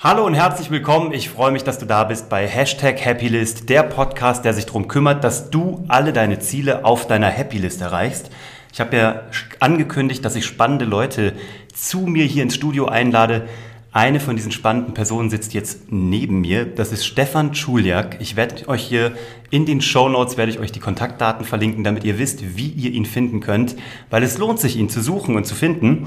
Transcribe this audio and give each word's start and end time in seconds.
Hallo 0.00 0.24
und 0.24 0.34
herzlich 0.34 0.70
willkommen. 0.70 1.12
Ich 1.12 1.28
freue 1.28 1.50
mich, 1.50 1.64
dass 1.64 1.80
du 1.80 1.84
da 1.84 2.04
bist 2.04 2.28
bei 2.28 2.46
Hashtag 2.46 3.04
Happylist, 3.04 3.68
der 3.68 3.82
Podcast, 3.82 4.44
der 4.44 4.54
sich 4.54 4.64
darum 4.64 4.86
kümmert, 4.86 5.24
dass 5.24 5.50
du 5.50 5.84
alle 5.88 6.12
deine 6.12 6.38
Ziele 6.38 6.84
auf 6.84 7.08
deiner 7.08 7.28
Happylist 7.36 7.80
erreichst. 7.80 8.30
Ich 8.72 8.78
habe 8.78 8.96
ja 8.96 9.22
angekündigt, 9.58 10.24
dass 10.24 10.36
ich 10.36 10.46
spannende 10.46 10.84
Leute 10.84 11.32
zu 11.74 12.02
mir 12.02 12.24
hier 12.24 12.44
ins 12.44 12.54
Studio 12.54 12.86
einlade. 12.86 13.48
Eine 13.90 14.20
von 14.20 14.36
diesen 14.36 14.52
spannenden 14.52 14.94
Personen 14.94 15.30
sitzt 15.30 15.52
jetzt 15.52 15.90
neben 15.90 16.42
mir. 16.42 16.64
Das 16.64 16.92
ist 16.92 17.04
Stefan 17.04 17.56
Schuljak. 17.56 18.18
Ich 18.20 18.36
werde 18.36 18.68
euch 18.68 18.84
hier 18.84 19.16
in 19.50 19.66
den 19.66 19.80
Show 19.80 20.08
Notes 20.08 20.36
werde 20.36 20.52
ich 20.52 20.60
euch 20.60 20.70
die 20.70 20.78
Kontaktdaten 20.78 21.44
verlinken, 21.44 21.82
damit 21.82 22.04
ihr 22.04 22.20
wisst, 22.20 22.56
wie 22.56 22.68
ihr 22.68 22.92
ihn 22.92 23.04
finden 23.04 23.40
könnt, 23.40 23.74
weil 24.10 24.22
es 24.22 24.38
lohnt 24.38 24.60
sich, 24.60 24.76
ihn 24.76 24.90
zu 24.90 25.02
suchen 25.02 25.34
und 25.34 25.44
zu 25.44 25.56
finden. 25.56 26.06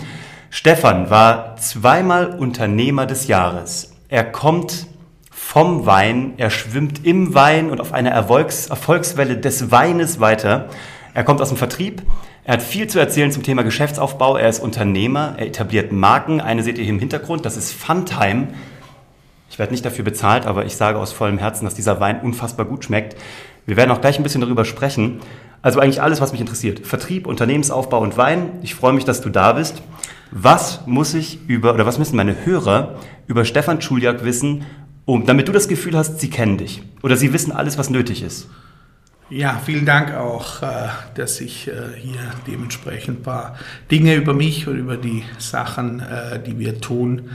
Stefan 0.54 1.10
war 1.10 1.56
zweimal 1.56 2.36
Unternehmer 2.38 3.06
des 3.06 3.28
Jahres. 3.28 3.94
Er 4.10 4.26
kommt 4.26 4.86
vom 5.32 5.86
Wein, 5.86 6.34
er 6.36 6.50
schwimmt 6.50 7.05
im 7.05 7.34
Wein 7.34 7.70
und 7.72 7.80
auf 7.80 7.94
einer 7.94 8.09
Erfolgs 8.09 8.68
Erfolgswelle 8.68 9.38
des 9.38 9.72
Weines 9.72 10.20
weiter. 10.20 10.68
Er 11.14 11.23
kommt 11.23 11.40
aus 11.40 11.48
dem 11.48 11.58
Vertrieb, 11.58 12.02
er 12.44 12.56
hat 12.56 12.62
viel 12.62 12.88
zu 12.88 13.00
erzählen 13.00 13.32
zum 13.32 13.44
Thema 13.44 13.64
Geschäftsaufbau, 13.64 14.36
er 14.36 14.50
ist 14.50 14.59
Unternehmer, 14.59 15.36
er 15.38 15.48
etabliert 15.48 15.94
Marken. 15.94 16.42
Eine 16.42 16.64
seht 16.64 16.78
ihr 16.78 16.84
hier 16.84 16.94
im 16.94 17.00
Hintergrund, 17.00 17.45
das 17.45 17.56
ist 17.56 17.72
Funtime. 17.72 18.50
Ich 19.50 19.58
werde 19.58 19.72
nicht 19.72 19.86
dafür 19.86 20.04
bezahlt, 20.04 20.45
aber 20.45 20.66
ich 20.66 20.76
sage 20.76 21.00
aus 21.00 21.14
vollem 21.14 21.38
Herzen, 21.38 21.64
dass 21.64 21.76
dieser 21.76 22.02
Wein 22.02 22.20
unfassbar 22.20 22.66
gut 22.66 22.84
schmeckt. 22.84 23.16
Wir 23.66 23.78
werden 23.78 23.92
auch 23.92 24.02
gleich 24.02 24.20
ein 24.20 24.23
bisschen 24.23 24.42
darüber 24.42 24.66
sprechen. 24.66 25.22
Also 25.62 25.80
eigentlich 25.80 26.02
alles, 26.02 26.20
was 26.20 26.34
mich 26.34 26.42
interessiert. 26.42 26.86
Vertrieb, 26.86 27.26
Unternehmensaufbau 27.26 28.02
und 28.02 28.18
Wein. 28.18 28.59
Ich 28.64 28.76
freue 28.76 28.92
mich, 28.92 29.06
dass 29.06 29.22
du 29.22 29.30
da 29.30 29.54
bist. 29.54 29.81
Was 30.31 30.85
muss 30.85 31.13
ich 31.13 31.48
über, 31.48 31.73
oder 31.73 31.85
was 31.85 31.99
müssen 31.99 32.16
meine 32.16 32.45
Hörer 32.45 32.99
über 33.27 33.44
Stefan 33.45 33.81
Schuljak 33.81 34.23
wissen, 34.23 34.66
um, 35.05 35.26
damit 35.26 35.48
du 35.48 35.52
das 35.52 35.67
Gefühl 35.67 35.98
hast, 35.98 36.20
sie 36.20 36.30
kennen 36.30 36.58
dich 36.58 36.84
oder 37.03 37.17
sie 37.17 37.34
wissen 37.34 37.52
alles, 37.52 37.78
was 37.78 37.89
nötig 37.89 38.23
ist? 38.23 38.47
Ja, 39.30 39.61
vielen 39.66 39.86
Dank 39.86 40.14
auch, 40.14 40.61
äh, 40.61 40.89
dass 41.16 41.39
ich 41.39 41.69
äh, 41.69 41.72
hier 41.97 42.19
dementsprechend 42.47 43.19
ein 43.19 43.23
paar 43.23 43.56
Dinge 43.89 44.16
über 44.16 44.33
mich 44.33 44.67
und 44.67 44.78
über 44.78 44.97
die 44.97 45.23
Sachen, 45.38 46.02
äh, 46.02 46.38
die 46.41 46.59
wir 46.59 46.81
tun, 46.81 47.30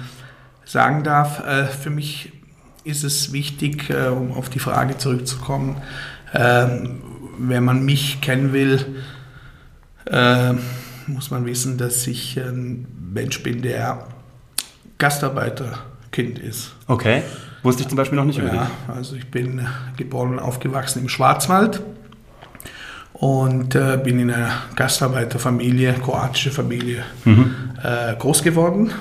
sagen 0.67 1.05
darf. 1.05 1.43
Für 1.81 1.91
mich 1.91 2.33
ist 2.83 3.05
es 3.05 3.33
wichtig, 3.33 3.89
um 4.11 4.33
auf 4.33 4.49
die 4.51 4.59
Frage 4.59 4.99
zurückzukommen, 4.99 5.81
ähm, 6.34 7.03
wenn 7.39 7.65
man 7.65 7.84
mich 7.84 8.21
kennen 8.21 8.53
will, 8.53 8.84
muss 11.07 11.31
man 11.31 11.47
wissen, 11.47 11.79
dass 11.79 12.07
ich 12.07 12.39
ein 12.39 12.87
Mensch 13.12 13.43
bin, 13.43 13.62
der 13.62 14.07
Gastarbeiterkind 14.99 16.39
ist. 16.39 16.73
Okay. 16.87 17.23
Wusste 17.62 17.83
ich 17.83 17.89
zum 17.89 17.97
Beispiel 17.97 18.17
noch 18.17 18.25
nicht 18.25 18.39
über 18.39 18.53
ja. 18.53 18.71
Also 18.89 19.17
ich 19.17 19.31
bin 19.31 19.67
geboren 19.97 20.33
und 20.33 20.39
aufgewachsen 20.39 21.03
im 21.03 21.09
Schwarzwald 21.09 21.83
und 23.12 23.75
äh, 23.75 23.99
bin 24.03 24.21
in 24.21 24.31
einer 24.31 24.53
Gastarbeiterfamilie, 24.77 25.95
kroatische 25.95 26.51
Familie, 26.51 27.03
mhm. 27.25 27.55
äh, 27.83 28.15
groß 28.17 28.43
geworden. 28.43 28.93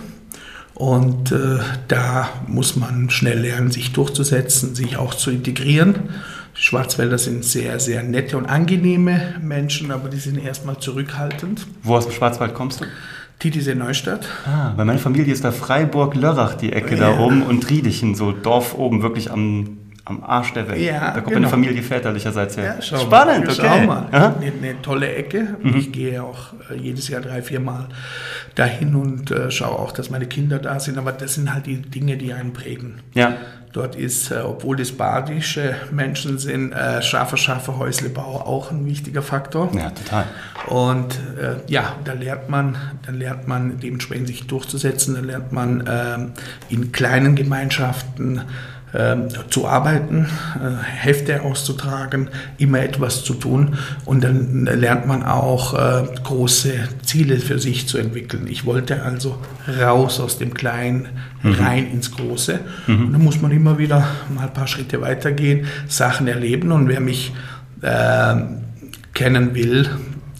Und 0.73 1.31
äh, 1.31 1.59
da 1.87 2.29
muss 2.47 2.75
man 2.75 3.09
schnell 3.09 3.39
lernen, 3.39 3.71
sich 3.71 3.93
durchzusetzen, 3.93 4.75
sich 4.75 4.97
auch 4.97 5.13
zu 5.13 5.31
integrieren. 5.31 6.09
Die 6.57 6.61
Schwarzwälder 6.61 7.17
sind 7.17 7.43
sehr, 7.43 7.79
sehr 7.79 8.01
nette 8.01 8.37
und 8.37 8.45
angenehme 8.45 9.35
Menschen, 9.41 9.91
aber 9.91 10.07
die 10.07 10.17
sind 10.17 10.37
erstmal 10.37 10.77
zurückhaltend. 10.77 11.67
Wo 11.83 11.95
aus 11.95 12.05
dem 12.05 12.13
Schwarzwald 12.13 12.53
kommst 12.53 12.81
du? 12.81 12.85
Titisee 13.39 13.75
Neustadt. 13.75 14.25
Ah, 14.45 14.71
weil 14.77 14.85
meine 14.85 14.99
Familie 14.99 15.33
ist 15.33 15.43
da 15.43 15.51
Freiburg-Lörrach, 15.51 16.55
die 16.55 16.71
Ecke 16.71 16.95
ja. 16.95 17.11
da 17.11 17.19
oben 17.19 17.43
und 17.43 17.69
Riedechen, 17.69 18.15
so 18.15 18.31
Dorf 18.31 18.73
oben, 18.73 19.01
wirklich 19.01 19.29
am, 19.29 19.77
am 20.05 20.23
Arsch 20.23 20.53
der 20.53 20.69
Welt. 20.69 20.79
Ja, 20.79 21.11
da 21.11 21.11
kommt 21.15 21.27
genau. 21.27 21.39
meine 21.39 21.49
Familie 21.49 21.83
väterlicherseits 21.83 22.55
her. 22.55 22.77
Ja, 22.79 22.81
Spannend, 22.81 23.45
mal, 23.45 23.53
okay. 23.53 23.61
Schau 23.61 23.85
mal. 23.85 24.07
Eine, 24.11 24.35
eine, 24.37 24.81
tolle 24.81 25.13
Ecke. 25.13 25.57
Mhm. 25.61 25.75
Ich 25.75 25.91
gehe 25.91 26.23
auch 26.23 26.53
äh, 26.71 26.77
jedes 26.77 27.09
Jahr 27.09 27.19
drei, 27.19 27.41
vier 27.41 27.59
Mal 27.59 27.89
dahin 28.55 28.95
und 28.95 29.31
äh, 29.31 29.51
schaue 29.51 29.77
auch, 29.77 29.91
dass 29.91 30.09
meine 30.09 30.27
Kinder 30.27 30.59
da 30.59 30.79
sind. 30.79 30.97
Aber 30.97 31.11
das 31.11 31.33
sind 31.33 31.53
halt 31.53 31.65
die 31.65 31.81
Dinge, 31.81 32.15
die 32.15 32.31
einen 32.31 32.53
prägen. 32.53 33.01
Ja. 33.13 33.33
Dort 33.75 33.97
ist, 33.97 34.31
äh, 34.31 34.35
obwohl 34.35 34.77
das 34.77 34.93
badische 34.93 35.75
Menschen 35.91 36.37
sind, 36.37 36.71
äh, 36.71 37.01
scharfer, 37.01 37.35
scharfer 37.35 37.77
Häuslebau 37.77 38.21
auch 38.21 38.71
ein 38.71 38.85
wichtiger 38.85 39.21
Faktor. 39.21 39.69
Ja, 39.75 39.89
total. 39.89 40.23
Und 40.67 41.19
äh, 41.37 41.57
ja, 41.67 41.97
da 42.05 42.13
lernt 42.13 42.47
man, 42.47 42.77
da 43.05 43.11
lernt 43.11 43.49
man 43.49 43.77
dementsprechend 43.81 44.27
sich 44.27 44.47
durchzusetzen, 44.47 45.15
da 45.15 45.19
lernt 45.19 45.51
man 45.51 45.83
ähm, 45.89 46.31
in 46.69 46.93
kleinen 46.93 47.35
Gemeinschaften 47.35 48.43
zu 49.49 49.67
arbeiten, 49.67 50.27
äh, 50.55 50.83
Hefte 50.83 51.41
auszutragen, 51.41 52.29
immer 52.57 52.79
etwas 52.79 53.23
zu 53.23 53.33
tun 53.33 53.77
und 54.05 54.23
dann 54.23 54.65
lernt 54.65 55.07
man 55.07 55.23
auch 55.23 55.73
äh, 55.73 56.03
große 56.23 56.73
Ziele 57.03 57.37
für 57.39 57.59
sich 57.59 57.87
zu 57.87 57.97
entwickeln. 57.97 58.47
Ich 58.47 58.65
wollte 58.65 59.03
also 59.03 59.37
raus 59.81 60.19
aus 60.19 60.37
dem 60.37 60.53
Kleinen, 60.53 61.09
mhm. 61.43 61.53
rein 61.53 61.91
ins 61.91 62.11
Große 62.11 62.59
mhm. 62.87 63.05
und 63.07 63.13
dann 63.13 63.23
muss 63.23 63.41
man 63.41 63.51
immer 63.51 63.77
wieder 63.77 64.07
mal 64.33 64.47
ein 64.47 64.53
paar 64.53 64.67
Schritte 64.67 65.01
weitergehen, 65.01 65.65
Sachen 65.87 66.27
erleben 66.27 66.71
und 66.71 66.87
wer 66.87 66.99
mich 66.99 67.33
äh, 67.81 68.35
kennen 69.13 69.55
will, 69.55 69.89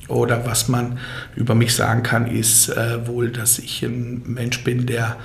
oder 0.08 0.46
was 0.46 0.68
man 0.68 1.00
über 1.36 1.56
mich 1.56 1.74
sagen 1.74 2.04
kann, 2.04 2.28
ist 2.28 2.70
äh, 2.70 3.08
wohl, 3.08 3.32
dass 3.32 3.58
ich 3.58 3.82
ein 3.84 4.22
Mensch 4.26 4.64
bin, 4.64 4.86
der 4.86 5.18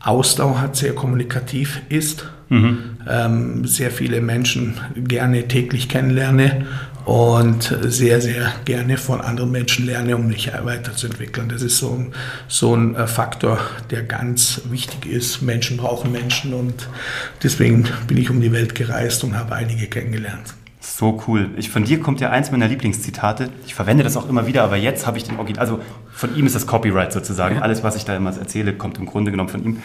Ausdauer 0.00 0.60
hat, 0.60 0.76
sehr 0.76 0.94
kommunikativ 0.94 1.80
ist, 1.88 2.26
mhm. 2.52 2.78
ähm, 3.08 3.66
sehr 3.66 3.90
viele 3.90 4.20
Menschen 4.20 4.74
gerne 4.96 5.48
täglich 5.48 5.88
kennenlerne 5.88 6.66
und 7.04 7.76
sehr, 7.82 8.20
sehr 8.20 8.52
gerne 8.64 8.96
von 8.96 9.20
anderen 9.20 9.50
Menschen 9.50 9.86
lerne, 9.86 10.16
um 10.16 10.28
mich 10.28 10.52
weiterzuentwickeln. 10.52 11.48
Das 11.48 11.62
ist 11.62 11.78
so 11.78 11.90
ein, 11.90 12.14
so 12.46 12.76
ein 12.76 12.94
äh, 12.94 13.06
Faktor, 13.06 13.58
der 13.90 14.02
ganz 14.02 14.62
wichtig 14.70 15.06
ist. 15.06 15.42
Menschen 15.42 15.76
brauchen 15.78 16.12
Menschen 16.12 16.54
und 16.54 16.88
deswegen 17.42 17.88
bin 18.06 18.18
ich 18.18 18.30
um 18.30 18.40
die 18.40 18.52
Welt 18.52 18.74
gereist 18.74 19.24
und 19.24 19.36
habe 19.36 19.54
einige 19.54 19.86
kennengelernt. 19.86 20.54
So 20.80 21.22
cool. 21.26 21.50
Ich, 21.56 21.70
von 21.70 21.84
dir 21.84 22.00
kommt 22.00 22.20
ja 22.20 22.30
eins 22.30 22.50
meiner 22.50 22.66
Lieblingszitate. 22.66 23.50
Ich 23.66 23.74
verwende 23.74 24.02
das 24.02 24.16
auch 24.16 24.28
immer 24.28 24.46
wieder, 24.46 24.64
aber 24.64 24.76
jetzt 24.76 25.06
habe 25.06 25.16
ich 25.16 25.24
den 25.24 25.36
Original. 25.36 25.60
Also 25.60 25.80
von 26.12 26.34
ihm 26.36 26.46
ist 26.46 26.54
das 26.54 26.66
Copyright 26.66 27.12
sozusagen. 27.12 27.62
Alles, 27.62 27.84
was 27.84 27.96
ich 27.96 28.04
da 28.04 28.16
immer 28.16 28.36
erzähle, 28.36 28.72
kommt 28.72 28.98
im 28.98 29.06
Grunde 29.06 29.30
genommen 29.30 29.48
von 29.48 29.64
ihm. 29.64 29.78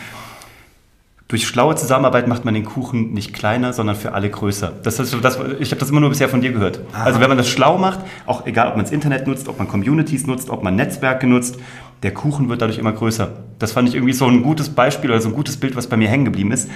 Durch 1.28 1.46
schlaue 1.46 1.76
Zusammenarbeit 1.76 2.28
macht 2.28 2.46
man 2.46 2.54
den 2.54 2.64
Kuchen 2.64 3.14
nicht 3.14 3.34
kleiner, 3.34 3.74
sondern 3.74 3.98
für 3.98 4.14
alle 4.14 4.30
größer. 4.30 4.72
Das 4.84 4.98
ist 4.98 5.14
das, 5.22 5.38
ich 5.60 5.72
habe 5.72 5.80
das 5.80 5.90
immer 5.90 6.00
nur 6.00 6.10
bisher 6.10 6.30
von 6.30 6.40
dir 6.40 6.54
gehört. 6.54 6.80
Aha. 6.94 7.04
Also 7.04 7.20
wenn 7.20 7.28
man 7.28 7.38
das 7.38 7.50
schlau 7.50 7.78
macht, 7.78 8.00
auch 8.26 8.46
egal, 8.46 8.70
ob 8.70 8.78
man 8.78 8.86
das 8.86 8.94
Internet 8.94 9.28
nutzt, 9.28 9.50
ob 9.50 9.58
man 9.58 9.68
Communities 9.68 10.26
nutzt, 10.26 10.50
ob 10.50 10.64
man 10.64 10.78
Netzwerke 10.78 11.28
nutzt, 11.28 11.60
der 12.04 12.14
Kuchen 12.14 12.48
wird 12.48 12.62
dadurch 12.62 12.78
immer 12.78 12.94
größer. 12.94 13.32
Das 13.60 13.74
fand 13.74 13.90
ich 13.90 13.96
irgendwie 13.96 14.14
so 14.14 14.26
ein 14.26 14.42
gutes 14.42 14.70
Beispiel 14.70 15.10
oder 15.10 15.20
so 15.20 15.28
ein 15.28 15.36
gutes 15.36 15.58
Bild, 15.58 15.76
was 15.76 15.88
bei 15.88 15.98
mir 15.98 16.08
hängen 16.08 16.26
geblieben 16.26 16.54
ist. 16.54 16.70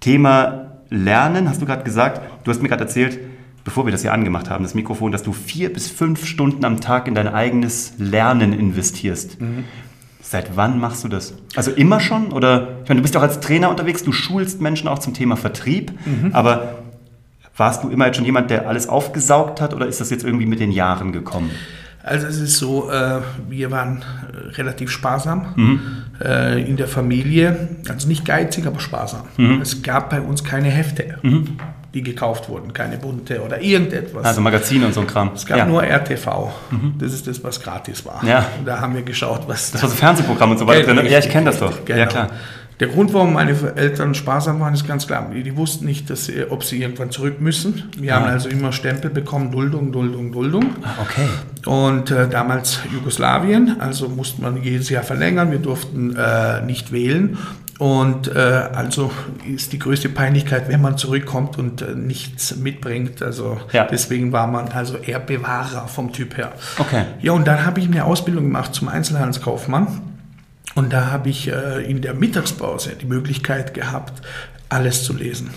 Thema 0.00 0.70
Lernen, 0.88 1.48
hast 1.48 1.60
du 1.60 1.66
gerade 1.66 1.84
gesagt. 1.84 2.22
Du 2.44 2.50
hast 2.50 2.62
mir 2.62 2.68
gerade 2.68 2.84
erzählt, 2.84 3.18
bevor 3.64 3.86
wir 3.86 3.92
das 3.92 4.00
hier 4.00 4.14
angemacht 4.14 4.48
haben, 4.48 4.64
das 4.64 4.74
Mikrofon, 4.74 5.12
dass 5.12 5.22
du 5.22 5.32
vier 5.32 5.72
bis 5.72 5.88
fünf 5.90 6.24
Stunden 6.24 6.64
am 6.64 6.80
Tag 6.80 7.06
in 7.06 7.14
dein 7.14 7.28
eigenes 7.28 7.94
Lernen 7.98 8.52
investierst. 8.52 9.40
Mhm. 9.40 9.64
Seit 10.30 10.56
wann 10.56 10.78
machst 10.78 11.02
du 11.02 11.08
das? 11.08 11.34
Also 11.56 11.72
immer 11.72 11.98
schon? 11.98 12.30
Oder 12.30 12.68
ich 12.84 12.88
meine, 12.88 13.00
du 13.00 13.02
bist 13.02 13.16
auch 13.16 13.22
als 13.22 13.40
Trainer 13.40 13.68
unterwegs, 13.68 14.04
du 14.04 14.12
schulst 14.12 14.60
Menschen 14.60 14.86
auch 14.86 15.00
zum 15.00 15.12
Thema 15.12 15.36
Vertrieb, 15.36 15.90
mhm. 16.06 16.30
aber 16.32 16.78
warst 17.56 17.82
du 17.82 17.88
immer 17.88 18.06
jetzt 18.06 18.14
schon 18.14 18.24
jemand, 18.24 18.48
der 18.48 18.68
alles 18.68 18.88
aufgesaugt 18.88 19.60
hat 19.60 19.74
oder 19.74 19.88
ist 19.88 20.00
das 20.00 20.08
jetzt 20.10 20.24
irgendwie 20.24 20.46
mit 20.46 20.60
den 20.60 20.70
Jahren 20.70 21.10
gekommen? 21.10 21.50
Also 22.04 22.28
es 22.28 22.38
ist 22.38 22.58
so, 22.58 22.88
äh, 22.92 23.22
wir 23.48 23.72
waren 23.72 24.04
relativ 24.52 24.92
sparsam 24.92 25.46
mhm. 25.56 25.80
äh, 26.24 26.62
in 26.62 26.76
der 26.76 26.86
Familie, 26.86 27.68
also 27.88 28.06
nicht 28.06 28.24
geizig, 28.24 28.68
aber 28.68 28.78
sparsam. 28.78 29.22
Mhm. 29.36 29.60
Es 29.60 29.82
gab 29.82 30.10
bei 30.10 30.20
uns 30.20 30.44
keine 30.44 30.68
Hefte. 30.68 31.18
Die 31.92 32.02
gekauft 32.02 32.48
wurden, 32.48 32.72
keine 32.72 32.98
bunte 32.98 33.42
oder 33.42 33.60
irgendetwas. 33.60 34.24
Also 34.24 34.40
Magazine 34.40 34.86
und 34.86 34.94
so 34.94 35.00
ein 35.00 35.08
Kram. 35.08 35.32
Es 35.34 35.44
gab 35.44 35.58
ja. 35.58 35.66
nur 35.66 35.82
RTV. 35.82 36.52
Mhm. 36.70 36.94
Das 36.98 37.12
ist 37.12 37.26
das, 37.26 37.42
was 37.42 37.60
gratis 37.60 38.04
war. 38.06 38.22
Ja. 38.24 38.46
Und 38.58 38.66
da 38.66 38.80
haben 38.80 38.94
wir 38.94 39.02
geschaut, 39.02 39.42
was. 39.48 39.72
Das 39.72 39.82
war 39.82 39.90
so 39.90 39.96
Fernsehprogramm 39.96 40.52
und 40.52 40.58
so 40.58 40.66
weiter 40.66 40.94
drin. 40.94 41.06
Ja, 41.06 41.18
ich 41.18 41.28
kenne 41.28 41.46
das 41.46 41.58
doch. 41.58 41.84
Genau. 41.84 41.98
Ja, 41.98 42.06
klar. 42.06 42.30
Der 42.80 42.88
Grund, 42.88 43.12
warum 43.12 43.34
meine 43.34 43.54
Eltern 43.76 44.14
sparsam 44.14 44.58
waren, 44.60 44.72
ist 44.72 44.88
ganz 44.88 45.06
klar. 45.06 45.30
Die, 45.34 45.42
die 45.42 45.54
wussten 45.54 45.84
nicht, 45.84 46.08
dass 46.08 46.24
sie, 46.24 46.50
ob 46.50 46.64
sie 46.64 46.80
irgendwann 46.80 47.10
zurück 47.10 47.38
müssen. 47.38 47.90
Wir 47.98 48.16
ah. 48.16 48.20
haben 48.20 48.30
also 48.30 48.48
immer 48.48 48.72
Stempel 48.72 49.10
bekommen, 49.10 49.50
Duldung, 49.50 49.92
Duldung, 49.92 50.32
Duldung. 50.32 50.76
Ah, 50.82 51.02
okay. 51.02 51.26
Und 51.66 52.10
äh, 52.10 52.26
damals 52.26 52.80
Jugoslawien, 52.90 53.80
also 53.80 54.08
musste 54.08 54.40
man 54.40 54.62
jedes 54.62 54.88
Jahr 54.88 55.02
verlängern. 55.02 55.50
Wir 55.50 55.58
durften 55.58 56.16
äh, 56.16 56.62
nicht 56.62 56.90
wählen. 56.90 57.36
Und 57.80 58.28
äh, 58.28 58.38
also 58.38 59.10
ist 59.50 59.72
die 59.72 59.78
größte 59.78 60.10
Peinlichkeit, 60.10 60.68
wenn 60.68 60.82
man 60.82 60.98
zurückkommt 60.98 61.56
und 61.56 61.80
äh, 61.80 61.94
nichts 61.94 62.54
mitbringt. 62.56 63.22
Also 63.22 63.58
ja. 63.72 63.86
deswegen 63.90 64.32
war 64.32 64.46
man 64.48 64.68
also 64.68 64.98
eher 64.98 65.18
Bewahrer 65.18 65.88
vom 65.88 66.12
Typ 66.12 66.36
her. 66.36 66.52
Okay. 66.76 67.04
Ja, 67.22 67.32
und 67.32 67.46
dann 67.46 67.64
habe 67.64 67.80
ich 67.80 67.86
eine 67.86 68.04
Ausbildung 68.04 68.44
gemacht 68.44 68.74
zum 68.74 68.88
Einzelhandelskaufmann 68.88 70.02
Und 70.74 70.92
da 70.92 71.10
habe 71.10 71.30
ich 71.30 71.50
äh, 71.50 71.82
in 71.90 72.02
der 72.02 72.12
Mittagspause 72.12 72.90
die 73.00 73.06
Möglichkeit 73.06 73.72
gehabt, 73.72 74.20
alles 74.70 75.04
zu 75.04 75.12
lesen. 75.12 75.50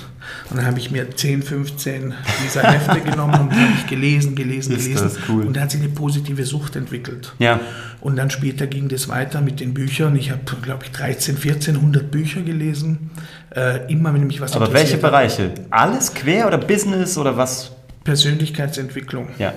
Und 0.49 0.57
dann 0.57 0.65
habe 0.65 0.79
ich 0.79 0.89
mir 0.91 1.09
10, 1.15 1.43
15 1.43 2.13
dieser 2.43 2.63
Hefte 2.63 2.99
genommen 3.09 3.33
und 3.39 3.51
habe 3.51 3.73
ich 3.77 3.87
gelesen, 3.87 4.35
gelesen, 4.35 4.75
Ist 4.75 4.85
gelesen. 4.85 5.03
das 5.03 5.29
cool. 5.29 5.45
Und 5.45 5.55
da 5.55 5.61
hat 5.61 5.71
sich 5.71 5.81
eine 5.81 5.89
positive 5.89 6.45
Sucht 6.45 6.75
entwickelt. 6.75 7.31
Ja. 7.39 7.59
Und 8.01 8.15
dann 8.15 8.29
später 8.29 8.67
ging 8.67 8.89
das 8.89 9.07
weiter 9.09 9.41
mit 9.41 9.59
den 9.59 9.73
Büchern. 9.73 10.15
Ich 10.15 10.31
habe, 10.31 10.41
glaube 10.61 10.85
ich, 10.85 10.91
13, 10.91 11.35
1400 11.35 12.09
Bücher 12.09 12.41
gelesen. 12.41 13.11
Äh, 13.55 13.91
immer, 13.91 14.13
wenn 14.13 14.25
mich 14.27 14.41
was 14.41 14.55
Aber 14.55 14.73
welche. 14.73 14.97
Bereiche? 14.97 15.51
Alles 15.69 16.13
quer 16.13 16.47
oder 16.47 16.57
Business 16.57 17.17
oder 17.17 17.37
was? 17.37 17.71
Persönlichkeitsentwicklung. 18.03 19.29
Ja. 19.37 19.53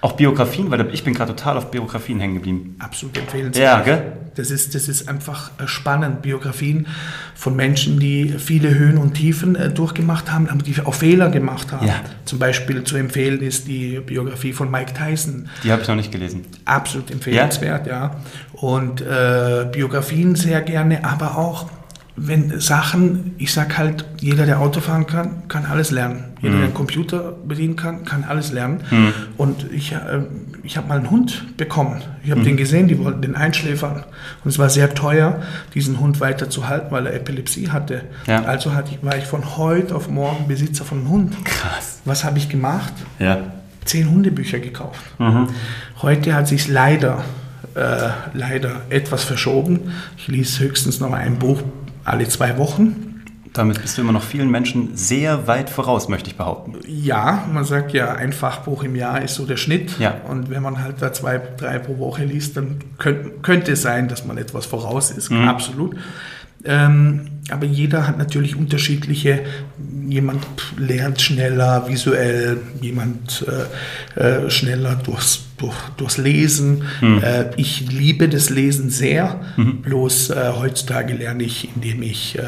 Auch 0.00 0.12
Biografien, 0.12 0.70
weil 0.70 0.88
ich 0.92 1.02
bin 1.02 1.12
gerade 1.12 1.34
total 1.34 1.56
auf 1.56 1.72
Biografien 1.72 2.20
hängen 2.20 2.34
geblieben. 2.34 2.76
Absolut 2.78 3.18
empfehlenswert. 3.18 3.64
Ja, 3.64 3.80
gell? 3.80 4.12
Das 4.36 4.52
ist, 4.52 4.76
das 4.76 4.86
ist 4.86 5.08
einfach 5.08 5.50
äh, 5.58 5.66
spannend. 5.66 6.22
Biografien 6.22 6.86
von 7.34 7.56
Menschen, 7.56 7.98
die 7.98 8.28
viele 8.38 8.72
Höhen 8.72 8.96
und 8.98 9.14
Tiefen 9.14 9.56
äh, 9.56 9.70
durchgemacht 9.70 10.30
haben, 10.30 10.48
aber 10.48 10.62
die 10.62 10.76
auch 10.84 10.94
Fehler 10.94 11.30
gemacht 11.30 11.72
haben. 11.72 11.88
Ja. 11.88 11.96
Zum 12.24 12.38
Beispiel 12.38 12.84
zu 12.84 12.96
empfehlen 12.96 13.40
ist 13.40 13.66
die 13.66 13.98
Biografie 13.98 14.52
von 14.52 14.70
Mike 14.70 14.92
Tyson. 14.94 15.48
Die 15.64 15.72
habe 15.72 15.82
ich 15.82 15.88
noch 15.88 15.96
nicht 15.96 16.12
gelesen. 16.12 16.46
Absolut 16.64 17.10
empfehlenswert, 17.10 17.88
ja. 17.88 18.20
Und 18.52 19.00
äh, 19.00 19.66
Biografien 19.72 20.36
sehr 20.36 20.60
gerne, 20.60 21.04
aber 21.04 21.36
auch 21.36 21.68
wenn 22.20 22.58
Sachen, 22.60 23.34
ich 23.38 23.52
sag 23.52 23.78
halt, 23.78 24.04
jeder, 24.20 24.44
der 24.44 24.60
Auto 24.60 24.80
fahren 24.80 25.06
kann, 25.06 25.48
kann 25.48 25.66
alles 25.66 25.90
lernen. 25.90 26.24
Jeder, 26.40 26.56
der 26.56 26.64
einen 26.64 26.74
Computer 26.74 27.32
bedienen 27.46 27.76
kann, 27.76 28.04
kann 28.04 28.24
alles 28.24 28.52
lernen. 28.52 28.80
Und 29.36 29.72
ich, 29.72 29.92
äh, 29.92 29.98
ich 30.62 30.76
habe 30.76 30.88
mal 30.88 30.98
einen 30.98 31.10
Hund 31.10 31.56
bekommen. 31.56 32.00
Ich 32.24 32.30
habe 32.30 32.42
den 32.42 32.56
gesehen, 32.56 32.88
die 32.88 32.98
wollten 32.98 33.22
den 33.22 33.34
einschläfern. 33.34 34.04
Und 34.44 34.50
es 34.50 34.58
war 34.58 34.68
sehr 34.68 34.94
teuer, 34.94 35.40
diesen 35.74 36.00
Hund 36.00 36.20
weiter 36.20 36.50
zu 36.50 36.68
halten, 36.68 36.90
weil 36.90 37.06
er 37.06 37.14
Epilepsie 37.14 37.70
hatte. 37.70 38.02
Ja. 38.26 38.42
Also 38.44 38.74
hatte 38.74 38.90
ich, 38.92 39.04
war 39.04 39.16
ich 39.16 39.24
von 39.24 39.56
heute 39.56 39.94
auf 39.94 40.08
morgen 40.08 40.48
Besitzer 40.48 40.84
von 40.84 40.98
einem 40.98 41.08
Hund. 41.08 41.44
Krass. 41.44 42.00
Was 42.04 42.24
habe 42.24 42.38
ich 42.38 42.48
gemacht? 42.48 42.92
Ja. 43.18 43.38
zehn 43.84 44.10
Hundebücher 44.10 44.58
gekauft. 44.58 45.00
Heute 46.02 46.34
hat 46.34 46.46
sich 46.48 46.68
leider, 46.68 47.24
äh, 47.74 48.08
leider 48.34 48.82
etwas 48.90 49.24
verschoben. 49.24 49.92
Ich 50.16 50.28
lese 50.28 50.64
höchstens 50.64 51.00
noch 51.00 51.12
ein 51.12 51.38
Buch 51.38 51.62
alle 52.10 52.28
zwei 52.28 52.58
Wochen. 52.58 53.04
Damit 53.54 53.80
bist 53.80 53.96
du 53.96 54.02
immer 54.02 54.12
noch 54.12 54.22
vielen 54.22 54.50
Menschen 54.50 54.96
sehr 54.96 55.46
weit 55.46 55.70
voraus, 55.70 56.08
möchte 56.08 56.30
ich 56.30 56.36
behaupten. 56.36 56.76
Ja, 56.86 57.46
man 57.52 57.64
sagt 57.64 57.92
ja, 57.92 58.14
ein 58.14 58.32
Fachbuch 58.32 58.84
im 58.84 58.94
Jahr 58.94 59.22
ist 59.22 59.34
so 59.34 59.46
der 59.46 59.56
Schnitt. 59.56 59.98
Ja. 59.98 60.20
Und 60.28 60.50
wenn 60.50 60.62
man 60.62 60.82
halt 60.82 60.96
da 61.00 61.12
zwei, 61.12 61.40
drei 61.56 61.78
pro 61.78 61.98
Woche 61.98 62.24
liest, 62.24 62.56
dann 62.56 62.78
könnt, 62.98 63.42
könnte 63.42 63.72
es 63.72 63.82
sein, 63.82 64.06
dass 64.08 64.24
man 64.24 64.38
etwas 64.38 64.66
voraus 64.66 65.10
ist. 65.10 65.32
Absolut. 65.32 65.96
Ähm, 66.64 67.26
aber 67.50 67.66
jeder 67.66 68.06
hat 68.06 68.18
natürlich 68.18 68.56
unterschiedliche, 68.56 69.40
jemand 70.06 70.44
lernt 70.76 71.20
schneller 71.20 71.88
visuell, 71.88 72.58
jemand 72.80 73.46
äh, 74.16 74.20
äh, 74.20 74.50
schneller 74.50 74.96
durchs, 74.96 75.44
durch, 75.58 75.76
durchs 75.96 76.16
Lesen. 76.16 76.82
Äh, 77.22 77.50
ich 77.56 77.90
liebe 77.92 78.28
das 78.28 78.50
Lesen 78.50 78.90
sehr, 78.90 79.40
bloß 79.82 80.30
äh, 80.30 80.52
heutzutage 80.56 81.14
lerne 81.14 81.44
ich, 81.44 81.68
indem 81.74 82.02
ich, 82.02 82.38
äh, 82.38 82.42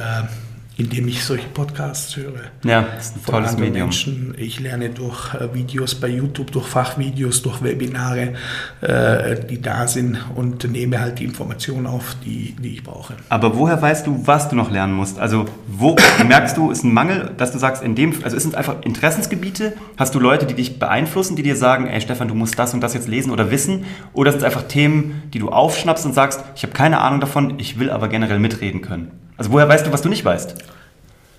indem 0.80 1.08
ich 1.08 1.22
solche 1.22 1.46
Podcasts 1.48 2.16
höre 2.16 2.40
Ja, 2.64 2.86
das 2.96 3.08
ist 3.08 3.16
ein 3.16 3.20
von 3.20 3.34
tolles 3.34 3.58
Medium. 3.58 3.88
Menschen. 3.88 4.34
Ich 4.38 4.60
lerne 4.60 4.88
durch 4.88 5.34
äh, 5.34 5.52
Videos 5.52 5.94
bei 5.94 6.08
YouTube, 6.08 6.52
durch 6.52 6.66
Fachvideos, 6.66 7.42
durch 7.42 7.62
Webinare, 7.62 8.32
äh, 8.80 9.36
die 9.44 9.60
da 9.60 9.86
sind 9.86 10.18
und 10.34 10.70
nehme 10.70 10.98
halt 10.98 11.18
die 11.18 11.24
Informationen 11.24 11.86
auf, 11.86 12.16
die, 12.24 12.56
die 12.58 12.76
ich 12.76 12.82
brauche. 12.82 13.14
Aber 13.28 13.56
woher 13.58 13.80
weißt 13.80 14.06
du, 14.06 14.22
was 14.26 14.48
du 14.48 14.56
noch 14.56 14.70
lernen 14.70 14.94
musst? 14.94 15.18
Also 15.18 15.44
wo 15.68 15.96
merkst 16.26 16.56
du, 16.56 16.70
ist 16.70 16.82
ein 16.82 16.94
Mangel, 16.94 17.30
dass 17.36 17.52
du 17.52 17.58
sagst, 17.58 17.82
in 17.82 17.94
dem, 17.94 18.14
also 18.24 18.34
es 18.34 18.42
sind 18.42 18.54
einfach 18.54 18.80
Interessensgebiete? 18.82 19.74
Hast 19.98 20.14
du 20.14 20.18
Leute, 20.18 20.46
die 20.46 20.54
dich 20.54 20.78
beeinflussen, 20.78 21.36
die 21.36 21.42
dir 21.42 21.56
sagen, 21.56 21.88
ey 21.88 22.00
Stefan, 22.00 22.28
du 22.28 22.34
musst 22.34 22.58
das 22.58 22.72
und 22.72 22.80
das 22.80 22.94
jetzt 22.94 23.06
lesen 23.06 23.32
oder 23.32 23.50
wissen? 23.50 23.84
Oder 24.14 24.30
sind 24.30 24.38
es 24.38 24.44
einfach 24.44 24.62
Themen, 24.62 25.24
die 25.34 25.40
du 25.40 25.50
aufschnappst 25.50 26.06
und 26.06 26.14
sagst, 26.14 26.42
ich 26.56 26.62
habe 26.62 26.72
keine 26.72 27.00
Ahnung 27.02 27.20
davon, 27.20 27.58
ich 27.58 27.78
will 27.78 27.90
aber 27.90 28.08
generell 28.08 28.38
mitreden 28.38 28.80
können? 28.80 29.10
Also 29.40 29.52
woher 29.52 29.66
weißt 29.66 29.86
du, 29.86 29.92
was 29.92 30.02
du 30.02 30.10
nicht 30.10 30.22
weißt? 30.22 30.54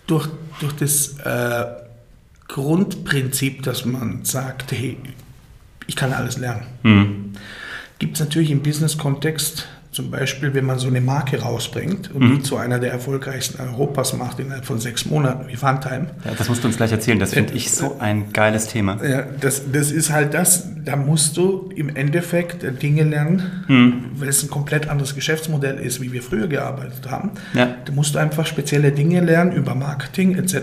Durch, 0.07 0.27
durch 0.59 0.73
das 0.73 1.19
äh, 1.19 1.65
Grundprinzip, 2.47 3.61
dass 3.61 3.85
man 3.85 4.25
sagt, 4.25 4.71
hey, 4.71 4.97
ich 5.85 5.95
kann 5.95 6.11
alles 6.11 6.39
lernen. 6.39 6.65
Hm. 6.81 7.33
Gibt 7.99 8.15
es 8.15 8.19
natürlich 8.19 8.49
im 8.49 8.63
Business-Kontext, 8.63 9.67
zum 9.91 10.09
Beispiel, 10.09 10.53
wenn 10.53 10.65
man 10.65 10.79
so 10.79 10.87
eine 10.87 11.01
Marke 11.01 11.41
rausbringt 11.41 12.11
und 12.15 12.29
die 12.29 12.41
zu 12.41 12.55
einer 12.55 12.79
der 12.79 12.91
erfolgreichsten 12.93 13.59
Europas 13.59 14.13
macht 14.15 14.39
innerhalb 14.39 14.63
von 14.65 14.79
sechs 14.79 15.05
Monaten, 15.05 15.49
wie 15.49 15.57
Funtime, 15.57 16.07
Ja, 16.23 16.31
das 16.37 16.47
musst 16.47 16.63
du 16.63 16.67
uns 16.69 16.77
gleich 16.77 16.93
erzählen, 16.93 17.19
das 17.19 17.33
finde 17.33 17.53
ich 17.53 17.71
so 17.71 17.97
ein 17.99 18.31
geiles 18.31 18.67
Thema. 18.67 19.03
Ja, 19.03 19.23
das, 19.41 19.63
das 19.69 19.91
ist 19.91 20.09
halt 20.09 20.33
das, 20.33 20.65
da 20.85 20.95
musst 20.95 21.35
du 21.35 21.69
im 21.75 21.89
Endeffekt 21.93 22.63
äh, 22.63 22.71
Dinge 22.71 23.03
lernen, 23.03 23.63
Hm. 23.67 23.93
weil 24.15 24.29
es 24.29 24.41
ein 24.43 24.49
komplett 24.49 24.87
anderes 24.87 25.13
Geschäftsmodell 25.13 25.77
ist, 25.77 25.99
wie 26.01 26.13
wir 26.13 26.21
früher 26.23 26.47
gearbeitet 26.47 27.11
haben. 27.11 27.31
Ja. 27.53 27.75
Da 27.83 27.91
musst 27.91 28.15
du 28.15 28.19
einfach 28.19 28.45
spezielle 28.45 28.93
Dinge 28.93 29.19
lernen 29.19 29.51
über 29.51 29.75
Marketing 29.75 30.35
etc., 30.35 30.55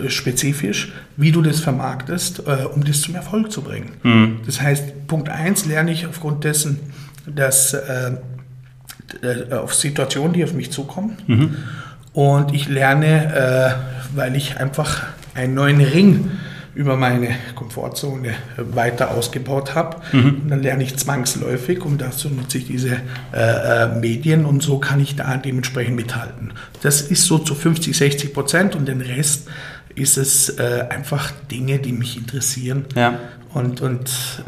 äh, 0.00 0.08
spezifisch, 0.08 0.92
wie 1.18 1.32
du 1.32 1.42
das 1.42 1.60
vermarktest, 1.60 2.44
äh, 2.46 2.64
um 2.64 2.82
das 2.82 3.02
zum 3.02 3.14
Erfolg 3.14 3.52
zu 3.52 3.60
bringen. 3.60 3.90
Hm. 4.02 4.38
Das 4.46 4.60
heißt, 4.62 5.06
Punkt 5.06 5.28
1 5.28 5.66
lerne 5.66 5.92
ich 5.92 6.06
aufgrund 6.06 6.44
dessen, 6.44 6.80
dass 7.26 7.74
äh, 7.74 8.12
äh, 9.22 9.54
auf 9.54 9.74
Situationen, 9.74 10.32
die 10.32 10.44
auf 10.44 10.54
mich 10.54 10.70
zukommen. 10.70 11.16
Und 12.12 12.54
ich 12.54 12.68
lerne, 12.68 13.34
äh, 13.34 14.16
weil 14.16 14.36
ich 14.36 14.58
einfach 14.58 15.04
einen 15.34 15.54
neuen 15.54 15.80
Ring 15.80 16.30
über 16.74 16.96
meine 16.96 17.28
Komfortzone 17.54 18.34
weiter 18.56 19.10
ausgebaut 19.10 19.74
habe. 19.74 19.98
Und 20.42 20.48
dann 20.48 20.62
lerne 20.62 20.82
ich 20.82 20.96
zwangsläufig 20.96 21.84
und 21.84 22.00
dazu 22.00 22.30
nutze 22.30 22.58
ich 22.58 22.66
diese 22.66 22.96
äh, 23.32 23.84
äh, 23.84 23.88
Medien 23.98 24.46
und 24.46 24.62
so 24.62 24.78
kann 24.78 25.00
ich 25.00 25.16
da 25.16 25.36
dementsprechend 25.36 25.96
mithalten. 25.96 26.52
Das 26.82 27.02
ist 27.02 27.24
so 27.24 27.38
zu 27.38 27.54
50, 27.54 27.96
60 27.96 28.32
Prozent 28.32 28.74
und 28.74 28.88
den 28.88 29.02
Rest 29.02 29.48
ist 29.94 30.16
es 30.16 30.48
äh, 30.48 30.86
einfach 30.88 31.30
Dinge, 31.50 31.78
die 31.78 31.92
mich 31.92 32.16
interessieren 32.16 32.86
Ja. 32.94 33.18
Und, 33.54 33.80
und 33.80 34.44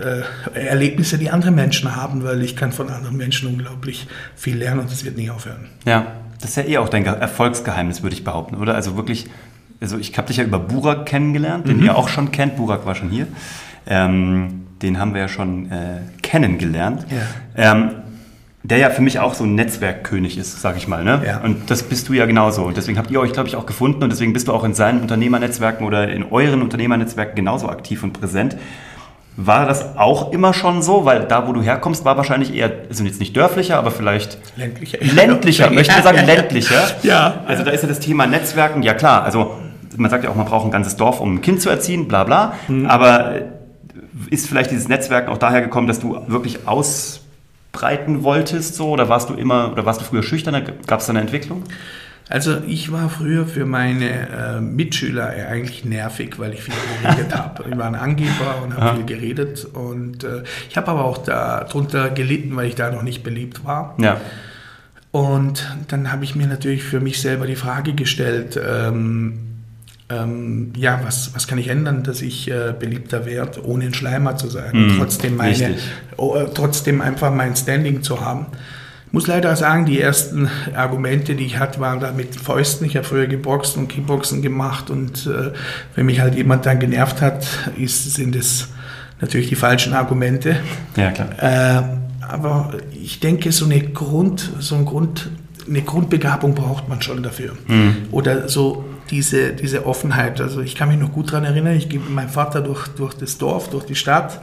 äh, 0.54 0.58
Erlebnisse, 0.58 1.18
die 1.18 1.30
andere 1.30 1.50
Menschen 1.50 1.94
haben, 1.94 2.24
weil 2.24 2.42
ich 2.42 2.56
kann 2.56 2.72
von 2.72 2.88
anderen 2.90 3.16
Menschen 3.16 3.48
unglaublich 3.48 4.06
viel 4.36 4.56
lernen 4.56 4.80
und 4.80 4.90
das 4.90 5.04
wird 5.04 5.16
nie 5.16 5.30
aufhören. 5.30 5.68
Ja, 5.84 6.06
das 6.40 6.50
ist 6.50 6.56
ja 6.56 6.64
eh 6.64 6.78
auch 6.78 6.88
dein 6.88 7.04
Ge- 7.04 7.18
Erfolgsgeheimnis, 7.18 8.02
würde 8.02 8.14
ich 8.14 8.24
behaupten, 8.24 8.56
oder? 8.56 8.74
Also 8.74 8.96
wirklich, 8.96 9.26
also 9.80 9.98
ich 9.98 10.16
habe 10.16 10.28
dich 10.28 10.38
ja 10.38 10.44
über 10.44 10.58
Burak 10.58 11.06
kennengelernt, 11.06 11.68
den 11.68 11.82
ihr 11.82 11.96
auch 11.96 12.08
schon 12.08 12.32
kennt. 12.32 12.56
Burak 12.56 12.87
war 12.87 12.94
schon 12.94 13.11
hier. 13.11 13.26
Ähm, 13.87 14.66
den 14.82 14.99
haben 14.99 15.14
wir 15.14 15.20
ja 15.23 15.28
schon 15.28 15.70
äh, 15.70 16.00
kennengelernt. 16.23 17.06
Ja. 17.56 17.73
Ähm, 17.73 17.90
der 18.66 18.78
ja 18.78 18.88
für 18.88 19.02
mich 19.02 19.18
auch 19.18 19.34
so 19.34 19.44
ein 19.44 19.54
Netzwerkkönig 19.54 20.38
ist, 20.38 20.62
sag 20.62 20.78
ich 20.78 20.88
mal. 20.88 21.04
Ne? 21.04 21.23
Ja. 21.26 21.40
Und 21.40 21.70
das 21.70 21.82
bist 21.82 22.08
du 22.08 22.14
ja 22.14 22.25
genauso. 22.25 22.62
Und 22.62 22.78
deswegen 22.78 22.96
habt 22.96 23.11
ihr 23.11 23.20
euch, 23.20 23.34
glaube 23.34 23.46
ich, 23.46 23.56
auch 23.56 23.66
gefunden 23.66 24.02
und 24.02 24.08
deswegen 24.08 24.32
bist 24.32 24.49
du 24.49 24.54
auch 24.54 24.64
in 24.64 24.73
seinen 24.73 25.02
Unternehmernetzwerken 25.02 25.87
oder 25.87 26.11
in 26.11 26.23
euren 26.23 26.62
Unternehmernetzwerken 26.62 27.34
genauso 27.34 27.68
aktiv 27.68 28.02
und 28.02 28.14
präsent. 28.14 28.56
War 29.37 29.67
das 29.67 29.97
auch 29.97 30.31
immer 30.33 30.55
schon 30.55 30.81
so? 30.83 31.05
Weil 31.05 31.25
da, 31.25 31.49
wo 31.49 31.53
du 31.53 31.61
herkommst, 31.61 32.05
war 32.05 32.17
wahrscheinlich 32.17 32.55
eher, 32.55 32.71
also 32.88 33.03
jetzt 33.03 33.19
nicht 33.19 33.37
dörflicher, 33.37 33.76
aber 33.79 33.91
vielleicht 33.91 34.38
Ländlicher. 34.57 34.99
ländlicher, 35.00 35.71
möchte 35.73 35.95
ich 35.97 36.05
sagen, 36.05 36.25
ländlicher. 36.25 36.83
Ja. 37.03 37.43
Also 37.47 37.64
da 37.64 37.73
ist 37.73 37.83
ja 37.83 37.88
das 37.88 37.99
Thema 37.99 38.26
Netzwerken, 38.26 38.83
ja 38.83 38.95
klar, 38.95 39.25
also 39.25 39.55
man 39.97 40.11
sagt 40.11 40.25
ja 40.25 40.31
auch, 40.31 40.37
man 40.37 40.47
braucht 40.47 40.64
ein 40.67 40.71
ganzes 40.71 40.97
Dorf, 40.97 41.21
um 41.21 41.35
ein 41.35 41.41
Kind 41.41 41.61
zu 41.61 41.71
erziehen, 41.71 42.07
bla 42.09 42.25
bla. 42.25 42.55
Aber 42.88 43.35
äh, 43.35 43.43
ist 44.31 44.49
vielleicht 44.49 44.71
dieses 44.71 44.88
Netzwerken 44.88 45.31
auch 45.31 45.38
daher 45.38 45.62
gekommen, 45.62 45.87
dass 45.88 45.99
du 46.00 46.17
wirklich 46.26 46.67
ausbreiten 46.67 48.23
wolltest 48.23 48.76
so 48.76 48.91
oder 48.91 49.09
warst 49.09 49.31
du 49.31 49.35
immer 49.35 49.73
oder 49.73 49.85
warst 49.85 50.00
du 50.00 50.05
früher 50.05 50.23
schüchterner? 50.23 50.62
Gab 50.87 51.00
es 51.00 51.07
da 51.07 51.11
eine 51.11 51.21
Entwicklung? 51.21 51.64
Also 52.28 52.57
ich 52.66 52.90
war 52.90 53.11
früher 53.11 53.47
für 53.47 53.66
meine 53.66 54.28
äh, 54.28 54.61
Mitschüler 54.61 55.28
eigentlich 55.28 55.85
nervig, 55.85 56.38
weil 56.38 56.54
ich 56.54 56.62
viel 56.62 56.75
geredet 57.02 57.35
habe. 57.38 57.64
Ich 57.69 57.76
war 57.76 57.87
ein 57.87 57.95
Angeber 57.95 58.62
und 58.62 58.76
habe 58.76 58.97
viel 58.97 59.07
geredet 59.07 59.66
und 59.66 60.25
äh, 60.25 60.43
ich 60.69 60.76
habe 60.76 60.88
aber 60.88 61.04
auch 61.04 61.19
darunter 61.19 62.11
gelitten, 62.11 62.57
weil 62.57 62.69
ich 62.69 62.75
da 62.75 62.90
noch 62.90 63.02
nicht 63.02 63.23
beliebt 63.23 63.64
war. 63.64 63.95
Ja. 63.99 64.21
Und 65.11 65.76
dann 65.88 66.11
habe 66.11 66.25
ich 66.25 66.35
mir 66.35 66.47
natürlich 66.47 66.83
für 66.83 66.99
mich 66.99 67.21
selber 67.21 67.47
die 67.47 67.57
Frage 67.57 67.93
gestellt, 67.93 68.59
ähm, 68.61 69.38
ähm, 70.11 70.73
ja, 70.76 71.00
was, 71.04 71.35
was 71.35 71.47
kann 71.47 71.59
ich 71.59 71.69
ändern, 71.69 72.02
dass 72.02 72.21
ich 72.21 72.50
äh, 72.50 72.75
beliebter 72.78 73.25
werde, 73.25 73.64
ohne 73.64 73.85
ein 73.85 73.95
Schleimer 73.95 74.37
zu 74.37 74.49
sein 74.49 74.75
und 74.75 74.99
trotzdem, 74.99 75.37
meine, 75.37 75.76
oh, 76.16 76.35
äh, 76.35 76.47
trotzdem 76.52 77.00
einfach 77.00 77.33
mein 77.33 77.54
Standing 77.57 78.02
zu 78.02 78.21
haben. 78.21 78.47
Ich 79.14 79.16
muss 79.16 79.28
leider 79.28 79.54
sagen, 79.54 79.87
die 79.87 80.00
ersten 80.00 80.50
Argumente, 80.75 81.37
die 81.37 81.47
ich 81.47 81.61
hatte, 81.61 81.78
waren 81.78 82.00
da 82.00 82.11
mit 82.11 82.35
Fäusten. 82.35 82.85
Ich 82.85 82.97
habe 82.97 83.06
früher 83.06 83.28
geboxt 83.28 83.76
und 83.76 83.87
Kickboxen 83.87 84.42
gemacht 84.42 84.90
und 84.90 85.28
äh, 85.28 85.52
wenn 85.94 86.06
mich 86.06 86.18
halt 86.18 86.35
jemand 86.35 86.66
dann 86.66 86.80
genervt 86.80 87.23
hat, 87.23 87.47
ist, 87.78 88.12
sind 88.12 88.35
es 88.35 88.71
natürlich 89.21 89.49
die 89.49 89.54
falschen 89.54 89.92
Argumente. 89.92 90.56
Ja, 90.97 91.12
klar. 91.12 91.28
Äh, 91.38 92.25
aber 92.26 92.73
ich 92.92 93.21
denke, 93.21 93.52
so 93.52 93.66
eine 93.66 93.80
Grund, 93.83 94.50
so 94.59 94.75
ein 94.75 94.85
Grund, 94.85 95.30
eine 95.68 95.83
Grundbegabung 95.83 96.56
braucht 96.56 96.88
man 96.88 97.00
schon 97.00 97.23
dafür. 97.23 97.52
Mhm. 97.68 98.09
Oder 98.11 98.49
so 98.49 98.85
diese, 99.12 99.52
diese 99.52 99.87
Offenheit. 99.87 100.40
Also 100.40 100.61
ich 100.61 100.75
kann 100.75 100.88
mich 100.88 100.99
noch 100.99 101.12
gut 101.12 101.30
daran 101.30 101.44
erinnern, 101.44 101.76
ich 101.76 101.88
gehe 101.88 102.00
mit 102.00 102.11
meinem 102.11 102.30
Vater 102.30 102.62
durch, 102.62 102.88
durch 102.88 103.14
das 103.14 103.38
Dorf, 103.38 103.71
durch 103.71 103.85
die 103.85 103.94
Stadt 103.94 104.40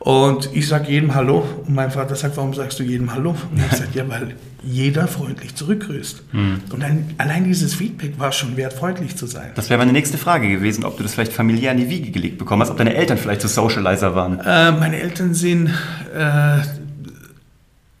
und 0.00 0.48
ich 0.54 0.66
sage 0.66 0.90
jedem 0.90 1.14
Hallo. 1.14 1.44
Und 1.66 1.74
mein 1.74 1.90
Vater 1.90 2.14
sagt, 2.16 2.36
warum 2.38 2.54
sagst 2.54 2.78
du 2.78 2.82
jedem 2.82 3.12
Hallo? 3.12 3.30
Und 3.50 3.58
ich 3.58 3.76
sage, 3.76 3.90
ja, 3.94 4.08
weil 4.08 4.34
jeder 4.62 5.06
freundlich 5.06 5.54
zurückgrüßt. 5.54 6.32
Mhm. 6.32 6.62
Und 6.72 6.82
dann, 6.82 7.04
allein 7.18 7.44
dieses 7.44 7.74
Feedback 7.74 8.18
war 8.18 8.32
schon 8.32 8.56
wert, 8.56 8.72
freundlich 8.72 9.16
zu 9.16 9.26
sein. 9.26 9.50
Das 9.54 9.68
wäre 9.68 9.78
meine 9.78 9.92
nächste 9.92 10.16
Frage 10.16 10.48
gewesen, 10.48 10.84
ob 10.84 10.96
du 10.96 11.02
das 11.02 11.14
vielleicht 11.14 11.32
familiär 11.32 11.72
in 11.72 11.78
die 11.78 11.90
Wiege 11.90 12.10
gelegt 12.10 12.38
bekommen 12.38 12.62
hast, 12.62 12.70
ob 12.70 12.78
deine 12.78 12.94
Eltern 12.94 13.18
vielleicht 13.18 13.42
so 13.42 13.48
Socializer 13.48 14.14
waren. 14.14 14.40
Äh, 14.40 14.72
meine 14.72 15.00
Eltern 15.00 15.34
sind 15.34 15.68
äh, 16.14 16.60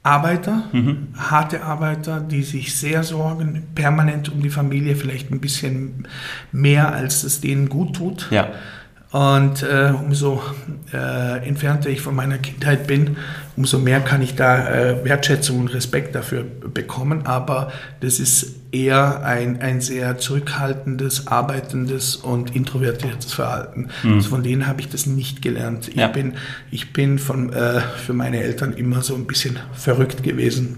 Arbeiter, 0.02 0.64
mhm. 0.72 1.08
harte 1.18 1.62
Arbeiter, 1.62 2.20
die 2.20 2.42
sich 2.42 2.74
sehr 2.74 3.02
sorgen, 3.02 3.64
permanent 3.74 4.32
um 4.32 4.42
die 4.42 4.48
Familie, 4.48 4.96
vielleicht 4.96 5.30
ein 5.30 5.40
bisschen 5.40 6.08
mehr, 6.50 6.94
als 6.94 7.24
es 7.24 7.42
denen 7.42 7.68
gut 7.68 7.96
tut. 7.96 8.28
Ja. 8.30 8.48
Und 9.12 9.64
äh, 9.64 9.92
umso 9.92 10.40
äh, 10.92 11.46
entfernter 11.46 11.90
ich 11.90 12.00
von 12.00 12.14
meiner 12.14 12.38
Kindheit 12.38 12.86
bin, 12.86 13.16
umso 13.56 13.78
mehr 13.80 13.98
kann 14.00 14.22
ich 14.22 14.36
da 14.36 14.68
äh, 14.68 15.04
Wertschätzung 15.04 15.58
und 15.58 15.74
Respekt 15.74 16.14
dafür 16.14 16.44
bekommen. 16.44 17.26
Aber 17.26 17.72
das 18.00 18.20
ist 18.20 18.54
eher 18.70 19.24
ein, 19.24 19.60
ein 19.60 19.80
sehr 19.80 20.18
zurückhaltendes, 20.18 21.26
arbeitendes 21.26 22.14
und 22.14 22.54
introvertiertes 22.54 23.32
Verhalten. 23.32 23.88
Mhm. 24.04 24.14
Also 24.14 24.30
von 24.30 24.44
denen 24.44 24.68
habe 24.68 24.80
ich 24.80 24.88
das 24.88 25.06
nicht 25.06 25.42
gelernt. 25.42 25.88
Ich, 25.88 25.96
ja. 25.96 26.06
bin, 26.06 26.34
ich 26.70 26.92
bin 26.92 27.18
von, 27.18 27.52
äh, 27.52 27.80
für 27.80 28.12
meine 28.12 28.40
Eltern 28.40 28.74
immer 28.74 29.02
so 29.02 29.16
ein 29.16 29.26
bisschen 29.26 29.58
verrückt 29.72 30.22
gewesen. 30.22 30.76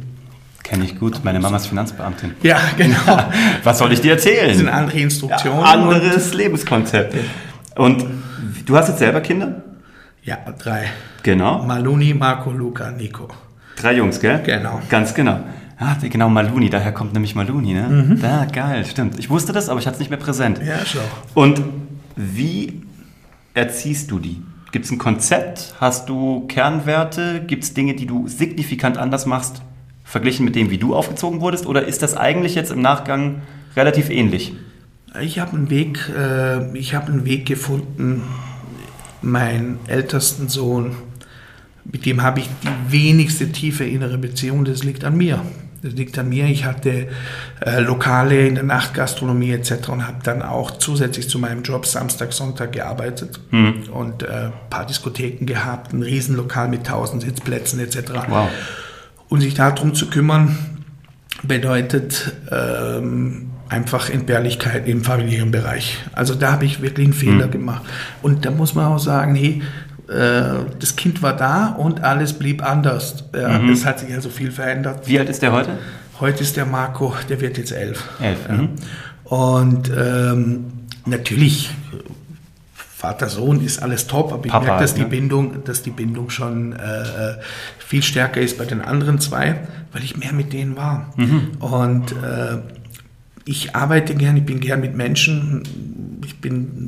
Kenne 0.63 0.87
ich 0.87 0.99
gut. 0.99 1.23
Meine 1.23 1.39
Mama 1.39 1.59
ist 1.59 1.67
Finanzbeamtin. 1.67 2.33
Ja, 2.43 2.59
genau. 2.79 2.97
Was 3.63 3.79
soll 3.79 3.93
ich 3.93 4.01
dir 4.01 4.13
erzählen? 4.13 4.49
Das 4.49 4.57
sind 4.57 4.69
andere 4.69 5.01
Instruktionen. 5.01 5.61
Ja, 5.61 5.73
anderes 5.73 6.33
Lebenskonzept. 6.33 7.15
Und 7.77 8.05
du 8.67 8.77
hast 8.77 8.89
jetzt 8.89 8.99
selber 8.99 9.21
Kinder? 9.21 9.63
Ja, 10.23 10.39
drei. 10.59 10.91
Genau. 11.23 11.63
Maluni, 11.63 12.15
Marco, 12.15 12.51
Luca, 12.51 12.91
Nico. 12.91 13.29
Drei 13.77 13.95
Jungs, 13.95 14.21
gell? 14.21 14.41
Genau. 14.45 14.81
Ganz 14.89 15.15
genau. 15.15 15.41
Ah, 15.79 15.97
genau, 16.01 16.29
Maluni, 16.29 16.71
daher 16.71 16.93
kommt 16.93 17.13
nämlich 17.13 17.35
Maluni, 17.35 17.75
ne? 17.75 17.89
Mhm. 17.89 18.21
Da, 18.21 18.45
geil, 18.45 18.85
stimmt. 18.85 19.19
Ich 19.19 19.31
wusste 19.31 19.53
das, 19.53 19.69
aber 19.69 19.81
ich 19.81 19.87
hatte 19.87 19.95
es 19.95 20.01
nicht 20.01 20.11
mehr 20.11 20.19
präsent. 20.19 20.61
Ja, 20.65 20.85
schon. 20.87 21.01
Und 21.35 21.61
wie 22.15 22.83
erziehst 23.55 24.11
du 24.11 24.21
die? 24.21 24.43
Gibt 24.71 24.85
es 24.85 24.91
ein 24.93 24.99
Konzept? 24.99 25.75
Hast 25.81 26.09
du 26.09 26.47
Kernwerte? 26.47 27.43
Gibt 27.47 27.65
es 27.65 27.75
Dinge, 27.75 27.95
die 27.95 28.07
du 28.07 28.29
signifikant 28.29 28.97
anders 28.97 29.27
machst, 29.27 29.63
verglichen 30.05 30.45
mit 30.45 30.55
dem, 30.55 30.71
wie 30.71 30.79
du 30.79 30.95
aufgezogen 30.95 31.41
wurdest? 31.41 31.67
Oder 31.67 31.85
ist 31.85 32.03
das 32.03 32.17
eigentlich 32.17 32.55
jetzt 32.55 32.71
im 32.71 32.81
Nachgang 32.81 33.43
relativ 33.75 34.09
ähnlich? 34.09 34.55
Ich 35.21 35.39
habe 35.39 35.53
einen 35.53 35.71
Weg, 35.71 36.09
äh, 36.17 36.77
ich 36.77 36.95
habe 36.95 37.13
einen 37.13 37.25
Weg 37.25 37.47
gefunden, 37.47 38.23
meinen 39.21 39.79
ältesten 39.87 40.49
Sohn, 40.49 40.97
mit 41.85 42.07
dem 42.07 42.23
habe 42.23 42.41
ich 42.41 42.49
die 42.63 42.93
wenigste 42.93 43.51
tiefe 43.51 43.85
innere 43.85 44.19
Beziehung, 44.19 44.65
das 44.65 44.85
liegt 44.85 45.05
an 45.05 45.17
mir. 45.17 45.43
Das 45.83 45.95
liegt 45.95 46.17
an 46.17 46.29
mir. 46.29 46.47
Ich 46.47 46.65
hatte 46.65 47.09
äh, 47.61 47.81
Lokale 47.81 48.47
in 48.47 48.55
der 48.55 48.63
Nachtgastronomie 48.63 49.51
etc. 49.51 49.89
und 49.89 50.07
habe 50.07 50.19
dann 50.23 50.41
auch 50.41 50.71
zusätzlich 50.71 51.29
zu 51.29 51.41
meinem 51.41 51.65
Job 51.65 51.87
Samstag, 51.87 52.33
Sonntag 52.33 52.71
gearbeitet 52.71 53.41
mhm. 53.51 53.83
und 53.93 54.23
äh, 54.23 54.51
paar 54.71 54.87
Diskotheken 54.87 55.45
gehabt, 55.45 55.93
ein 55.93 56.05
Riesenlokal 56.05 56.69
mit 56.69 56.81
1000 56.87 57.23
Sitzplätzen 57.23 57.81
etc. 57.81 58.13
Wow. 58.29 58.49
Und 59.29 59.41
sich 59.41 59.55
darum 59.55 59.93
zu 59.93 60.09
kümmern, 60.09 60.57
bedeutet 61.43 62.33
ähm, 62.53 63.51
einfach 63.73 64.11
Entbehrlichkeit 64.11 64.87
im 64.87 65.03
familiären 65.03 65.51
Bereich. 65.51 65.99
Also 66.13 66.35
da 66.35 66.53
habe 66.53 66.67
ich 66.67 66.83
wirklich 66.83 67.07
einen 67.07 67.15
Fehler 67.15 67.47
mhm. 67.47 67.53
gemacht. 67.53 67.83
Und 68.21 68.45
da 68.45 68.51
muss 68.51 68.75
man 68.75 68.87
auch 68.87 68.99
sagen, 68.99 69.35
hey, 69.35 69.63
äh, 70.09 70.65
das 70.79 70.95
Kind 70.97 71.23
war 71.23 71.35
da 71.35 71.69
und 71.69 72.05
alles 72.05 72.35
blieb 72.35 72.63
anders. 72.63 73.25
Ja, 73.35 73.59
mhm. 73.59 73.71
Es 73.71 73.87
hat 73.87 74.01
sich 74.01 74.13
also 74.13 74.29
viel 74.29 74.53
verändert. 74.53 75.09
Wie 75.09 75.19
alt 75.19 75.29
ist 75.29 75.43
der 75.43 75.53
heute? 75.53 75.79
Heute 76.21 76.43
ist 76.43 76.57
der 76.57 76.67
Marco, 76.67 77.15
der 77.29 77.41
wird 77.41 77.57
jetzt 77.59 77.73
elf. 77.73 78.09
Elf. 78.21 78.39
Ja. 78.49 78.55
Mhm. 78.55 78.69
Und 79.25 79.91
ähm, 79.97 80.65
natürlich, 81.07 81.71
Vater-Sohn 82.75 83.65
ist 83.65 83.83
alles 83.83 84.07
top, 84.07 84.33
aber 84.33 84.45
ich 84.45 84.53
Papa, 84.53 84.67
merke, 84.67 84.83
dass, 84.83 84.97
ne? 84.97 85.05
die 85.05 85.11
Bindung, 85.11 85.65
dass 85.65 85.83
die 85.83 85.91
Bindung 85.91 86.29
schon 86.29 86.75
äh, 86.75 87.37
viel 87.79 88.03
stärker 88.03 88.41
ist 88.41 88.59
bei 88.59 88.67
den 88.67 88.83
anderen 88.83 89.19
zwei, 89.19 89.61
weil 89.93 90.05
ich 90.05 90.17
mehr 90.17 90.33
mit 90.33 90.53
denen 90.53 90.77
war. 90.77 91.13
Mhm. 91.17 91.53
Und 91.59 92.13
äh, 92.13 92.59
ich 93.45 93.75
arbeite 93.75 94.15
gern, 94.15 94.37
ich 94.37 94.45
bin 94.45 94.61
gern 94.61 94.81
mit 94.81 94.97
Menschen. 94.97 95.63
Ich, 96.25 96.37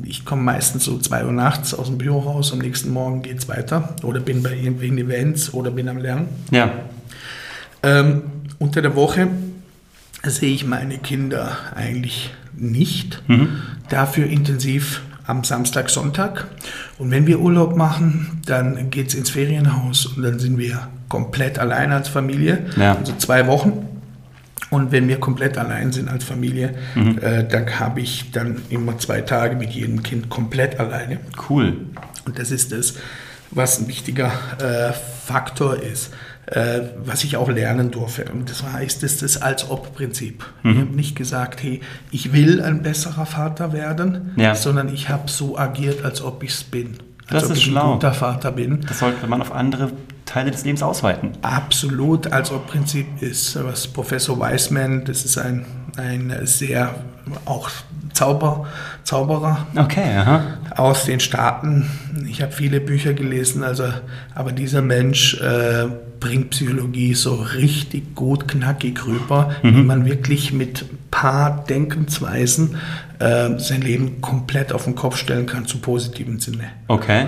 ich 0.03 0.25
komme 0.25 0.43
meistens 0.43 0.85
so 0.85 0.97
zwei 0.99 1.25
Uhr 1.25 1.31
nachts 1.31 1.73
aus 1.73 1.87
dem 1.87 1.97
Büro 1.97 2.19
raus, 2.19 2.53
am 2.53 2.59
nächsten 2.59 2.91
Morgen 2.91 3.21
geht 3.21 3.39
es 3.39 3.47
weiter. 3.47 3.95
Oder 4.03 4.19
bin 4.19 4.41
bei 4.41 4.55
irgendwelchen 4.55 4.97
Events 4.97 5.53
oder 5.53 5.71
bin 5.71 5.89
am 5.89 5.97
Lernen. 5.97 6.27
Ja. 6.51 6.71
Ähm, 7.83 8.23
unter 8.57 8.81
der 8.81 8.95
Woche 8.95 9.27
sehe 10.23 10.53
ich 10.53 10.65
meine 10.65 10.97
Kinder 10.97 11.57
eigentlich 11.75 12.31
nicht. 12.55 13.21
Mhm. 13.27 13.61
Dafür 13.89 14.25
intensiv 14.25 15.01
am 15.27 15.43
Samstag, 15.43 15.89
Sonntag. 15.89 16.47
Und 16.97 17.11
wenn 17.11 17.27
wir 17.27 17.39
Urlaub 17.39 17.75
machen, 17.75 18.41
dann 18.45 18.89
geht 18.89 19.09
es 19.09 19.15
ins 19.15 19.29
Ferienhaus 19.29 20.05
und 20.05 20.23
dann 20.23 20.39
sind 20.39 20.57
wir 20.57 20.87
komplett 21.09 21.59
allein 21.59 21.91
als 21.91 22.07
Familie. 22.07 22.65
Ja. 22.77 22.95
Also 22.95 23.13
zwei 23.17 23.47
Wochen. 23.47 23.94
Und 24.75 24.91
wenn 24.91 25.07
wir 25.07 25.21
komplett 25.21 25.57
allein 25.57 25.93
sind 25.93 26.09
als 26.09 26.25
Familie, 26.25 26.75
mhm. 26.95 27.17
äh, 27.19 27.45
dann 27.47 27.79
habe 27.79 28.01
ich 28.01 28.31
dann 28.31 28.61
immer 28.69 28.97
zwei 28.97 29.21
Tage 29.21 29.55
mit 29.55 29.69
jedem 29.69 30.03
Kind 30.03 30.27
komplett 30.27 30.81
alleine. 30.81 31.19
Cool. 31.49 31.77
Und 32.25 32.37
das 32.37 32.51
ist 32.51 32.73
das, 32.73 32.95
was 33.51 33.79
ein 33.79 33.87
wichtiger 33.87 34.33
äh, 34.59 34.91
Faktor 34.91 35.77
ist, 35.81 36.13
äh, 36.47 36.81
was 36.97 37.23
ich 37.23 37.37
auch 37.37 37.49
lernen 37.49 37.91
durfte. 37.91 38.25
Und 38.25 38.49
das 38.49 38.63
heißt, 38.63 39.01
das 39.01 39.13
ist 39.13 39.21
das 39.21 39.41
Als-Ob-Prinzip. 39.41 40.43
Mhm. 40.63 40.71
Ich 40.71 40.77
habe 40.77 40.95
nicht 40.97 41.15
gesagt, 41.15 41.63
hey, 41.63 41.79
ich 42.11 42.33
will 42.33 42.61
ein 42.61 42.83
besserer 42.83 43.25
Vater 43.25 43.71
werden, 43.71 44.33
ja. 44.35 44.55
sondern 44.55 44.93
ich 44.93 45.07
habe 45.07 45.29
so 45.29 45.57
agiert, 45.57 46.03
als 46.03 46.21
ob 46.21 46.43
ich 46.43 46.51
es 46.51 46.65
bin. 46.65 46.97
Als 47.29 47.47
das 47.47 47.57
ist 47.57 47.63
schlau. 47.63 47.85
ein 47.85 47.93
guter 47.93 48.13
Vater 48.13 48.51
bin. 48.51 48.81
Das 48.87 48.99
sollte 48.99 49.25
man 49.27 49.41
auf 49.41 49.51
andere 49.51 49.91
Teile 50.25 50.51
des 50.51 50.63
Lebens 50.63 50.83
ausweiten. 50.83 51.31
Absolut, 51.41 52.31
also 52.31 52.61
Prinzip 52.65 53.21
ist, 53.21 53.63
was 53.63 53.87
Professor 53.87 54.39
Weisman, 54.39 55.05
das 55.05 55.25
ist 55.25 55.37
ein, 55.37 55.65
ein 55.97 56.33
sehr 56.43 56.95
auch 57.45 57.69
Zauber, 58.13 58.65
Zauberer 59.03 59.67
okay, 59.75 60.17
aha. 60.17 60.41
aus 60.75 61.05
den 61.05 61.19
Staaten. 61.19 61.89
Ich 62.29 62.41
habe 62.41 62.51
viele 62.51 62.79
Bücher 62.79 63.13
gelesen, 63.13 63.63
also, 63.63 63.85
aber 64.33 64.51
dieser 64.51 64.81
Mensch 64.81 65.39
äh, 65.41 65.87
bringt 66.19 66.51
Psychologie 66.51 67.13
so 67.13 67.35
richtig 67.35 68.15
gut 68.15 68.47
knackig 68.47 69.05
rüber, 69.05 69.51
mhm. 69.63 69.75
wie 69.75 69.83
man 69.83 70.05
wirklich 70.05 70.53
mit 70.53 70.85
paar 71.11 71.65
Denkensweisen 71.65 72.77
äh, 73.19 73.57
sein 73.57 73.81
Leben 73.81 74.21
komplett 74.21 74.73
auf 74.73 74.85
den 74.85 74.95
Kopf 74.95 75.17
stellen 75.17 75.45
kann, 75.45 75.65
zum 75.65 75.81
positiven 75.81 76.39
Sinne. 76.39 76.65
Okay. 76.87 77.27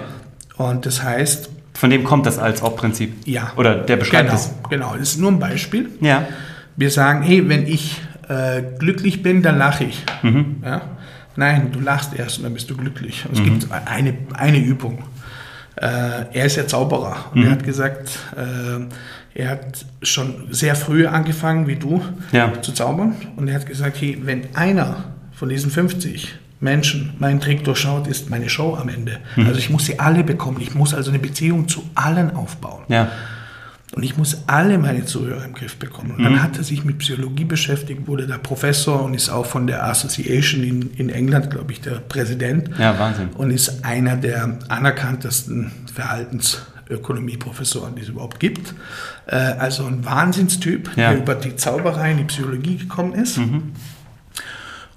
Und 0.57 0.85
das 0.85 1.03
heißt, 1.03 1.49
von 1.73 1.89
dem 1.89 2.03
kommt 2.03 2.25
das 2.25 2.39
als 2.39 2.63
Ob-Prinzip. 2.63 3.27
Ja. 3.27 3.51
Oder 3.55 3.75
der 3.75 3.97
beschreibt 3.97 4.29
genau, 4.29 4.35
es. 4.35 4.51
Genau, 4.69 4.95
das 4.97 5.09
ist 5.09 5.19
nur 5.19 5.31
ein 5.31 5.39
Beispiel. 5.39 5.89
Ja. 6.01 6.27
Wir 6.75 6.89
sagen, 6.89 7.21
hey, 7.21 7.47
wenn 7.47 7.67
ich 7.67 8.01
äh, 8.27 8.63
glücklich 8.79 9.21
bin, 9.21 9.43
dann 9.43 9.57
lache 9.57 9.83
ich. 9.83 10.03
Mhm. 10.23 10.57
Ja? 10.63 10.81
Nein, 11.35 11.71
du 11.71 11.79
lachst 11.79 12.15
erst 12.15 12.39
und 12.39 12.45
dann 12.45 12.53
bist 12.53 12.69
du 12.69 12.75
glücklich. 12.75 13.25
Es 13.31 13.39
mhm. 13.39 13.43
gibt 13.45 13.67
eine, 13.71 14.15
eine 14.33 14.57
Übung. 14.57 15.03
Äh, 15.75 16.25
er 16.33 16.45
ist 16.45 16.55
ja 16.55 16.65
Zauberer 16.65 17.25
und 17.31 17.41
mhm. 17.41 17.45
er 17.45 17.51
hat 17.51 17.63
gesagt, 17.63 18.09
äh, 18.35 19.39
er 19.39 19.49
hat 19.49 19.85
schon 20.01 20.47
sehr 20.49 20.75
früh 20.75 21.05
angefangen, 21.05 21.67
wie 21.67 21.75
du, 21.75 22.01
ja. 22.31 22.59
zu 22.63 22.71
zaubern. 22.71 23.15
Und 23.35 23.47
er 23.47 23.53
hat 23.53 23.67
gesagt, 23.67 24.01
hey, 24.01 24.17
wenn 24.23 24.55
einer 24.55 25.03
von 25.37 25.49
diesen 25.49 25.69
50 25.69 26.33
Menschen 26.59 27.13
meinen 27.19 27.39
Trick 27.39 27.63
durchschaut, 27.63 28.07
ist 28.07 28.31
meine 28.31 28.49
Show 28.49 28.75
am 28.75 28.89
Ende. 28.89 29.19
Mhm. 29.35 29.45
Also 29.45 29.59
ich 29.59 29.69
muss 29.69 29.85
sie 29.85 29.99
alle 29.99 30.23
bekommen. 30.23 30.59
Ich 30.59 30.73
muss 30.73 30.95
also 30.95 31.11
eine 31.11 31.19
Beziehung 31.19 31.67
zu 31.67 31.87
allen 31.93 32.35
aufbauen. 32.35 32.83
Ja. 32.87 33.11
Und 33.95 34.03
ich 34.03 34.17
muss 34.17 34.43
alle 34.47 34.79
meine 34.79 35.05
Zuhörer 35.05 35.45
im 35.45 35.53
Griff 35.53 35.77
bekommen. 35.77 36.11
Und 36.11 36.23
dann 36.23 36.33
mhm. 36.33 36.43
hat 36.43 36.57
er 36.57 36.63
sich 36.63 36.83
mit 36.83 36.97
Psychologie 36.97 37.45
beschäftigt, 37.45 38.07
wurde 38.07 38.25
der 38.25 38.39
Professor 38.39 39.03
und 39.03 39.13
ist 39.13 39.29
auch 39.29 39.45
von 39.45 39.67
der 39.67 39.85
Association 39.85 40.63
in, 40.63 40.91
in 40.95 41.09
England, 41.09 41.51
glaube 41.51 41.71
ich, 41.71 41.81
der 41.81 41.99
Präsident. 41.99 42.71
Ja, 42.79 42.97
Wahnsinn. 42.97 43.29
Und 43.35 43.51
ist 43.51 43.85
einer 43.85 44.17
der 44.17 44.57
anerkanntesten 44.67 45.71
Verhaltensökonomie-Professoren, 45.93 47.95
die 47.95 48.01
es 48.01 48.09
überhaupt 48.09 48.39
gibt. 48.39 48.73
Äh, 49.27 49.35
also 49.35 49.85
ein 49.85 50.03
Wahnsinnstyp, 50.03 50.89
ja. 50.97 51.11
der 51.11 51.21
über 51.21 51.35
die 51.35 51.55
Zauberei 51.55 52.11
in 52.11 52.17
die 52.17 52.25
Psychologie 52.25 52.77
gekommen 52.77 53.13
ist. 53.13 53.37
Mhm. 53.37 53.73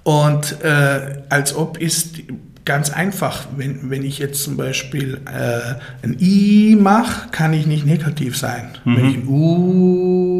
Und 0.03 0.61
äh, 0.63 1.21
als 1.29 1.55
ob 1.55 1.77
ist 1.79 2.17
ganz 2.65 2.91
einfach, 2.91 3.47
wenn, 3.55 3.89
wenn 3.89 4.03
ich 4.03 4.19
jetzt 4.19 4.43
zum 4.43 4.57
Beispiel 4.57 5.21
äh, 5.25 6.05
ein 6.05 6.17
I 6.19 6.77
mache, 6.79 7.29
kann 7.31 7.53
ich 7.53 7.65
nicht 7.65 7.85
negativ 7.85 8.37
sein. 8.37 8.69
Mhm. 8.85 8.97
Wenn 8.97 9.09
ich 9.09 9.17
ein 9.17 9.27
U 9.27 10.30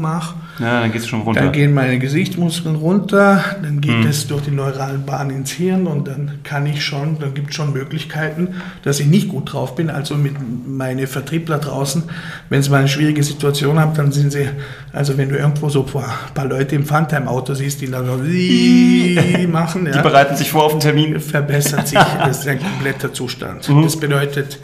mache, 0.00 0.34
Ja, 0.58 0.80
dann 0.80 0.90
geht's 0.92 1.06
schon 1.06 1.20
runter. 1.22 1.40
dann 1.42 1.52
gehen 1.52 1.72
meine 1.74 1.98
Gesichtsmuskeln 1.98 2.76
runter, 2.76 3.44
dann 3.62 3.80
geht 3.80 3.98
Mhm. 3.98 4.06
es 4.06 4.26
durch 4.26 4.42
die 4.42 4.50
neuralen 4.50 5.04
Bahnen 5.06 5.30
ins 5.30 5.50
Hirn 5.52 5.86
und 5.86 6.08
dann 6.08 6.38
kann 6.42 6.66
ich 6.66 6.84
schon, 6.84 7.18
dann 7.20 7.34
gibt 7.34 7.50
es 7.50 7.56
schon 7.56 7.72
Möglichkeiten, 7.72 8.48
dass 8.82 8.98
ich 9.00 9.06
nicht 9.06 9.28
gut 9.28 9.52
drauf 9.52 9.74
bin. 9.76 9.90
Also 9.90 10.14
mit 10.16 10.34
meine 10.66 11.06
Vertriebler 11.06 11.58
draußen, 11.58 12.02
wenn 12.48 12.62
sie 12.62 12.70
mal 12.70 12.78
eine 12.78 12.88
schwierige 12.88 13.22
Situation 13.22 13.78
haben, 13.78 13.94
dann 13.94 14.10
sind 14.12 14.32
sie, 14.32 14.48
also 14.92 15.16
wenn 15.18 15.28
du 15.28 15.36
irgendwo 15.36 15.68
so 15.68 15.84
ein 15.86 16.02
paar 16.34 16.46
Leute 16.46 16.74
im 16.76 16.84
Funtime-Auto 16.86 17.54
siehst, 17.54 17.80
die 17.80 17.90
dann 17.90 18.06
so 18.06 18.12
machen, 19.48 19.84
Die 19.84 19.90
ja, 19.90 20.02
bereiten 20.02 20.36
sich 20.36 20.50
vor 20.50 20.64
auf 20.64 20.72
den 20.72 20.80
Termin. 20.80 21.20
verbessert 21.20 21.86
sich, 21.88 21.98
das 22.18 22.40
ist 22.40 22.48
ein 22.48 22.58
kompletter 22.58 23.12
Zustand. 23.12 23.68
Mhm. 23.68 23.82
Das 23.82 23.98
bedeutet, 23.98 24.58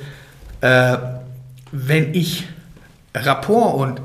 äh, 0.63 0.97
wenn 1.73 2.15
ich 2.15 2.49
Rapport 3.15 3.75
und 3.77 4.01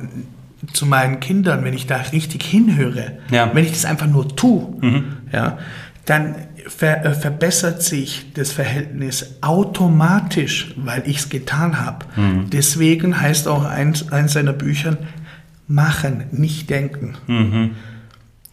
zu 0.74 0.86
meinen 0.86 1.20
Kindern, 1.20 1.63
wenn 1.63 1.74
ich 1.74 1.88
da 1.88 1.98
richtig 1.98 2.44
hinhöre, 2.44 3.20
Ja. 3.32 3.50
wenn 3.53 3.63
ich 3.65 3.72
das 3.72 3.86
einfach 3.86 4.08
nur 4.08 4.36
tue, 4.36 4.75
Mhm. 4.82 5.03
ja, 5.32 5.58
dann 6.06 6.36
ver 6.68 7.03
äh, 7.06 7.13
verbessert 7.13 7.82
sich 7.82 8.32
das 8.34 8.51
Verhältnis 8.51 9.38
automatisch, 9.41 10.74
weil 10.77 11.03
ich 11.06 11.18
es 11.18 11.30
getan 11.30 11.80
habe. 11.84 12.06
Mhm. 12.15 12.50
Deswegen 12.51 13.20
heißt 13.20 13.48
auch 13.48 13.65
eins, 13.65 14.12
eins 14.12 14.34
seiner 14.34 14.53
Büchern, 14.53 14.98
machen, 15.68 16.25
nicht 16.32 16.70
denken. 16.70 17.15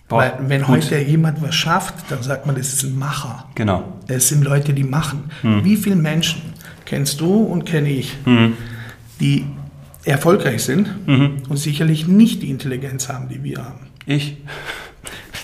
Boah, 0.08 0.18
weil 0.18 0.32
wenn 0.48 0.62
gut. 0.62 0.76
heute 0.76 0.98
jemand 0.98 1.42
was 1.42 1.54
schafft, 1.54 1.94
dann 2.10 2.22
sagt 2.22 2.46
man, 2.46 2.54
das 2.56 2.72
ist 2.72 2.84
ein 2.84 2.98
Macher. 2.98 3.44
Genau. 3.56 3.98
Es 4.06 4.28
sind 4.28 4.44
Leute, 4.44 4.72
die 4.72 4.84
machen. 4.84 5.24
Hm. 5.42 5.64
Wie 5.64 5.76
viele 5.76 5.96
Menschen 5.96 6.40
kennst 6.86 7.20
du 7.20 7.42
und 7.42 7.64
kenne 7.66 7.88
ich, 7.90 8.16
die 9.20 9.44
erfolgreich 10.08 10.62
sind 10.62 10.88
Mhm. 11.06 11.42
und 11.48 11.56
sicherlich 11.56 12.06
nicht 12.08 12.42
die 12.42 12.50
Intelligenz 12.50 13.08
haben, 13.08 13.28
die 13.28 13.42
wir 13.42 13.58
haben? 13.64 13.86
Ich. 14.06 14.36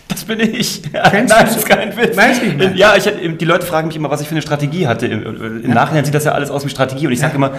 Das 0.08 0.24
bin 0.24 0.38
ich. 0.38 0.82
Kennst 0.92 0.92
Nein, 1.12 1.22
du 1.26 1.44
das 1.46 1.56
ist 1.56 1.66
kein 1.68 1.96
Witz. 1.96 2.16
Weiß 2.16 2.40
nicht 2.42 2.56
mehr. 2.56 2.72
Ja, 2.76 2.94
ich, 2.96 3.04
die 3.38 3.44
Leute 3.44 3.66
fragen 3.66 3.88
mich 3.88 3.96
immer, 3.96 4.10
was 4.10 4.20
ich 4.20 4.28
für 4.28 4.32
eine 4.34 4.42
Strategie 4.42 4.86
hatte. 4.86 5.06
Im, 5.06 5.62
im 5.64 5.70
Nachhinein 5.72 6.04
sieht 6.04 6.14
das 6.14 6.24
ja 6.24 6.32
alles 6.32 6.50
aus 6.50 6.64
wie 6.64 6.68
Strategie. 6.68 7.06
Und 7.06 7.12
ich 7.12 7.18
sage 7.18 7.32
Ja. 7.32 7.36
immer, 7.36 7.52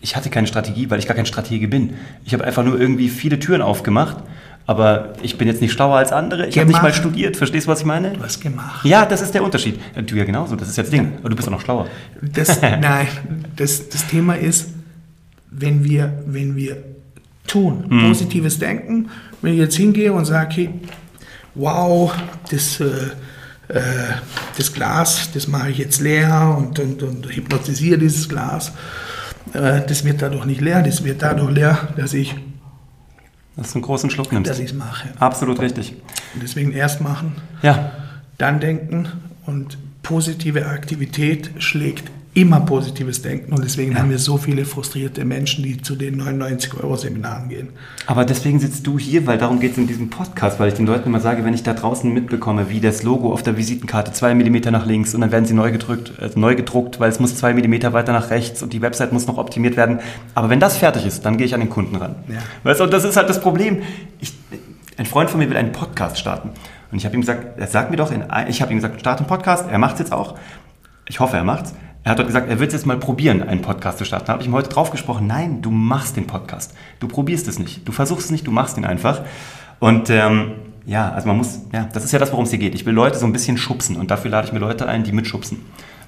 ich 0.00 0.16
hatte 0.16 0.30
keine 0.30 0.46
Strategie, 0.46 0.88
weil 0.90 0.98
ich 1.00 1.06
gar 1.06 1.14
kein 1.16 1.26
Stratege 1.26 1.68
bin. 1.68 1.94
Ich 2.24 2.32
habe 2.32 2.44
einfach 2.44 2.64
nur 2.64 2.80
irgendwie 2.80 3.08
viele 3.08 3.38
Türen 3.38 3.60
aufgemacht. 3.62 4.16
Aber 4.64 5.12
ich 5.22 5.36
bin 5.38 5.48
jetzt 5.48 5.60
nicht 5.60 5.72
schlauer 5.72 5.96
als 5.96 6.12
andere. 6.12 6.46
Ich 6.46 6.56
habe 6.56 6.68
nicht 6.68 6.80
mal 6.82 6.94
studiert. 6.94 7.36
Verstehst 7.36 7.66
du, 7.66 7.70
was 7.72 7.80
ich 7.80 7.86
meine? 7.86 8.12
Was 8.20 8.38
gemacht? 8.40 8.84
Ja, 8.86 9.04
das 9.04 9.20
ist 9.20 9.34
der 9.34 9.42
Unterschied. 9.42 9.78
Du 10.06 10.14
ja 10.14 10.24
genauso, 10.24 10.54
das 10.56 10.68
ist 10.68 10.76
jetzt 10.78 10.92
Ding. 10.92 11.12
Aber 11.18 11.28
du 11.30 11.36
bist 11.36 11.48
auch 11.48 11.52
noch 11.52 11.60
schlauer. 11.60 11.88
Das, 12.22 12.62
nein, 12.80 13.08
das, 13.56 13.88
das 13.88 14.06
Thema 14.06 14.34
ist, 14.34 14.68
wenn 15.54 15.84
wir, 15.84 16.22
wenn 16.26 16.56
wir 16.56 16.76
tun, 17.46 17.84
Hm. 17.88 18.08
positives 18.08 18.58
Denken, 18.58 19.08
wenn 19.42 19.52
ich 19.54 19.58
jetzt 19.58 19.76
hingehe 19.76 20.12
und 20.12 20.24
sage, 20.24 20.54
hey, 20.54 20.70
wow, 21.54 22.12
das, 22.50 22.80
äh, 22.80 22.84
äh, 23.68 23.80
das 24.56 24.72
Glas, 24.72 25.30
das 25.34 25.48
mache 25.48 25.70
ich 25.70 25.78
jetzt 25.78 26.00
leer 26.00 26.54
und, 26.56 26.78
und, 26.78 27.02
und 27.02 27.26
hypnotisiere 27.34 27.98
dieses 27.98 28.28
Glas, 28.28 28.72
äh, 29.52 29.82
das 29.86 30.04
wird 30.04 30.22
dadurch 30.22 30.44
nicht 30.46 30.60
leer, 30.60 30.82
das 30.82 31.04
wird 31.04 31.20
dadurch 31.22 31.50
leer, 31.54 31.88
dass 31.96 32.14
ich 32.14 32.34
Dass 33.56 33.72
du 33.72 33.78
einen 33.78 33.82
großen 33.84 34.08
Schluck 34.10 34.32
nimmst. 34.32 34.50
dass 34.50 34.58
ich 34.58 34.70
es 34.70 34.74
mache. 34.74 35.08
Absolut 35.18 35.60
richtig. 35.60 35.94
Und 36.34 36.42
deswegen 36.42 36.72
erst 36.72 37.00
machen, 37.00 37.32
Ja, 37.62 37.92
dann 38.38 38.60
denken 38.60 39.08
und 39.46 39.76
positive 40.02 40.66
Aktivität 40.66 41.50
schlägt 41.58 42.10
immer 42.34 42.60
positives 42.60 43.20
Denken 43.20 43.52
und 43.52 43.62
deswegen 43.62 43.98
haben 43.98 44.08
wir 44.08 44.18
so 44.18 44.38
viele 44.38 44.64
frustrierte 44.64 45.24
Menschen, 45.24 45.64
die 45.64 45.82
zu 45.82 45.96
den 45.96 46.20
99-Euro-Seminaren 46.20 47.50
gehen. 47.50 47.68
Aber 48.06 48.24
deswegen 48.24 48.58
sitzt 48.58 48.86
du 48.86 48.98
hier, 48.98 49.26
weil 49.26 49.36
darum 49.36 49.60
geht 49.60 49.72
es 49.72 49.78
in 49.78 49.86
diesem 49.86 50.08
Podcast, 50.08 50.58
weil 50.58 50.68
ich 50.68 50.74
den 50.74 50.86
Leuten 50.86 51.08
immer 51.08 51.20
sage, 51.20 51.44
wenn 51.44 51.52
ich 51.52 51.62
da 51.62 51.74
draußen 51.74 52.10
mitbekomme, 52.10 52.70
wie 52.70 52.80
das 52.80 53.02
Logo 53.02 53.32
auf 53.34 53.42
der 53.42 53.58
Visitenkarte 53.58 54.12
zwei 54.12 54.34
Millimeter 54.34 54.70
nach 54.70 54.86
links 54.86 55.14
und 55.14 55.20
dann 55.20 55.30
werden 55.30 55.44
sie 55.44 55.52
neu 55.52 55.72
gedrückt, 55.72 56.14
also 56.20 56.40
neu 56.40 56.54
gedruckt, 56.54 57.00
weil 57.00 57.10
es 57.10 57.20
muss 57.20 57.36
zwei 57.36 57.52
Millimeter 57.52 57.92
weiter 57.92 58.14
nach 58.14 58.30
rechts 58.30 58.62
und 58.62 58.72
die 58.72 58.80
Website 58.80 59.12
muss 59.12 59.26
noch 59.26 59.36
optimiert 59.36 59.76
werden. 59.76 60.00
Aber 60.34 60.48
wenn 60.48 60.60
das 60.60 60.78
fertig 60.78 61.04
ist, 61.04 61.26
dann 61.26 61.36
gehe 61.36 61.46
ich 61.46 61.52
an 61.52 61.60
den 61.60 61.70
Kunden 61.70 61.96
ran. 61.96 62.14
Ja. 62.28 62.36
Weißt 62.62 62.80
du, 62.80 62.84
und 62.84 62.94
das 62.94 63.04
ist 63.04 63.18
halt 63.18 63.28
das 63.28 63.42
Problem. 63.42 63.82
Ich, 64.20 64.32
ein 64.96 65.04
Freund 65.04 65.28
von 65.28 65.38
mir 65.38 65.50
will 65.50 65.56
einen 65.58 65.72
Podcast 65.72 66.18
starten. 66.18 66.48
Und 66.90 66.96
ich 66.96 67.04
habe 67.04 67.14
ihm 67.14 67.20
gesagt, 67.20 67.58
er 67.58 67.66
sagt 67.66 67.90
mir 67.90 67.98
doch, 67.98 68.10
in, 68.10 68.24
ich 68.48 68.62
habe 68.62 68.72
ihm 68.72 68.76
gesagt, 68.76 69.00
starte 69.00 69.20
einen 69.20 69.28
Podcast, 69.28 69.66
er 69.70 69.78
macht 69.78 69.94
es 69.94 70.00
jetzt 70.00 70.12
auch. 70.12 70.38
Ich 71.06 71.20
hoffe, 71.20 71.36
er 71.36 71.44
macht's. 71.44 71.74
Er 72.04 72.12
hat 72.12 72.18
dort 72.18 72.28
gesagt, 72.28 72.48
er 72.48 72.58
will 72.58 72.66
es 72.66 72.72
jetzt 72.72 72.86
mal 72.86 72.96
probieren, 72.96 73.42
einen 73.42 73.62
Podcast 73.62 73.98
zu 73.98 74.04
starten. 74.04 74.26
Da 74.26 74.32
habe 74.32 74.42
ich 74.42 74.48
ihm 74.48 74.54
heute 74.54 74.68
drauf 74.68 74.90
gesprochen, 74.90 75.26
nein, 75.28 75.62
du 75.62 75.70
machst 75.70 76.16
den 76.16 76.26
Podcast. 76.26 76.74
Du 76.98 77.06
probierst 77.06 77.46
es 77.46 77.58
nicht. 77.58 77.86
Du 77.86 77.92
versuchst 77.92 78.26
es 78.26 78.30
nicht, 78.32 78.46
du 78.46 78.50
machst 78.50 78.76
ihn 78.76 78.84
einfach. 78.84 79.22
Und 79.78 80.10
ähm, 80.10 80.52
ja, 80.84 81.12
also 81.12 81.28
man 81.28 81.36
muss, 81.36 81.60
ja, 81.72 81.88
das 81.92 82.04
ist 82.04 82.12
ja 82.12 82.18
das, 82.18 82.32
worum 82.32 82.44
es 82.44 82.50
hier 82.50 82.58
geht. 82.58 82.74
Ich 82.74 82.84
will 82.86 82.94
Leute 82.94 83.18
so 83.18 83.26
ein 83.26 83.32
bisschen 83.32 83.56
schubsen 83.56 83.96
und 83.96 84.10
dafür 84.10 84.32
lade 84.32 84.48
ich 84.48 84.52
mir 84.52 84.58
Leute 84.58 84.88
ein, 84.88 85.04
die 85.04 85.12
mitschubsen. 85.12 85.60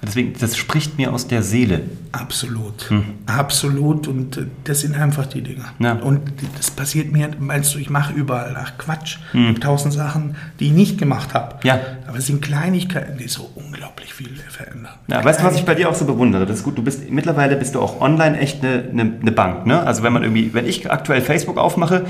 Deswegen, 0.03 0.33
das 0.39 0.55
spricht 0.55 0.97
mir 0.97 1.13
aus 1.13 1.27
der 1.27 1.43
Seele. 1.43 1.83
Absolut. 2.11 2.91
Absolut. 3.25 4.07
Und 4.07 4.37
äh, 4.37 4.45
das 4.63 4.81
sind 4.81 4.95
einfach 4.95 5.25
die 5.25 5.41
Dinge. 5.41 5.65
Ja. 5.79 5.93
Und 5.93 6.21
das 6.57 6.71
passiert 6.71 7.11
mir, 7.11 7.29
meinst 7.39 7.73
du, 7.75 7.79
ich 7.79 7.89
mache 7.89 8.13
überall 8.13 8.53
nach 8.53 8.77
Quatsch. 8.77 9.17
Hm. 9.31 9.59
Tausend 9.59 9.93
Sachen, 9.93 10.35
die 10.59 10.67
ich 10.67 10.73
nicht 10.73 10.97
gemacht 10.97 11.33
habe. 11.33 11.57
Ja. 11.63 11.79
Aber 12.07 12.17
es 12.17 12.27
sind 12.27 12.41
Kleinigkeiten, 12.41 13.17
die 13.17 13.27
so 13.27 13.49
unglaublich 13.55 14.13
viel 14.13 14.35
verändern. 14.49 14.93
Ja, 15.07 15.23
weißt 15.23 15.41
du, 15.41 15.43
was 15.43 15.55
ich 15.55 15.65
bei 15.65 15.75
dir 15.75 15.89
auch 15.89 15.95
so 15.95 16.05
bewundere? 16.05 16.45
Das 16.45 16.59
ist 16.59 16.63
gut, 16.63 16.77
du 16.77 16.83
bist 16.83 17.09
mittlerweile 17.09 17.55
bist 17.55 17.75
du 17.75 17.81
auch 17.81 18.01
online 18.01 18.39
echt 18.39 18.63
eine, 18.63 18.83
eine, 18.89 19.13
eine 19.21 19.31
Bank, 19.31 19.65
ne? 19.65 19.81
Also 19.81 20.03
wenn 20.03 20.13
man 20.13 20.23
irgendwie, 20.23 20.53
wenn 20.53 20.65
ich 20.65 20.91
aktuell 20.91 21.21
Facebook 21.21 21.57
aufmache, 21.57 22.05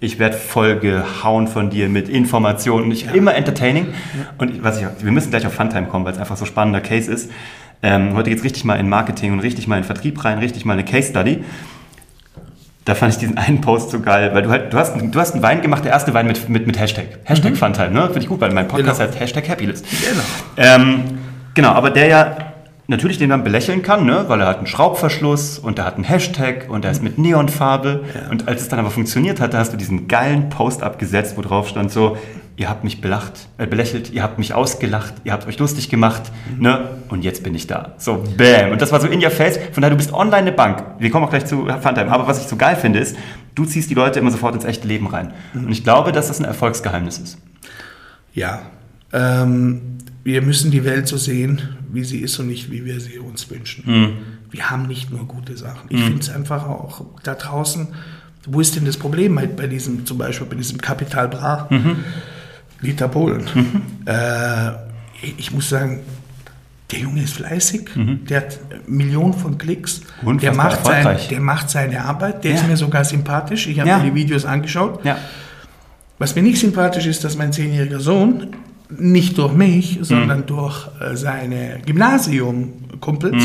ich 0.00 0.18
werde 0.18 0.36
voll 0.36 0.78
gehauen 0.78 1.46
von 1.46 1.68
dir 1.70 1.88
mit 1.88 2.08
Informationen, 2.08 2.90
ich, 2.90 3.12
immer 3.14 3.34
entertaining. 3.34 3.88
Und 4.38 4.64
was 4.64 4.80
ich, 4.80 4.86
wir 5.00 5.12
müssen 5.12 5.30
gleich 5.30 5.46
auf 5.46 5.52
Funtime 5.52 5.86
kommen, 5.86 6.04
weil 6.06 6.14
es 6.14 6.18
einfach 6.18 6.38
so 6.38 6.46
spannender 6.46 6.80
Case 6.80 7.10
ist. 7.12 7.30
Ähm, 7.82 8.14
heute 8.14 8.30
geht's 8.30 8.42
richtig 8.44 8.64
mal 8.64 8.76
in 8.76 8.88
Marketing 8.88 9.32
und 9.32 9.40
richtig 9.40 9.66
mal 9.68 9.76
in 9.78 9.84
Vertrieb 9.84 10.22
rein, 10.24 10.38
richtig 10.38 10.64
mal 10.64 10.72
eine 10.74 10.84
Case 10.84 11.10
Study. 11.10 11.44
Da 12.86 12.94
fand 12.94 13.12
ich 13.12 13.18
diesen 13.18 13.36
einen 13.36 13.60
Post 13.60 13.90
so 13.90 14.00
geil, 14.00 14.30
weil 14.32 14.42
du 14.42 14.50
halt, 14.50 14.72
du 14.72 14.78
hast, 14.78 14.94
du 14.98 15.20
hast 15.20 15.34
einen 15.34 15.42
Wein 15.42 15.60
gemacht, 15.60 15.84
der 15.84 15.92
erste 15.92 16.14
Wein 16.14 16.26
mit, 16.26 16.48
mit, 16.48 16.66
mit 16.66 16.78
Hashtag. 16.80 17.06
Hashtag 17.24 17.56
Funtime, 17.56 17.90
ne? 17.90 18.06
Finde 18.06 18.20
ich 18.20 18.28
gut, 18.28 18.40
weil 18.40 18.52
mein 18.52 18.68
Podcast 18.68 18.98
Genau. 18.98 19.10
heißt 19.10 19.20
Hashtag 19.20 19.48
Happylist. 19.48 19.84
Genau. 20.00 20.24
Ähm, 20.56 21.04
genau, 21.54 21.70
aber 21.70 21.90
der 21.90 22.06
ja 22.08 22.36
natürlich 22.90 23.18
den 23.18 23.30
man 23.30 23.44
belächeln 23.44 23.82
kann, 23.82 24.04
ne? 24.04 24.24
weil 24.26 24.40
er 24.40 24.48
hat 24.48 24.58
einen 24.58 24.66
Schraubverschluss 24.66 25.58
und 25.58 25.78
er 25.78 25.86
hat 25.86 25.94
einen 25.94 26.04
Hashtag 26.04 26.66
und 26.68 26.84
er 26.84 26.90
ist 26.90 27.02
mit 27.02 27.18
Neonfarbe. 27.18 28.04
Und 28.30 28.48
als 28.48 28.62
es 28.62 28.68
dann 28.68 28.80
aber 28.80 28.90
funktioniert 28.90 29.40
hatte, 29.40 29.56
hast 29.56 29.72
du 29.72 29.76
diesen 29.76 30.08
geilen 30.08 30.50
Post 30.50 30.82
abgesetzt, 30.82 31.36
wo 31.36 31.42
drauf 31.42 31.68
stand 31.68 31.92
so, 31.92 32.16
ihr 32.56 32.68
habt 32.68 32.82
mich 32.82 33.00
belacht, 33.00 33.48
äh, 33.58 33.66
belächelt, 33.66 34.10
ihr 34.10 34.24
habt 34.24 34.38
mich 34.38 34.54
ausgelacht, 34.54 35.14
ihr 35.24 35.32
habt 35.32 35.46
euch 35.46 35.58
lustig 35.58 35.88
gemacht, 35.88 36.22
ne? 36.58 36.90
Und 37.08 37.24
jetzt 37.24 37.42
bin 37.42 37.54
ich 37.54 37.66
da. 37.66 37.94
So, 37.96 38.24
bam. 38.36 38.72
Und 38.72 38.82
das 38.82 38.92
war 38.92 39.00
so 39.00 39.06
in 39.06 39.24
your 39.24 39.30
face. 39.30 39.58
Von 39.72 39.80
daher, 39.80 39.90
du 39.90 39.96
bist 39.96 40.12
online 40.12 40.42
eine 40.42 40.52
Bank. 40.52 40.82
Wir 40.98 41.10
kommen 41.10 41.24
auch 41.24 41.30
gleich 41.30 41.46
zu 41.46 41.66
Funtime. 41.66 42.10
Aber 42.10 42.26
was 42.26 42.40
ich 42.40 42.48
so 42.48 42.56
geil 42.56 42.76
finde, 42.76 42.98
ist, 42.98 43.16
du 43.54 43.64
ziehst 43.64 43.88
die 43.88 43.94
Leute 43.94 44.18
immer 44.18 44.30
sofort 44.30 44.54
ins 44.54 44.64
echte 44.64 44.86
Leben 44.86 45.06
rein. 45.06 45.32
Und 45.54 45.70
ich 45.70 45.84
glaube, 45.84 46.12
dass 46.12 46.28
das 46.28 46.38
ein 46.40 46.44
Erfolgsgeheimnis 46.44 47.18
ist. 47.18 47.38
Ja, 48.34 48.60
ähm, 49.12 49.98
wir 50.24 50.42
müssen 50.42 50.70
die 50.70 50.84
Welt 50.84 51.08
so 51.08 51.16
sehen, 51.16 51.60
wie 51.92 52.04
sie 52.04 52.18
ist 52.18 52.38
und 52.38 52.48
nicht, 52.48 52.70
wie 52.70 52.84
wir 52.84 53.00
sie 53.00 53.18
uns 53.18 53.50
wünschen. 53.50 54.16
Wir 54.50 54.70
haben 54.70 54.86
nicht 54.86 55.10
nur 55.10 55.26
gute 55.26 55.56
Sachen. 55.56 55.88
Ich 55.88 56.02
finde 56.02 56.20
es 56.20 56.30
einfach 56.30 56.66
auch 56.66 57.04
da 57.22 57.34
draußen, 57.34 57.88
wo 58.46 58.60
ist 58.60 58.76
denn 58.76 58.84
das 58.84 58.96
Problem 58.96 59.38
halt 59.38 59.56
bei 59.56 59.66
diesem, 59.66 60.04
zum 60.06 60.18
Beispiel 60.18 60.46
bei 60.46 60.56
diesem 60.56 60.78
Kapital 60.80 61.28
Bra, 61.28 61.68
Liter 62.80 63.08
Polen? 63.08 63.44
Äh, 64.06 64.70
ich- 65.38 65.52
muss 65.52 65.68
sagen, 65.68 66.00
der 66.90 67.00
Junge 67.00 67.22
ist 67.22 67.34
fleißig, 67.34 67.88
der 68.28 68.38
hat 68.40 68.58
Millionen 68.88 69.32
von 69.34 69.56
Klicks, 69.58 70.00
der 70.22 70.28
Unfassbar 70.28 70.54
macht, 70.64 70.84
sein, 70.86 71.18
der 71.30 71.40
macht 71.40 71.70
seine 71.70 72.04
Arbeit, 72.04 72.42
der 72.42 72.52
Ja. 72.52 72.56
ist 72.58 72.66
mir 72.66 72.76
sogar 72.76 73.04
sympathisch. 73.04 73.66
Ich 73.68 73.78
habe 73.78 73.88
Ja. 73.88 73.98
mir 73.98 74.10
die 74.10 74.14
Videos 74.16 74.44
angeschaut. 74.44 75.04
Ja. 75.04 75.18
Was 76.18 76.34
mir 76.34 76.42
nicht 76.42 76.58
sympathisch 76.58 77.06
ist, 77.06 77.22
dass 77.24 77.36
mein 77.36 77.52
zehnjähriger 77.52 78.00
Sohn 78.00 78.48
nicht 78.98 79.38
durch 79.38 79.52
mich, 79.52 79.98
sondern 80.02 80.46
durch 80.46 80.88
äh, 81.00 81.16
seine 81.16 81.80
Gymnasiumkumpels 81.84 83.44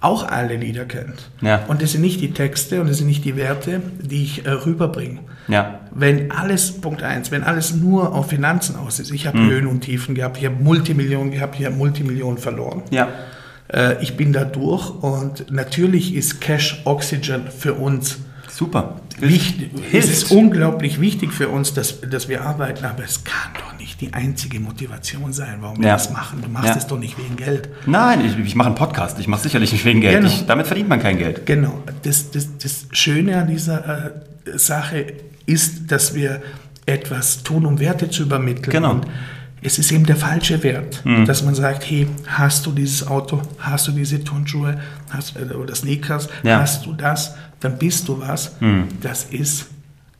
auch 0.00 0.28
alle 0.28 0.56
Lieder 0.56 0.84
kennt. 0.84 1.30
Ja. 1.40 1.64
Und 1.66 1.80
das 1.80 1.92
sind 1.92 2.00
nicht 2.00 2.20
die 2.20 2.32
Texte 2.32 2.80
und 2.80 2.88
das 2.88 2.98
sind 2.98 3.06
nicht 3.06 3.24
die 3.24 3.36
Werte, 3.36 3.80
die 4.00 4.24
ich 4.24 4.44
äh, 4.44 4.50
rüberbringe. 4.50 5.20
Ja. 5.46 5.80
Wenn 5.92 6.32
alles, 6.32 6.72
Punkt 6.80 7.02
eins, 7.02 7.30
wenn 7.30 7.44
alles 7.44 7.74
nur 7.74 8.14
auf 8.14 8.28
Finanzen 8.28 8.76
aus 8.76 8.98
ist, 8.98 9.12
ich 9.12 9.26
habe 9.26 9.38
Höhen 9.38 9.66
und 9.66 9.82
Tiefen 9.82 10.14
gehabt, 10.14 10.38
ich 10.38 10.44
habe 10.44 10.56
Multimillionen 10.62 11.30
gehabt, 11.30 11.58
ich 11.58 11.64
habe 11.64 11.76
Multimillionen 11.76 12.38
verloren. 12.38 12.82
Ja. 12.90 13.08
Äh, 13.72 14.02
ich 14.02 14.16
bin 14.16 14.32
da 14.32 14.44
durch 14.44 14.90
und 14.90 15.52
natürlich 15.52 16.14
ist 16.14 16.40
Cash 16.40 16.82
Oxygen 16.84 17.42
für 17.56 17.74
uns 17.74 18.18
Super. 18.52 19.00
Wichtig, 19.20 19.70
es 19.92 20.08
ist 20.08 20.30
unglaublich 20.30 21.00
wichtig 21.00 21.32
für 21.32 21.48
uns, 21.48 21.74
dass, 21.74 22.00
dass 22.00 22.28
wir 22.28 22.42
arbeiten, 22.44 22.84
aber 22.84 23.04
es 23.04 23.24
kann 23.24 23.52
doch 23.54 23.78
nicht 23.78 24.00
die 24.00 24.12
einzige 24.12 24.58
Motivation 24.60 25.32
sein, 25.32 25.58
warum 25.60 25.78
wir 25.78 25.86
Ja. 25.88 25.92
das 25.94 26.10
machen. 26.10 26.40
Du 26.42 26.48
machst 26.48 26.68
Ja. 26.68 26.76
es 26.76 26.86
doch 26.86 26.98
nicht 26.98 27.18
wegen 27.18 27.36
Geld. 27.36 27.68
Nein, 27.86 28.24
ich, 28.24 28.38
ich 28.46 28.54
mache 28.54 28.68
einen 28.68 28.76
Podcast. 28.76 29.18
Ich 29.18 29.28
mache 29.28 29.42
sicherlich 29.42 29.72
nicht 29.72 29.84
wegen 29.84 30.00
Geld. 30.00 30.16
Genau. 30.22 30.28
Ich, 30.28 30.46
damit 30.46 30.66
verdient 30.66 30.88
man 30.88 31.00
kein 31.00 31.18
Geld. 31.18 31.44
Genau. 31.46 31.82
Das, 32.02 32.30
das, 32.30 32.48
das 32.58 32.86
Schöne 32.92 33.36
an 33.38 33.48
dieser 33.48 34.06
äh, 34.46 34.58
Sache 34.58 35.06
ist, 35.46 35.90
dass 35.90 36.14
wir 36.14 36.42
etwas 36.86 37.42
tun, 37.42 37.66
um 37.66 37.78
Werte 37.78 38.10
zu 38.10 38.22
übermitteln. 38.24 38.70
Genau. 38.70 38.92
Und 38.92 39.06
es 39.64 39.78
ist 39.78 39.92
eben 39.92 40.04
der 40.06 40.16
falsche 40.16 40.60
Wert, 40.64 41.02
dass 41.26 41.44
man 41.44 41.54
sagt, 41.54 41.88
hey, 41.88 42.08
hast 42.26 42.66
du 42.66 42.72
dieses 42.72 43.06
Auto, 43.06 43.40
hast 43.60 43.86
du 43.86 43.92
diese 43.92 44.22
Turnschuhe 44.24 44.80
hast, 45.10 45.36
äh, 45.36 45.54
oder 45.54 45.74
Sneakers, 45.76 46.28
Ja. 46.42 46.58
hast 46.60 46.84
du 46.86 46.92
das, 46.92 47.36
dann 47.64 47.78
bist 47.78 48.08
du 48.08 48.20
was. 48.20 48.56
Das 49.00 49.24
ist 49.24 49.66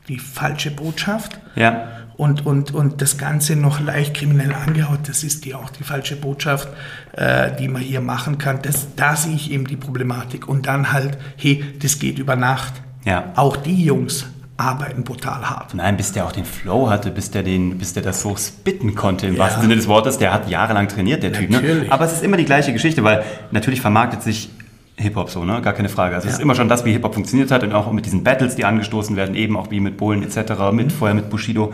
die 0.07 0.19
falsche 0.19 0.71
Botschaft. 0.71 1.39
Ja. 1.55 1.87
Und, 2.15 2.45
und, 2.45 2.73
und 2.73 3.01
das 3.01 3.17
Ganze 3.17 3.55
noch 3.55 3.79
leicht 3.79 4.13
kriminell 4.13 4.53
angehaut, 4.53 4.99
das 5.07 5.23
ist 5.23 5.45
die 5.45 5.55
auch 5.55 5.71
die 5.71 5.83
falsche 5.83 6.15
Botschaft, 6.15 6.67
äh, 7.13 7.51
die 7.55 7.67
man 7.67 7.81
hier 7.81 8.01
machen 8.01 8.37
kann. 8.37 8.59
Das, 8.61 8.95
da 8.95 9.15
sehe 9.15 9.33
ich 9.35 9.49
eben 9.51 9.65
die 9.65 9.77
Problematik. 9.77 10.47
Und 10.47 10.67
dann 10.67 10.91
halt, 10.91 11.17
hey, 11.37 11.63
das 11.81 11.97
geht 11.97 12.19
über 12.19 12.35
Nacht. 12.35 12.73
Ja. 13.03 13.31
Auch 13.35 13.57
die 13.57 13.83
Jungs 13.83 14.27
arbeiten 14.57 15.03
brutal 15.03 15.49
hart. 15.49 15.73
Nein, 15.73 15.97
bis 15.97 16.11
der 16.11 16.25
auch 16.25 16.31
den 16.31 16.45
Flow 16.45 16.87
hatte, 16.89 17.09
bis 17.09 17.31
der, 17.31 17.41
den, 17.41 17.79
bis 17.79 17.93
der 17.93 18.03
das 18.03 18.21
so 18.21 18.35
spitten 18.37 18.93
konnte, 18.93 19.25
im 19.25 19.33
Ja. 19.33 19.39
wahrsten 19.39 19.63
Sinne 19.63 19.75
des 19.75 19.87
Wortes, 19.87 20.19
der 20.19 20.31
hat 20.31 20.47
jahrelang 20.47 20.87
trainiert, 20.87 21.23
der 21.23 21.33
Typ. 21.33 21.49
Ne? 21.49 21.57
Natürlich. 21.57 21.91
Aber 21.91 22.05
es 22.05 22.13
ist 22.13 22.23
immer 22.23 22.37
die 22.37 22.45
gleiche 22.45 22.71
Geschichte, 22.73 23.03
weil 23.03 23.23
natürlich 23.49 23.81
vermarktet 23.81 24.21
sich 24.21 24.51
Hip-Hop 24.97 25.29
so, 25.29 25.43
ne? 25.43 25.59
Gar 25.61 25.73
keine 25.73 25.89
Frage. 25.89 26.15
Also 26.15 26.27
es 26.27 26.33
Ja. 26.33 26.37
ist 26.37 26.43
immer 26.43 26.55
schon 26.55 26.69
das, 26.69 26.85
wie 26.85 26.91
Hip-Hop 26.91 27.13
funktioniert 27.15 27.49
hat 27.51 27.63
und 27.63 27.73
auch 27.73 27.91
mit 27.91 28.05
diesen 28.05 28.23
Battles, 28.23 28.55
die 28.55 28.65
angestoßen 28.65 29.15
werden, 29.15 29.35
eben 29.35 29.57
auch 29.57 29.71
wie 29.71 29.79
mit 29.79 29.97
Bullen 29.97 30.23
etc., 30.23 30.71
mit 30.71 30.87
Mhm. 30.87 30.89
vorher 30.91 31.15
mit 31.15 31.29
Bushido. 31.29 31.73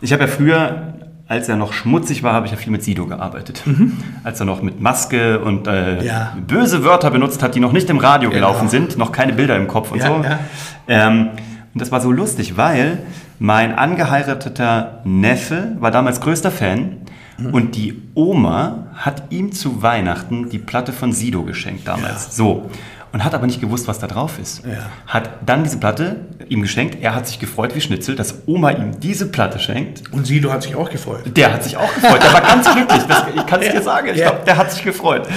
Ich 0.00 0.12
habe 0.12 0.22
ja 0.24 0.28
früher, 0.28 0.94
als 1.28 1.48
er 1.48 1.56
noch 1.56 1.72
schmutzig 1.72 2.22
war, 2.22 2.32
habe 2.34 2.46
ich 2.46 2.52
ja 2.52 2.58
viel 2.58 2.72
mit 2.72 2.82
Sido 2.82 3.06
gearbeitet. 3.06 3.62
Als 4.24 4.40
er 4.40 4.46
noch 4.46 4.62
mit 4.62 4.80
Maske 4.80 5.38
und 5.40 5.66
äh, 5.68 5.96
Mhm. 6.00 6.06
Ja. 6.06 6.36
böse 6.46 6.84
Wörter 6.84 7.10
benutzt 7.10 7.42
hat, 7.42 7.54
die 7.54 7.60
noch 7.60 7.72
nicht 7.72 7.88
im 7.88 7.98
Radio 7.98 8.30
Genau. 8.30 8.48
gelaufen 8.48 8.68
sind, 8.68 8.98
noch 8.98 9.12
keine 9.12 9.32
Bilder 9.32 9.56
im 9.56 9.68
Kopf 9.68 9.92
und 9.92 9.98
Ja, 10.00 10.06
so. 10.08 10.24
Ähm, 10.88 11.28
und 11.72 11.80
das 11.80 11.90
war 11.92 12.00
so 12.00 12.10
lustig, 12.12 12.56
weil 12.56 12.98
mein 13.38 13.76
angeheirateter 13.76 15.00
Neffe 15.04 15.76
war 15.78 15.90
damals 15.90 16.20
größter 16.20 16.50
Fan 16.50 16.78
Mhm. 16.78 16.96
Und 17.52 17.76
die 17.76 18.00
Oma 18.14 18.86
hat 18.94 19.24
ihm 19.30 19.52
zu 19.52 19.82
Weihnachten 19.82 20.48
die 20.48 20.58
Platte 20.58 20.92
von 20.92 21.12
Sido 21.12 21.42
geschenkt 21.42 21.86
damals. 21.86 22.26
Ja. 22.26 22.32
So. 22.32 22.70
Und 23.12 23.24
hat 23.24 23.34
aber 23.34 23.46
nicht 23.46 23.60
gewusst, 23.60 23.88
was 23.88 23.98
da 23.98 24.06
drauf 24.06 24.38
ist. 24.40 24.64
Ja. 24.66 24.72
Hat 25.06 25.30
dann 25.46 25.62
diese 25.64 25.78
Platte 25.78 26.16
ihm 26.48 26.60
geschenkt. 26.62 26.98
Er 27.00 27.14
hat 27.14 27.26
sich 27.26 27.38
gefreut 27.38 27.74
wie 27.74 27.80
Schnitzel, 27.80 28.14
dass 28.16 28.42
Oma 28.46 28.72
ihm 28.72 28.98
diese 29.00 29.26
Platte 29.28 29.58
schenkt. 29.58 30.02
Und 30.12 30.26
Sido 30.26 30.52
hat 30.52 30.62
sich 30.62 30.74
auch 30.74 30.90
gefreut. 30.90 31.22
Der 31.36 31.52
hat 31.52 31.62
sich 31.64 31.76
auch 31.76 31.92
gefreut. 31.94 32.22
Der 32.22 32.32
war 32.32 32.40
ganz 32.42 32.70
glücklich. 32.74 33.02
Das, 33.08 33.24
ich 33.34 33.46
kann 33.46 33.60
es 33.60 33.66
Ja. 33.66 33.72
dir 33.72 33.82
sagen. 33.82 34.08
Ich 34.08 34.16
glaube, 34.22 34.40
der 34.46 34.56
hat 34.56 34.72
sich 34.72 34.82
gefreut. 34.82 35.28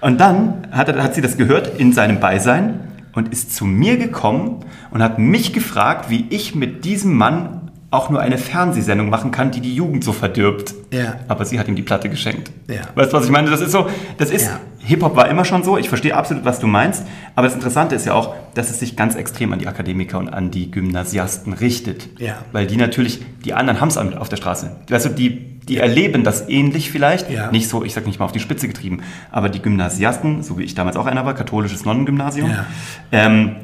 Und 0.00 0.20
dann 0.20 0.66
hat, 0.70 0.88
er, 0.88 1.02
hat 1.02 1.14
sie 1.14 1.20
das 1.22 1.36
gehört 1.36 1.78
in 1.78 1.92
seinem 1.92 2.18
Beisein 2.20 2.80
und 3.14 3.28
ist 3.28 3.54
zu 3.54 3.64
mir 3.66 3.98
gekommen 3.98 4.60
und 4.90 5.02
hat 5.02 5.18
mich 5.18 5.52
gefragt, 5.52 6.08
wie 6.08 6.26
ich 6.30 6.54
mit 6.54 6.84
diesem 6.84 7.14
Mann 7.14 7.61
auch 7.92 8.08
nur 8.10 8.20
eine 8.20 8.38
Fernsehsendung 8.38 9.10
machen 9.10 9.30
kann, 9.30 9.50
die 9.50 9.60
die 9.60 9.74
Jugend 9.74 10.02
so 10.02 10.12
verdirbt. 10.12 10.74
Ja. 10.90 11.16
Aber 11.28 11.44
sie 11.44 11.58
hat 11.58 11.68
ihm 11.68 11.76
die 11.76 11.82
Platte 11.82 12.08
geschenkt. 12.08 12.50
Ja. 12.68 12.80
Weißt 12.94 13.12
du, 13.12 13.16
was 13.18 13.24
ich 13.26 13.30
meine? 13.30 13.50
Das 13.50 13.60
ist 13.60 13.70
so, 13.70 13.86
das 14.16 14.30
ist, 14.30 14.46
Ja. 14.46 14.58
Hip-Hop 14.84 15.14
war 15.14 15.28
immer 15.28 15.44
schon 15.44 15.62
so, 15.62 15.76
ich 15.78 15.88
verstehe 15.88 16.16
absolut, 16.16 16.44
was 16.44 16.58
du 16.58 16.66
meinst, 16.66 17.04
aber 17.36 17.46
das 17.46 17.54
Interessante 17.54 17.94
ist 17.94 18.04
ja 18.06 18.14
auch, 18.14 18.34
dass 18.54 18.70
es 18.70 18.80
sich 18.80 18.96
ganz 18.96 19.14
extrem 19.14 19.52
an 19.52 19.58
die 19.60 19.68
Akademiker 19.68 20.18
und 20.18 20.28
an 20.30 20.50
die 20.50 20.70
Gymnasiasten 20.70 21.52
richtet. 21.52 22.08
Ja. 22.18 22.38
Weil 22.50 22.66
die 22.66 22.76
natürlich, 22.76 23.20
die 23.44 23.52
anderen 23.54 23.80
haben 23.80 23.88
es 23.88 23.96
auf 23.98 24.28
der 24.28 24.36
Straße. 24.38 24.74
Weißt 24.88 25.04
du, 25.06 25.08
die, 25.10 25.60
die 25.68 25.76
erleben 25.78 26.24
das 26.24 26.48
ähnlich 26.48 26.90
vielleicht, 26.90 27.30
Ja. 27.30 27.50
nicht 27.52 27.68
so, 27.68 27.84
ich 27.84 27.92
sag 27.94 28.06
nicht 28.06 28.18
mal 28.18 28.24
auf 28.24 28.32
die 28.32 28.40
Spitze 28.40 28.66
getrieben, 28.68 29.02
aber 29.30 29.48
die 29.50 29.60
Gymnasiasten, 29.62 30.42
so 30.42 30.58
wie 30.58 30.64
ich 30.64 30.74
damals 30.74 30.96
auch 30.96 31.06
einer 31.06 31.24
war, 31.26 31.34
katholisches 31.34 31.84
Nonnengymnasium, 31.84 32.50
Ja. 32.50 32.66
ähm, 33.12 33.52
ja, 33.52 33.54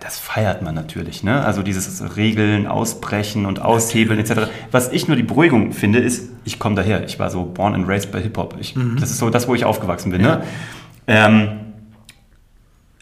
das 0.00 0.18
feiert 0.18 0.62
man 0.62 0.74
natürlich, 0.74 1.22
ne? 1.22 1.44
Also 1.44 1.62
dieses 1.62 2.16
Regeln, 2.16 2.66
Ausbrechen 2.66 3.44
und 3.46 3.60
Aushebeln 3.62 4.18
etc. 4.18 4.48
Was 4.70 4.90
ich 4.92 5.06
nur 5.08 5.16
die 5.16 5.22
Beruhigung 5.22 5.72
finde, 5.72 5.98
ist, 5.98 6.30
ich 6.44 6.58
komme 6.58 6.74
daher. 6.74 7.04
Ich 7.04 7.18
war 7.18 7.28
so 7.30 7.44
born 7.44 7.74
and 7.74 7.86
raised 7.86 8.10
bei 8.10 8.20
Hip-Hop. 8.20 8.56
Ich- 8.60 8.74
Das 8.98 9.10
ist 9.10 9.18
so 9.18 9.28
das, 9.30 9.46
wo 9.46 9.54
ich 9.54 9.64
aufgewachsen 9.66 10.10
bin, 10.10 10.22
ne? 10.22 10.42
Ähm, 11.06 11.48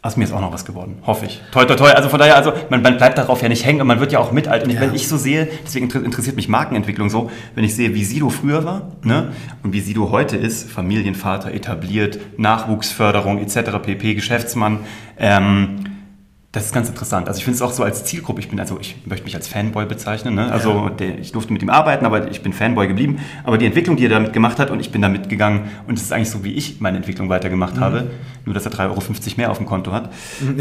aus 0.01 0.17
mir 0.17 0.25
ist 0.25 0.33
auch 0.33 0.41
noch 0.41 0.53
was 0.53 0.65
geworden, 0.65 0.99
hoffe 1.07 1.27
ich. 1.27 1.41
Toi, 1.53 1.65
toi, 1.65 1.75
toi. 1.75 1.91
Also 1.91 2.09
von 2.09 2.19
daher, 2.21 2.37
also 2.37 2.53
man, 2.71 2.83
man 2.83 2.97
bleibt 2.97 3.19
darauf 3.19 3.43
ja 3.43 3.49
nicht 3.49 3.65
hängen 3.67 3.81
und 3.81 3.87
man 3.89 3.99
wird 4.01 4.13
ja 4.13 4.21
auch 4.21 4.31
mit 4.31 4.47
alt. 4.49 4.63
Und 4.65 4.71
Ja. 4.71 4.81
wenn 4.81 4.95
ich 4.95 5.09
so 5.09 5.17
sehe, 5.17 5.49
deswegen 5.67 5.87
inter- 5.87 6.05
interessiert 6.05 6.37
mich 6.37 6.49
Markenentwicklung 6.49 7.11
so, 7.11 7.31
wenn 7.57 7.65
ich 7.65 7.75
sehe, 7.75 7.95
wie 7.95 8.05
Sido 8.05 8.31
früher 8.31 8.65
war 8.65 8.93
ne? 9.03 9.33
und 9.65 9.73
wie 9.73 9.81
Sido 9.81 10.11
heute 10.11 10.37
ist, 10.37 10.71
Familienvater, 10.71 11.53
etabliert, 11.53 12.19
Nachwuchsförderung 12.39 13.39
etc., 13.39 13.79
pp, 13.83 14.15
Geschäftsmann, 14.15 14.81
ähm, 15.19 15.81
das 16.53 16.65
ist 16.65 16.73
ganz 16.73 16.89
interessant. 16.89 17.29
Also 17.29 17.39
ich 17.39 17.45
finde 17.45 17.57
es 17.57 17.63
auch 17.63 17.73
so 17.73 17.83
als 17.83 18.05
Zielgruppe, 18.05 18.41
ich 18.41 18.49
bin 18.49 18.59
also, 18.59 18.79
ich 18.81 18.97
möchte 19.05 19.25
mich 19.25 19.37
als 19.37 19.49
Fanboy 19.49 19.85
bezeichnen. 19.85 20.35
Ne? 20.35 20.51
Also 20.51 20.89
der, 20.89 21.19
ich 21.19 21.33
durfte 21.33 21.53
mit 21.53 21.63
ihm 21.63 21.69
arbeiten, 21.69 22.07
aber 22.07 22.31
ich 22.31 22.43
bin 22.43 22.55
Fanboy 22.55 22.89
geblieben. 22.89 23.19
Aber 23.45 23.59
die 23.59 23.67
Entwicklung, 23.67 23.97
die 23.97 24.07
er 24.07 24.11
damit 24.11 24.33
gemacht 24.33 24.59
hat 24.59 24.71
und 24.71 24.81
ich 24.81 24.91
bin 24.91 25.03
damit 25.03 25.29
gegangen 25.29 25.71
und 25.87 25.99
es 25.99 26.05
ist 26.05 26.13
eigentlich 26.13 26.31
so, 26.31 26.45
wie 26.45 26.55
ich 26.55 26.81
meine 26.81 26.97
Entwicklung 26.97 27.29
weitergemacht 27.29 27.79
habe. 27.79 28.11
Nur, 28.47 28.55
dass 28.55 28.65
er 28.65 28.73
3,50 28.73 28.89
Euro 28.89 29.03
mehr 29.37 29.51
auf 29.51 29.59
dem 29.59 29.67
Konto 29.67 29.93
hat. 29.93 30.11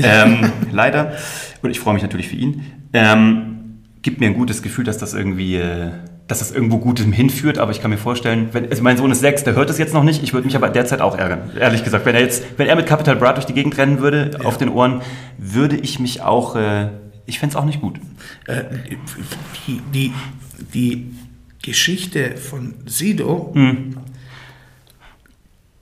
ähm, 0.03 0.51
leider. 0.71 1.13
Und 1.61 1.71
ich 1.71 1.79
freue 1.79 1.93
mich 1.93 2.03
natürlich 2.03 2.27
für 2.27 2.35
ihn. 2.35 2.65
Ähm, 2.91 3.79
gibt 4.01 4.19
mir 4.19 4.25
ein 4.25 4.35
gutes 4.35 4.61
Gefühl, 4.61 4.83
dass 4.83 4.97
das 4.97 5.13
irgendwie... 5.13 5.55
Äh, 5.55 5.91
dass 6.27 6.39
das 6.39 6.51
irgendwo 6.51 6.77
Gutem 6.79 7.13
hinführt, 7.13 7.57
aber 7.57 7.71
ich 7.71 7.81
kann 7.81 7.89
mir 7.89 7.97
vorstellen, 7.97 8.49
wenn, 8.51 8.69
also 8.69 8.83
mein 8.83 8.97
Sohn 8.97 9.09
ist 9.11 9.21
sechs, 9.21 9.43
der 9.45 9.55
hört 9.55 9.69
es 9.69 9.77
jetzt 9.77 9.93
noch 9.93 10.03
nicht, 10.03 10.21
ich 10.23 10.33
würde 10.33 10.45
mich 10.45 10.55
aber 10.57 10.69
derzeit 10.69 10.99
auch 10.99 11.17
ärgern, 11.17 11.51
ehrlich 11.57 11.83
gesagt. 11.85 12.05
Wenn 12.05 12.15
er 12.15 12.21
jetzt, 12.21 12.43
wenn 12.57 12.67
er 12.67 12.75
mit 12.75 12.85
Capital 12.85 13.15
Bra 13.15 13.31
durch 13.33 13.45
die 13.45 13.53
Gegend 13.53 13.77
rennen 13.77 13.99
würde, 13.99 14.37
auf 14.43 14.57
den 14.57 14.67
Ohren, 14.69 15.01
würde 15.37 15.77
ich 15.77 15.99
mich 15.99 16.21
auch, 16.21 16.55
äh, 16.57 16.89
ich 17.25 17.39
fände 17.39 17.53
es 17.53 17.55
auch 17.55 17.65
nicht 17.65 17.79
gut. 17.79 17.99
Äh, 18.45 18.63
die, 19.67 19.81
die, 19.93 20.13
die 20.73 21.11
Geschichte 21.61 22.35
von 22.35 22.73
Sido, 22.85 23.51
Hm. 23.53 23.95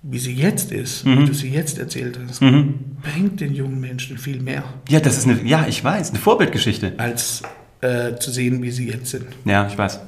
wie 0.04 0.20
sie 0.20 0.34
jetzt 0.34 0.72
ist, 0.72 1.06
Mhm. 1.06 1.22
wie 1.22 1.26
du 1.26 1.34
sie 1.34 1.50
jetzt 1.50 1.80
erzählt 1.80 2.20
hast, 2.28 2.40
bringt 2.40 3.42
den 3.42 3.56
jungen 3.56 3.80
Menschen 3.80 4.18
viel 4.20 4.40
mehr, 4.42 4.64
Ja, 4.90 5.00
das 5.00 5.18
ist 5.18 5.28
eine, 5.28 5.42
ja, 5.44 5.66
ich 5.68 5.84
weiß, 5.84 6.12
eine 6.12 6.20
Vorbildgeschichte. 6.20 6.94
als 6.98 7.42
äh, 7.82 8.16
zu 8.20 8.32
sehen, 8.32 8.62
wie 8.64 8.72
sie 8.72 8.88
jetzt 8.90 9.08
sind. 9.12 9.26
Ja, 9.46 9.68
ich 9.68 9.78
weiß. 9.78 10.00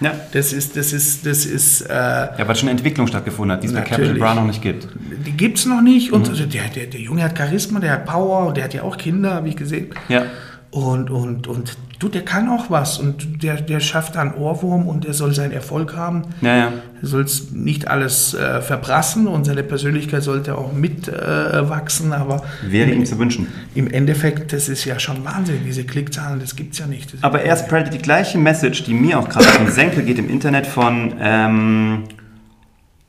Ja. 0.00 0.12
Das 0.32 0.52
ist, 0.52 0.76
das 0.76 0.92
ist, 0.92 1.24
das 1.24 1.46
ist, 1.46 1.82
äh, 1.82 1.92
Ja, 1.94 2.34
weil 2.46 2.56
schon 2.56 2.68
eine 2.68 2.78
Entwicklung 2.78 3.06
stattgefunden 3.06 3.56
hat, 3.56 3.62
die 3.62 3.68
es 3.68 3.72
bei 3.72 3.80
Natürlich. 3.80 4.18
Bra 4.20 4.34
noch 4.34 4.44
nicht 4.46 4.60
gibt. 4.60 4.88
die 5.26 5.32
gibt 5.32 5.58
es 5.58 5.66
noch 5.66 5.80
nicht. 5.82 6.12
Und 6.12 6.24
Mhm. 6.26 6.30
also 6.30 6.46
der, 6.46 6.64
der, 6.68 6.86
der 6.86 7.00
Junge 7.00 7.22
hat 7.22 7.38
Charisma, 7.38 7.78
der 7.80 7.92
hat 7.92 8.04
Power 8.06 8.52
der 8.52 8.64
hat 8.64 8.74
ja 8.74 8.82
auch 8.82 8.96
Kinder, 8.96 9.34
habe 9.34 9.48
ich 9.48 9.56
gesehen. 9.56 9.90
Ja. 10.08 10.24
Und, 10.70 11.10
und, 11.10 11.46
und 11.46 11.76
du, 12.04 12.08
der 12.10 12.22
kann 12.22 12.48
auch 12.48 12.70
was. 12.70 12.98
Und 12.98 13.42
der, 13.42 13.60
der 13.60 13.80
schafft 13.80 14.16
einen 14.16 14.34
Ohrwurm 14.34 14.86
und 14.86 15.04
der 15.04 15.14
soll 15.14 15.34
seinen 15.34 15.52
Erfolg 15.52 15.96
haben. 15.96 16.22
Ja, 16.42 16.56
ja. 16.56 16.72
Er 17.00 17.08
soll 17.08 17.26
nicht 17.52 17.88
alles 17.88 18.34
äh, 18.34 18.60
verbrassen 18.60 19.26
und 19.26 19.44
seine 19.44 19.62
Persönlichkeit 19.62 20.22
sollte 20.22 20.56
auch 20.56 20.72
mitwachsen, 20.72 21.14
äh, 21.14 21.68
wachsen, 21.68 22.12
aber 22.12 22.42
Wäre 22.66 22.90
ihm 22.90 23.04
zu 23.04 23.18
wünschen. 23.18 23.48
im 23.74 23.90
Endeffekt, 23.90 24.52
das 24.52 24.68
ist 24.68 24.84
ja 24.84 24.98
schon 24.98 25.24
Wahnsinn. 25.24 25.60
Diese 25.64 25.84
Klickzahlen, 25.84 26.40
das 26.40 26.56
gibt 26.56 26.74
es 26.74 26.78
ja 26.78 26.86
nicht. 26.86 27.14
Aber 27.22 27.42
er 27.42 27.56
spreadet 27.56 27.94
die 27.94 27.98
gleiche 27.98 28.38
Message, 28.38 28.84
die 28.84 28.94
mir 28.94 29.18
auch 29.18 29.28
gerade 29.28 29.46
auf 29.46 29.58
den 29.58 29.70
Senkel 29.70 30.04
geht 30.04 30.18
im 30.18 30.28
Internet 30.28 30.66
von 30.66 31.14
ähm, 31.20 32.04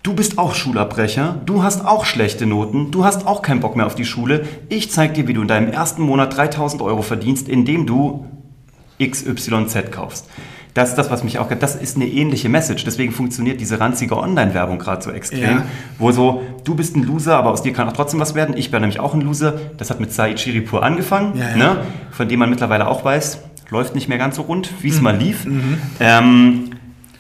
Du 0.04 0.14
bist 0.14 0.38
auch 0.38 0.54
Schulabbrecher, 0.54 1.42
du 1.48 1.64
hast 1.64 1.84
auch 1.84 2.06
schlechte 2.06 2.46
Noten, 2.46 2.92
du 2.92 3.04
hast 3.04 3.26
auch 3.26 3.42
keinen 3.42 3.60
Bock 3.60 3.76
mehr 3.76 3.88
auf 3.88 3.96
die 3.96 4.06
Schule. 4.06 4.46
Ich 4.70 4.92
zeig 4.92 5.16
dir, 5.16 5.28
wie 5.28 5.34
du 5.34 5.42
in 5.42 5.48
deinem 5.48 5.72
ersten 5.72 6.04
Monat 6.04 6.38
3000 6.38 6.84
Euro 6.84 7.02
verdienst, 7.02 7.50
indem 7.50 7.88
du 7.88 8.24
XYZ 9.02 9.92
kaufst. 9.92 10.30
Das 10.74 10.90
ist 10.90 10.96
das, 10.98 11.10
was 11.10 11.24
mich 11.24 11.40
auch, 11.40 11.48
das 11.48 11.76
ist 11.76 11.96
eine 11.96 12.06
ähnliche 12.06 12.50
Message. 12.50 12.84
Deswegen 12.84 13.14
funktioniert 13.14 13.62
diese 13.62 13.80
ranzige 13.80 14.18
Online-Werbung 14.18 14.78
gerade 14.78 15.02
so 15.02 15.12
extrem, 15.12 15.42
Ja. 15.60 15.66
wo 16.00 16.12
so, 16.12 16.44
du 16.66 16.76
bist 16.76 16.98
ein 16.98 17.04
Loser, 17.04 17.38
aber 17.38 17.52
aus 17.52 17.62
dir 17.62 17.72
kann 17.72 17.88
auch 17.88 17.94
trotzdem 17.94 18.20
was 18.20 18.36
werden. 18.36 18.58
Ich 18.58 18.72
bin 18.72 18.82
nämlich 18.82 19.00
auch 19.00 19.14
ein 19.14 19.22
Loser. 19.22 19.54
Das 19.78 19.90
hat 19.90 20.02
mit 20.02 20.12
Said 20.12 20.38
Shiripur 20.38 20.84
angefangen, 20.84 21.38
Ja, 21.38 21.50
ja. 21.52 21.56
Ne? 21.56 21.78
von 22.12 22.28
dem 22.28 22.40
man 22.40 22.50
mittlerweile 22.50 22.88
auch 22.88 23.06
weiß, 23.06 23.40
läuft 23.70 23.96
nicht 23.96 24.10
mehr 24.10 24.18
ganz 24.18 24.36
so 24.36 24.42
rund, 24.42 24.70
wie 24.82 24.90
es 24.90 25.00
mal 25.00 25.16
lief. 25.16 25.48
Ähm, 26.02 26.72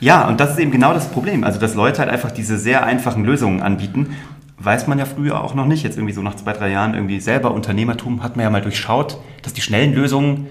ja, 0.02 0.28
und 0.28 0.40
das 0.42 0.52
ist 0.52 0.60
eben 0.60 0.72
genau 0.72 0.94
das 0.94 1.08
Problem. 1.08 1.44
Also, 1.46 1.58
dass 1.60 1.76
Leute 1.76 2.00
halt 2.00 2.10
einfach 2.10 2.32
diese 2.32 2.58
sehr 2.58 2.86
einfachen 2.86 3.24
Lösungen 3.24 3.62
anbieten, 3.62 4.16
weiß 4.60 4.88
man 4.88 5.00
ja 5.00 5.06
früher 5.06 5.42
auch 5.42 5.56
noch 5.56 5.66
nicht. 5.66 5.84
Jetzt 5.84 5.98
irgendwie 5.98 6.14
so 6.14 6.22
nach 6.22 6.36
zwei, 6.36 6.52
drei 6.54 6.70
Jahren 6.72 6.94
irgendwie 6.94 7.20
selber 7.22 7.54
Unternehmertum 7.54 8.22
hat 8.22 8.36
man 8.36 8.44
ja 8.44 8.50
mal 8.50 8.62
durchschaut, 8.62 9.18
dass 9.44 9.54
die 9.54 9.62
schnellen 9.62 9.94
Lösungen 9.94 10.48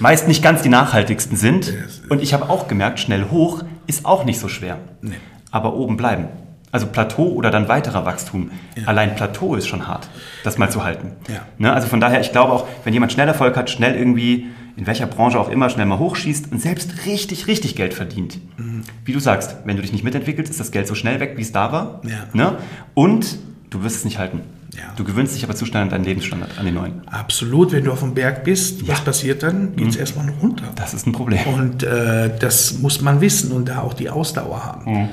meist 0.00 0.26
nicht 0.26 0.42
ganz 0.42 0.62
die 0.62 0.68
nachhaltigsten 0.68 1.36
sind. 1.36 1.72
Und 2.08 2.22
ich 2.22 2.34
habe 2.34 2.48
auch 2.50 2.66
gemerkt, 2.66 2.98
schnell 2.98 3.26
hoch 3.30 3.62
ist 3.86 4.04
auch 4.04 4.24
nicht 4.24 4.40
so 4.40 4.48
schwer. 4.48 4.78
Nee. 5.02 5.14
Aber 5.50 5.74
oben 5.74 5.96
bleiben. 5.96 6.28
Also 6.72 6.86
Plateau 6.86 7.24
oder 7.24 7.50
dann 7.50 7.68
weiterer 7.68 8.06
Wachstum. 8.06 8.50
Ja. 8.76 8.86
Allein 8.86 9.16
Plateau 9.16 9.56
ist 9.56 9.66
schon 9.66 9.88
hart, 9.88 10.08
das 10.44 10.56
mal 10.56 10.70
zu 10.70 10.84
halten. 10.84 11.12
Ja. 11.28 11.40
Ne? 11.58 11.72
Also 11.72 11.88
von 11.88 11.98
daher, 11.98 12.20
ich 12.20 12.30
glaube 12.30 12.52
auch, 12.52 12.66
wenn 12.84 12.92
jemand 12.92 13.12
schnell 13.12 13.26
Erfolg 13.26 13.56
hat, 13.56 13.70
schnell 13.70 13.96
irgendwie, 13.96 14.46
in 14.76 14.86
welcher 14.86 15.06
Branche 15.06 15.38
auch 15.38 15.48
immer, 15.48 15.68
schnell 15.68 15.86
mal 15.86 15.98
hochschießt 15.98 16.52
und 16.52 16.60
selbst 16.60 17.06
richtig, 17.06 17.48
richtig 17.48 17.74
Geld 17.74 17.92
verdient. 17.92 18.38
Mhm. 18.56 18.84
Wie 19.04 19.12
du 19.12 19.18
sagst, 19.18 19.56
wenn 19.64 19.76
du 19.76 19.82
dich 19.82 19.92
nicht 19.92 20.04
mitentwickelst, 20.04 20.50
ist 20.50 20.60
das 20.60 20.70
Geld 20.70 20.86
so 20.86 20.94
schnell 20.94 21.18
weg, 21.18 21.34
wie 21.36 21.42
es 21.42 21.50
da 21.50 21.72
war. 21.72 22.02
Ja. 22.04 22.28
Ne? 22.32 22.58
Und 22.94 23.38
du 23.70 23.82
wirst 23.82 23.96
es 23.96 24.04
nicht 24.04 24.18
halten. 24.18 24.42
Ja. 24.80 24.92
Du 24.96 25.04
gewöhnst 25.04 25.34
dich 25.34 25.44
aber 25.44 25.54
zu 25.54 25.66
schnell 25.66 25.82
an 25.82 25.90
deinen 25.90 26.04
Lebensstandard, 26.04 26.58
an 26.58 26.64
den 26.64 26.74
neuen. 26.74 27.06
Absolut, 27.08 27.72
wenn 27.72 27.84
du 27.84 27.92
auf 27.92 28.00
dem 28.00 28.14
Berg 28.14 28.44
bist, 28.44 28.82
Ja. 28.82 28.88
was 28.88 29.00
passiert 29.02 29.42
dann? 29.42 29.76
Geht 29.76 29.88
es 29.88 29.94
Mhm. 29.94 30.00
erstmal 30.00 30.28
runter. 30.42 30.64
Das 30.76 30.94
ist 30.94 31.06
ein 31.06 31.12
Problem. 31.12 31.40
Und 31.54 31.82
äh, 31.82 32.30
das 32.38 32.78
muss 32.78 33.00
man 33.00 33.20
wissen 33.20 33.52
und 33.52 33.68
da 33.68 33.80
auch 33.80 33.92
die 33.94 34.08
Ausdauer 34.10 34.64
haben. 34.64 34.92
Mhm. 34.92 35.08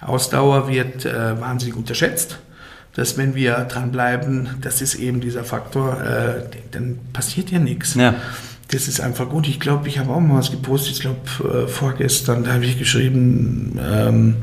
Ausdauer 0.00 0.68
wird 0.68 1.04
äh, 1.04 1.40
wahnsinnig 1.40 1.76
unterschätzt. 1.76 2.38
Dass 2.94 3.16
wenn 3.16 3.34
wir 3.36 3.54
dranbleiben, 3.68 4.48
das 4.60 4.82
ist 4.82 4.96
eben 4.96 5.20
dieser 5.20 5.44
Faktor, 5.44 6.00
äh, 6.02 6.42
dann 6.72 6.98
passiert 7.12 7.50
ja 7.50 7.58
nichts. 7.60 7.94
Ja. 7.94 8.14
Das 8.70 8.88
ist 8.88 9.00
einfach 9.00 9.28
gut. 9.28 9.46
Ich 9.48 9.60
glaube, 9.60 9.88
ich 9.88 9.98
habe 9.98 10.12
auch 10.12 10.20
mal 10.20 10.38
was 10.38 10.50
gepostet, 10.50 10.92
ich 10.94 11.00
glaube 11.00 11.20
äh, 11.64 11.68
vorgestern, 11.68 12.44
da 12.44 12.54
habe 12.54 12.64
ich 12.64 12.78
geschrieben, 12.78 13.78
ähm, 13.82 14.36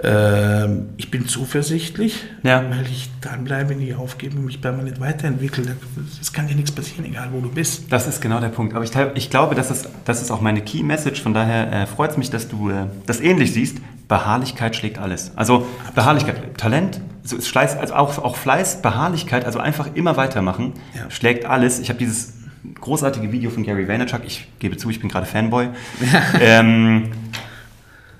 ich 0.00 1.10
bin 1.10 1.26
zuversichtlich, 1.26 2.24
Ja. 2.44 2.62
weil 2.70 2.86
ich 2.86 3.10
dranbleibe, 3.20 3.74
nie 3.74 3.94
aufgebe 3.94 4.36
und 4.36 4.44
mich 4.44 4.60
permanent 4.60 5.00
weiterentwickle. 5.00 5.76
Es 6.20 6.32
kann 6.32 6.48
ja 6.48 6.54
nichts 6.54 6.70
passieren, 6.70 7.04
egal 7.04 7.30
wo 7.32 7.40
du 7.40 7.50
bist. 7.50 7.90
Das 7.90 8.06
ist 8.06 8.20
genau 8.20 8.38
der 8.38 8.50
Punkt. 8.50 8.74
Aber 8.76 8.84
ich, 8.84 8.92
ich 9.16 9.28
glaube, 9.28 9.56
das 9.56 9.72
ist, 9.72 9.88
das 10.04 10.22
ist 10.22 10.30
auch 10.30 10.40
meine 10.40 10.60
Key 10.60 10.84
Message. 10.84 11.20
Von 11.20 11.34
daher 11.34 11.72
äh, 11.72 11.86
freut 11.86 12.12
es 12.12 12.16
mich, 12.16 12.30
dass 12.30 12.46
du 12.46 12.70
äh, 12.70 12.86
das 13.06 13.20
ähnlich 13.20 13.52
siehst. 13.52 13.78
Beharrlichkeit 14.06 14.76
schlägt 14.76 14.98
alles. 15.00 15.32
Also 15.34 15.66
Beharrlichkeit, 15.96 16.56
Talent, 16.56 17.00
so 17.24 17.36
ist 17.36 17.48
Fleiß, 17.48 17.76
also 17.76 17.94
auch, 17.94 18.18
auch 18.18 18.36
Fleiß, 18.36 18.80
Beharrlichkeit, 18.82 19.44
also 19.44 19.58
einfach 19.58 19.90
immer 19.96 20.16
weitermachen, 20.16 20.74
Ja. 20.94 21.10
schlägt 21.10 21.44
alles. 21.44 21.78
Ich 21.80 21.88
habe 21.90 21.98
dieses 21.98 22.34
großartige 22.80 23.32
Video 23.32 23.50
von 23.50 23.64
Gary 23.64 23.86
Vaynerchuk, 23.88 24.20
ich 24.26 24.48
gebe 24.60 24.76
zu, 24.76 24.88
ich 24.90 25.00
bin 25.00 25.08
gerade 25.10 25.26
Fanboy, 25.26 25.68
ähm, 26.40 27.10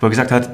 wo 0.00 0.06
er 0.06 0.10
gesagt 0.10 0.30
hat, 0.32 0.50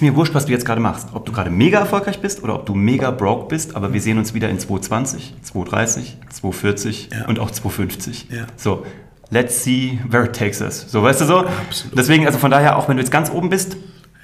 ist 0.00 0.02
mir 0.02 0.16
wurscht, 0.16 0.32
was 0.34 0.46
du 0.46 0.52
jetzt 0.52 0.64
gerade 0.64 0.80
machst. 0.80 1.08
Ob 1.12 1.26
du 1.26 1.32
gerade 1.32 1.50
mega 1.50 1.78
erfolgreich 1.78 2.20
bist 2.22 2.42
oder 2.42 2.54
ob 2.54 2.64
du 2.64 2.74
mega 2.74 3.10
broke 3.10 3.48
bist, 3.48 3.76
aber 3.76 3.92
wir 3.92 4.00
sehen 4.00 4.16
uns 4.16 4.32
wieder 4.32 4.48
in 4.48 4.58
220, 4.58 5.34
230, 5.42 6.16
240 6.30 7.08
Ja. 7.12 7.26
und 7.26 7.38
auch 7.38 7.50
250. 7.50 8.28
Ja. 8.30 8.46
So, 8.56 8.86
let's 9.28 9.62
see 9.62 9.98
where 10.08 10.24
it 10.24 10.34
takes 10.34 10.62
us. 10.62 10.86
So, 10.88 11.02
weißt 11.02 11.20
du 11.20 11.26
so? 11.26 11.38
Absolut. 11.44 11.98
Deswegen, 11.98 12.26
also 12.26 12.38
von 12.38 12.50
daher, 12.50 12.78
auch 12.78 12.88
wenn 12.88 12.96
du 12.96 13.02
jetzt 13.02 13.12
ganz 13.12 13.30
oben 13.30 13.50
bist, 13.50 13.76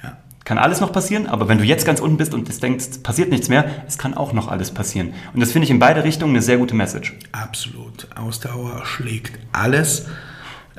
Ja. 0.03 0.17
kann 0.45 0.57
alles 0.57 0.81
noch 0.81 0.91
passieren, 0.91 1.27
aber 1.27 1.47
wenn 1.47 1.59
du 1.59 1.63
jetzt 1.63 1.85
ganz 1.85 1.99
unten 1.99 2.17
bist 2.17 2.33
und 2.33 2.49
es 2.49 2.59
denkst, 2.59 3.03
passiert 3.03 3.29
nichts 3.29 3.47
mehr, 3.47 3.65
es 3.87 3.99
kann 3.99 4.15
auch 4.15 4.33
noch 4.33 4.47
alles 4.47 4.71
passieren. 4.71 5.13
Und 5.35 5.41
das 5.41 5.51
finde 5.51 5.65
ich 5.65 5.69
in 5.69 5.77
beide 5.77 6.03
Richtungen 6.03 6.31
eine 6.33 6.41
sehr 6.41 6.57
gute 6.57 6.73
Message. 6.73 7.13
Absolut. 7.33 8.07
Ausdauer 8.15 8.83
schlägt 8.83 9.37
alles. 9.51 10.07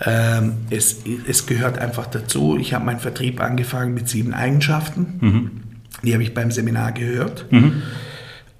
Ähm, 0.05 0.55
es, 0.71 0.99
es 1.27 1.47
gehört 1.47 1.79
einfach 1.79 2.07
dazu. 2.07 2.57
Ich 2.57 2.73
habe 2.75 2.85
meinen 2.85 3.01
Vertrieb 3.01 3.41
angefangen 3.41 3.95
mit 3.95 4.09
sieben 4.09 4.33
Eigenschaften. 4.35 5.75
Die 6.03 6.13
habe 6.13 6.23
ich 6.23 6.35
beim 6.35 6.51
Seminar 6.51 6.93
gehört. 6.93 7.47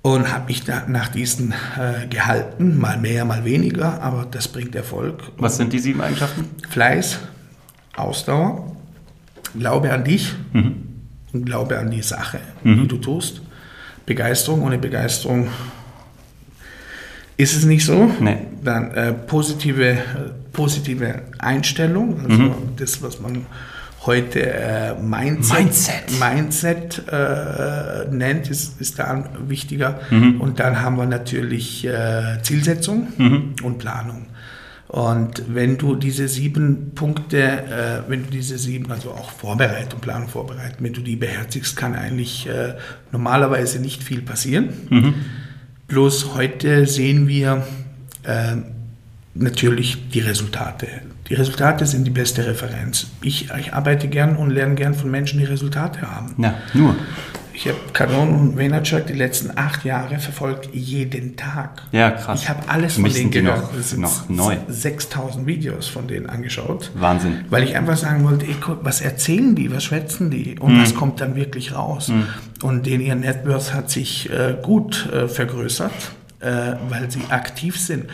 Und 0.03 0.33
habe 0.33 0.47
mich 0.47 0.65
da 0.65 0.85
nach 0.89 1.09
diesen 1.09 1.53
äh, 1.53 2.07
gehalten, 2.09 2.79
mal 2.79 2.99
mehr, 2.99 3.25
mal 3.25 3.45
weniger, 3.45 4.01
aber 4.01 4.27
das 4.31 4.49
bringt 4.49 4.75
Erfolg. 4.75 5.23
Was 5.37 5.57
sind 5.57 5.73
die 5.73 5.81
sieben 5.81 6.01
Eigenschaften? 6.01 6.45
Fleiß, 6.69 7.19
Ausdauer, 7.97 8.77
Glaube 9.59 9.93
an 9.93 10.05
dich 10.05 10.35
und 11.33 11.45
Glaube 11.45 11.79
an 11.79 11.91
die 11.91 12.03
Sache, 12.03 12.39
die 12.65 12.87
du 12.87 12.97
tust. 12.97 13.43
Begeisterung, 14.07 14.63
ohne 14.63 14.79
Begeisterung 14.79 15.49
ist 17.39 17.57
es 17.57 17.65
nicht 17.65 17.87
so. 17.87 18.11
Nee. 18.21 18.37
Dann 18.63 18.91
äh, 18.91 19.13
positive, 19.15 19.91
äh, 19.91 19.97
positive 20.53 21.23
Einstellung, 21.39 22.21
also 22.29 22.55
das, 22.77 23.01
was 23.01 23.21
man 23.21 23.47
heute 24.05 24.41
äh, 24.43 24.95
Mindset, 25.01 25.59
Mindset. 25.59 26.21
Mindset 26.21 27.03
äh, 27.11 28.11
nennt, 28.11 28.51
ist, 28.51 28.81
ist 28.81 28.99
da 28.99 29.25
wichtiger. 29.47 30.01
Und 30.11 30.61
dann 30.61 30.81
haben 30.81 30.97
wir 30.97 31.07
natürlich 31.07 31.87
äh, 31.87 32.39
Zielsetzung 32.43 33.09
und 33.63 33.79
Planung. 33.79 34.27
Und 34.89 35.43
wenn 35.55 35.77
du 35.77 35.97
diese 35.97 36.29
sieben 36.29 36.93
Punkte, 36.95 37.43
äh, 37.43 38.11
wenn 38.11 38.25
du 38.25 38.31
diese 38.31 38.57
sieben, 38.57 38.91
also 38.91 39.11
auch 39.11 39.31
Vorbereitung, 39.31 40.01
Planung, 40.01 40.29
Vorbereitung, 40.29 40.79
wenn 40.81 40.95
du 40.95 41.03
die 41.03 41.17
beherzigst, 41.17 41.77
kann 41.77 41.95
eigentlich 41.95 42.49
äh, 42.49 42.75
normalerweise 43.13 43.81
nicht 43.81 44.03
viel 44.03 44.23
passieren. 44.23 44.71
Bloß 45.89 46.35
heute 46.35 46.87
sehen 46.87 47.29
wir 47.29 47.67
äh, 48.25 48.57
natürlich 49.35 50.11
die 50.11 50.21
Resultate. 50.21 50.87
Die 51.29 51.35
Resultate 51.35 51.87
sind 51.87 52.05
die 52.05 52.11
beste 52.11 52.47
Referenz. 52.47 53.07
Ich, 53.23 53.49
ich 53.59 53.73
arbeite 53.75 54.09
gern 54.09 54.37
und 54.37 54.51
lerne 54.51 54.75
gern 54.75 54.95
von 54.95 55.11
Menschen, 55.11 55.39
die 55.39 55.45
Resultate 55.47 56.03
haben. 56.03 56.35
Na, 56.37 56.55
nur. 56.75 56.95
Ich 57.53 57.67
habe 57.67 57.77
Canon 57.93 58.29
und 58.35 58.57
Vaynerchuk 58.57 59.07
die 59.09 59.15
letzten 59.15 59.51
acht 59.59 59.85
Jahre 59.85 60.19
verfolgt, 60.21 60.69
jeden 60.73 61.35
Tag. 61.37 61.83
Ja, 61.91 62.13
krass. 62.13 62.43
Ich 62.43 62.49
habe 62.49 62.61
alles 62.69 62.95
von 62.95 63.05
denen 63.13 63.31
gehört. 63.33 63.63
noch- 63.63 63.77
Das 63.77 63.91
sind 63.91 64.01
noch 64.01 64.29
neu. 64.29 64.57
6000 64.69 65.45
Videos 65.47 65.89
von 65.89 66.07
denen 66.07 66.27
angeschaut. 66.29 66.93
Wahnsinn. 66.95 67.45
Weil 67.51 67.65
ich 67.65 67.75
einfach 67.77 67.97
sagen 67.97 68.23
wollte, 68.25 68.47
ey, 68.47 68.55
was 68.83 69.01
erzählen 69.01 69.57
die, 69.57 69.73
was 69.73 69.83
schwätzen 69.85 70.31
die 70.31 70.57
und 70.61 70.77
Mhm. 70.77 70.83
was 70.83 70.95
kommt 70.95 71.21
dann 71.21 71.35
wirklich 71.35 71.75
raus. 71.75 72.13
Und 72.63 72.87
denen 72.87 73.03
ihr 73.05 73.15
Net 73.15 73.47
Worth 73.47 73.73
hat 73.73 73.91
sich 73.91 74.29
äh, 74.31 74.57
gut 74.63 75.09
äh, 75.13 75.29
vergrößert, 75.29 75.93
äh, 76.41 76.73
weil 76.89 77.11
sie 77.11 77.23
aktiv 77.31 77.79
sind. 77.79 78.07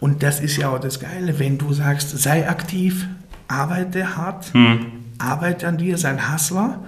Und 0.00 0.22
das 0.22 0.40
ist 0.40 0.56
ja 0.56 0.70
auch 0.70 0.80
das 0.80 0.98
Geile, 0.98 1.38
wenn 1.38 1.58
du 1.58 1.72
sagst, 1.72 2.18
sei 2.18 2.48
aktiv, 2.48 3.06
arbeite 3.48 4.16
hart, 4.16 4.52
Mhm. 4.54 4.86
arbeite 5.18 5.68
an 5.68 5.78
dir, 5.78 5.96
sein 5.98 6.32
Hustler. 6.32 6.80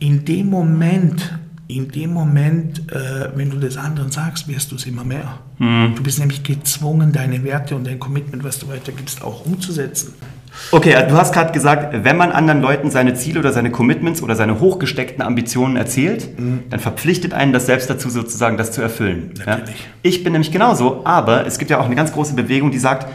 In 0.00 0.24
dem 0.24 0.50
Moment, 0.50 1.38
in 1.76 1.88
dem 1.88 2.12
Moment, 2.12 2.90
äh, 2.92 3.28
wenn 3.34 3.50
du 3.50 3.58
das 3.58 3.76
anderen 3.76 4.10
sagst, 4.10 4.48
wirst 4.48 4.72
du 4.72 4.76
es 4.76 4.86
immer 4.86 5.04
mehr. 5.04 5.38
Mhm. 5.58 5.94
Du 5.96 6.02
bist 6.02 6.18
nämlich 6.18 6.42
gezwungen, 6.42 7.12
deine 7.12 7.44
Werte 7.44 7.76
und 7.76 7.86
dein 7.86 7.98
Commitment, 7.98 8.44
was 8.44 8.58
du 8.58 8.68
weitergibst, 8.68 9.22
auch 9.22 9.46
umzusetzen. 9.46 10.14
Okay, 10.72 10.94
also 10.94 11.10
du 11.10 11.16
hast 11.16 11.32
gerade 11.32 11.52
gesagt, 11.52 12.04
wenn 12.04 12.16
man 12.16 12.32
anderen 12.32 12.60
Leuten 12.60 12.90
seine 12.90 13.14
Ziele 13.14 13.38
oder 13.38 13.52
seine 13.52 13.70
Commitments 13.70 14.20
oder 14.20 14.34
seine 14.34 14.58
hochgesteckten 14.58 15.22
Ambitionen 15.22 15.76
erzählt, 15.76 16.28
dann 16.70 16.80
verpflichtet 16.80 17.34
einen 17.34 17.52
das 17.52 17.66
selbst 17.66 17.88
dazu, 17.88 18.10
sozusagen 18.10 18.56
das 18.56 18.72
zu 18.72 18.82
erfüllen. 18.82 19.32
Ja? 19.38 19.58
Natürlich. 19.58 19.88
Ich 20.02 20.24
bin 20.24 20.32
nämlich 20.32 20.50
genauso, 20.50 21.02
aber 21.04 21.46
es 21.46 21.58
gibt 21.58 21.70
ja 21.70 21.78
auch 21.78 21.86
eine 21.86 21.94
ganz 21.94 22.12
große 22.12 22.34
Bewegung, 22.34 22.72
die 22.72 22.80
sagt, 22.80 23.06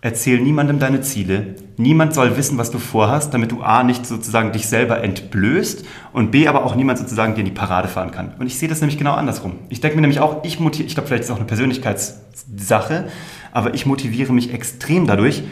erzähl 0.00 0.40
niemandem 0.40 0.78
deine 0.78 1.00
Ziele. 1.00 1.56
Niemand 1.76 2.14
soll 2.14 2.36
wissen, 2.36 2.58
was 2.58 2.70
du 2.70 2.78
vorhast, 2.78 3.34
damit 3.34 3.50
du 3.52 3.62
A, 3.62 3.82
nicht 3.82 4.06
sozusagen 4.06 4.52
dich 4.52 4.66
selber 4.66 5.02
entblößt 5.02 5.84
und 6.12 6.30
B, 6.30 6.46
aber 6.48 6.64
auch 6.64 6.74
niemand 6.76 6.98
sozusagen 6.98 7.34
dir 7.34 7.40
in 7.40 7.46
die 7.46 7.52
Parade 7.52 7.88
fahren 7.88 8.10
kann. 8.10 8.32
Und 8.38 8.46
ich 8.46 8.58
sehe 8.58 8.68
das 8.68 8.80
nämlich 8.80 8.98
genau 8.98 9.14
andersrum. 9.14 9.54
Ich 9.68 9.80
denke 9.80 9.96
mir 9.96 10.02
nämlich 10.02 10.20
auch, 10.20 10.44
ich 10.44 10.60
motiviere, 10.60 10.86
ich 10.88 10.94
glaube, 10.94 11.08
vielleicht 11.08 11.22
ist 11.24 11.28
es 11.30 11.32
auch 11.34 11.38
eine 11.38 11.46
Persönlichkeitssache, 11.46 13.08
aber 13.52 13.74
ich 13.74 13.86
motiviere 13.86 14.32
mich 14.32 14.52
extrem 14.52 15.06
dadurch, 15.06 15.42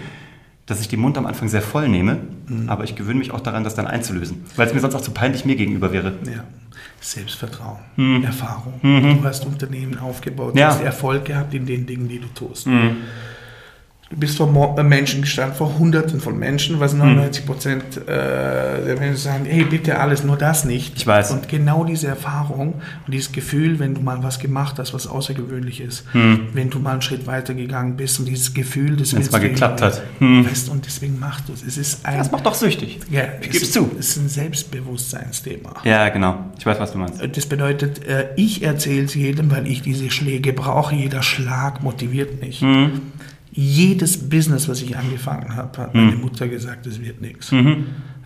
dass 0.66 0.80
ich 0.80 0.88
den 0.88 0.98
Mund 1.00 1.16
am 1.16 1.26
Anfang 1.26 1.48
sehr 1.48 1.62
voll 1.62 1.88
nehme, 1.88 2.18
aber 2.66 2.82
ich 2.84 2.96
gewöhne 2.96 3.18
mich 3.20 3.30
auch 3.30 3.40
daran, 3.40 3.62
das 3.62 3.74
dann 3.76 3.86
einzulösen, 3.86 4.44
weil 4.56 4.66
es 4.66 4.74
mir 4.74 4.80
sonst 4.80 4.96
auch 4.96 5.00
zu 5.00 5.12
peinlich 5.12 5.44
mir 5.44 5.54
gegenüber 5.54 5.92
wäre. 5.92 6.14
Ja. 6.24 6.42
Selbstvertrauen, 7.00 7.78
Erfahrung. 8.24 8.74
Du 8.82 9.22
hast 9.24 9.46
Unternehmen 9.46 9.98
aufgebaut, 9.98 10.54
Mhm. 10.54 10.58
Ja. 10.60 10.66
Mhm. 10.68 10.70
du 10.72 10.78
hast 10.78 10.84
Erfolg 10.84 11.24
gehabt 11.24 11.54
in 11.54 11.66
den 11.66 11.86
Dingen, 11.86 12.08
die 12.08 12.18
du 12.18 12.26
tust. 12.34 12.66
Du 14.08 14.16
bist 14.18 14.36
vor 14.36 14.76
äh, 14.78 14.82
Menschen 14.84 15.22
gestanden, 15.22 15.56
vor 15.56 15.78
Hunderten 15.80 16.20
von 16.20 16.38
Menschen, 16.38 16.78
was 16.78 16.94
99 16.94 17.44
Prozent 17.44 17.82
äh, 17.96 18.04
der 18.06 18.96
Menschen 19.00 19.16
sagen, 19.16 19.46
hey, 19.46 19.64
bitte 19.64 19.98
alles, 19.98 20.22
nur 20.22 20.36
das 20.36 20.64
nicht. 20.64 20.96
Ich 20.96 21.06
weiß. 21.08 21.32
Und 21.32 21.48
genau 21.48 21.82
diese 21.84 22.06
Erfahrung 22.06 22.74
und 22.74 23.12
dieses 23.12 23.32
Gefühl, 23.32 23.80
wenn 23.80 23.94
du 23.96 24.00
mal 24.02 24.22
was 24.22 24.38
gemacht 24.38 24.78
hast, 24.78 24.94
was 24.94 25.08
außergewöhnlich 25.08 25.80
ist, 25.80 26.04
wenn 26.12 26.70
du 26.70 26.78
mal 26.78 26.92
einen 26.92 27.02
Schritt 27.02 27.26
weiter 27.26 27.52
gegangen 27.54 27.96
bist 27.96 28.20
und 28.20 28.26
dieses 28.26 28.54
Gefühl, 28.54 28.96
das 28.96 29.12
Wenn 29.12 29.22
es 29.22 29.32
mal 29.32 29.40
geklappt 29.40 29.82
hat. 29.82 30.00
Hm. 30.20 30.46
Weißt, 30.48 30.68
und 30.68 30.86
deswegen 30.86 31.18
machst 31.18 31.48
du 31.48 31.52
es. 31.52 31.64
Es 31.64 31.76
ist 31.76 32.06
ein, 32.06 32.18
Das 32.18 32.30
macht 32.30 32.46
doch 32.46 32.54
süchtig. 32.54 33.00
ja, 33.10 33.24
Ich 33.40 33.56
ist- 33.56 33.72
zu. 33.72 33.90
Es 33.98 34.10
ist 34.10 34.18
ein 34.18 34.28
Selbstbewusstseinsthema. 34.28 35.74
Ja, 35.82 36.08
genau. 36.10 36.44
Ich 36.56 36.64
weiß, 36.64 36.78
was 36.78 36.92
du 36.92 36.98
meinst. 36.98 37.20
Das 37.36 37.46
bedeutet, 37.46 38.06
äh, 38.06 38.28
ich 38.36 38.62
erzähle 38.62 39.06
es 39.06 39.14
jedem, 39.14 39.50
weil 39.50 39.66
ich 39.66 39.82
diese 39.82 40.10
Schläge 40.12 40.52
brauche. 40.52 40.94
Jeder 40.94 41.24
Schlag 41.24 41.82
motiviert 41.82 42.40
mich. 42.40 42.62
Mhm. 42.62 43.00
Jedes 43.58 44.28
Business, 44.28 44.68
was 44.68 44.82
ich 44.82 44.96
angefangen 44.96 45.56
habe, 45.56 45.78
hat 45.78 45.94
Mhm. 45.94 46.04
meine 46.04 46.16
Mutter 46.16 46.46
gesagt, 46.46 46.86
es 46.86 47.00
wird 47.00 47.20
nichts. 47.22 47.50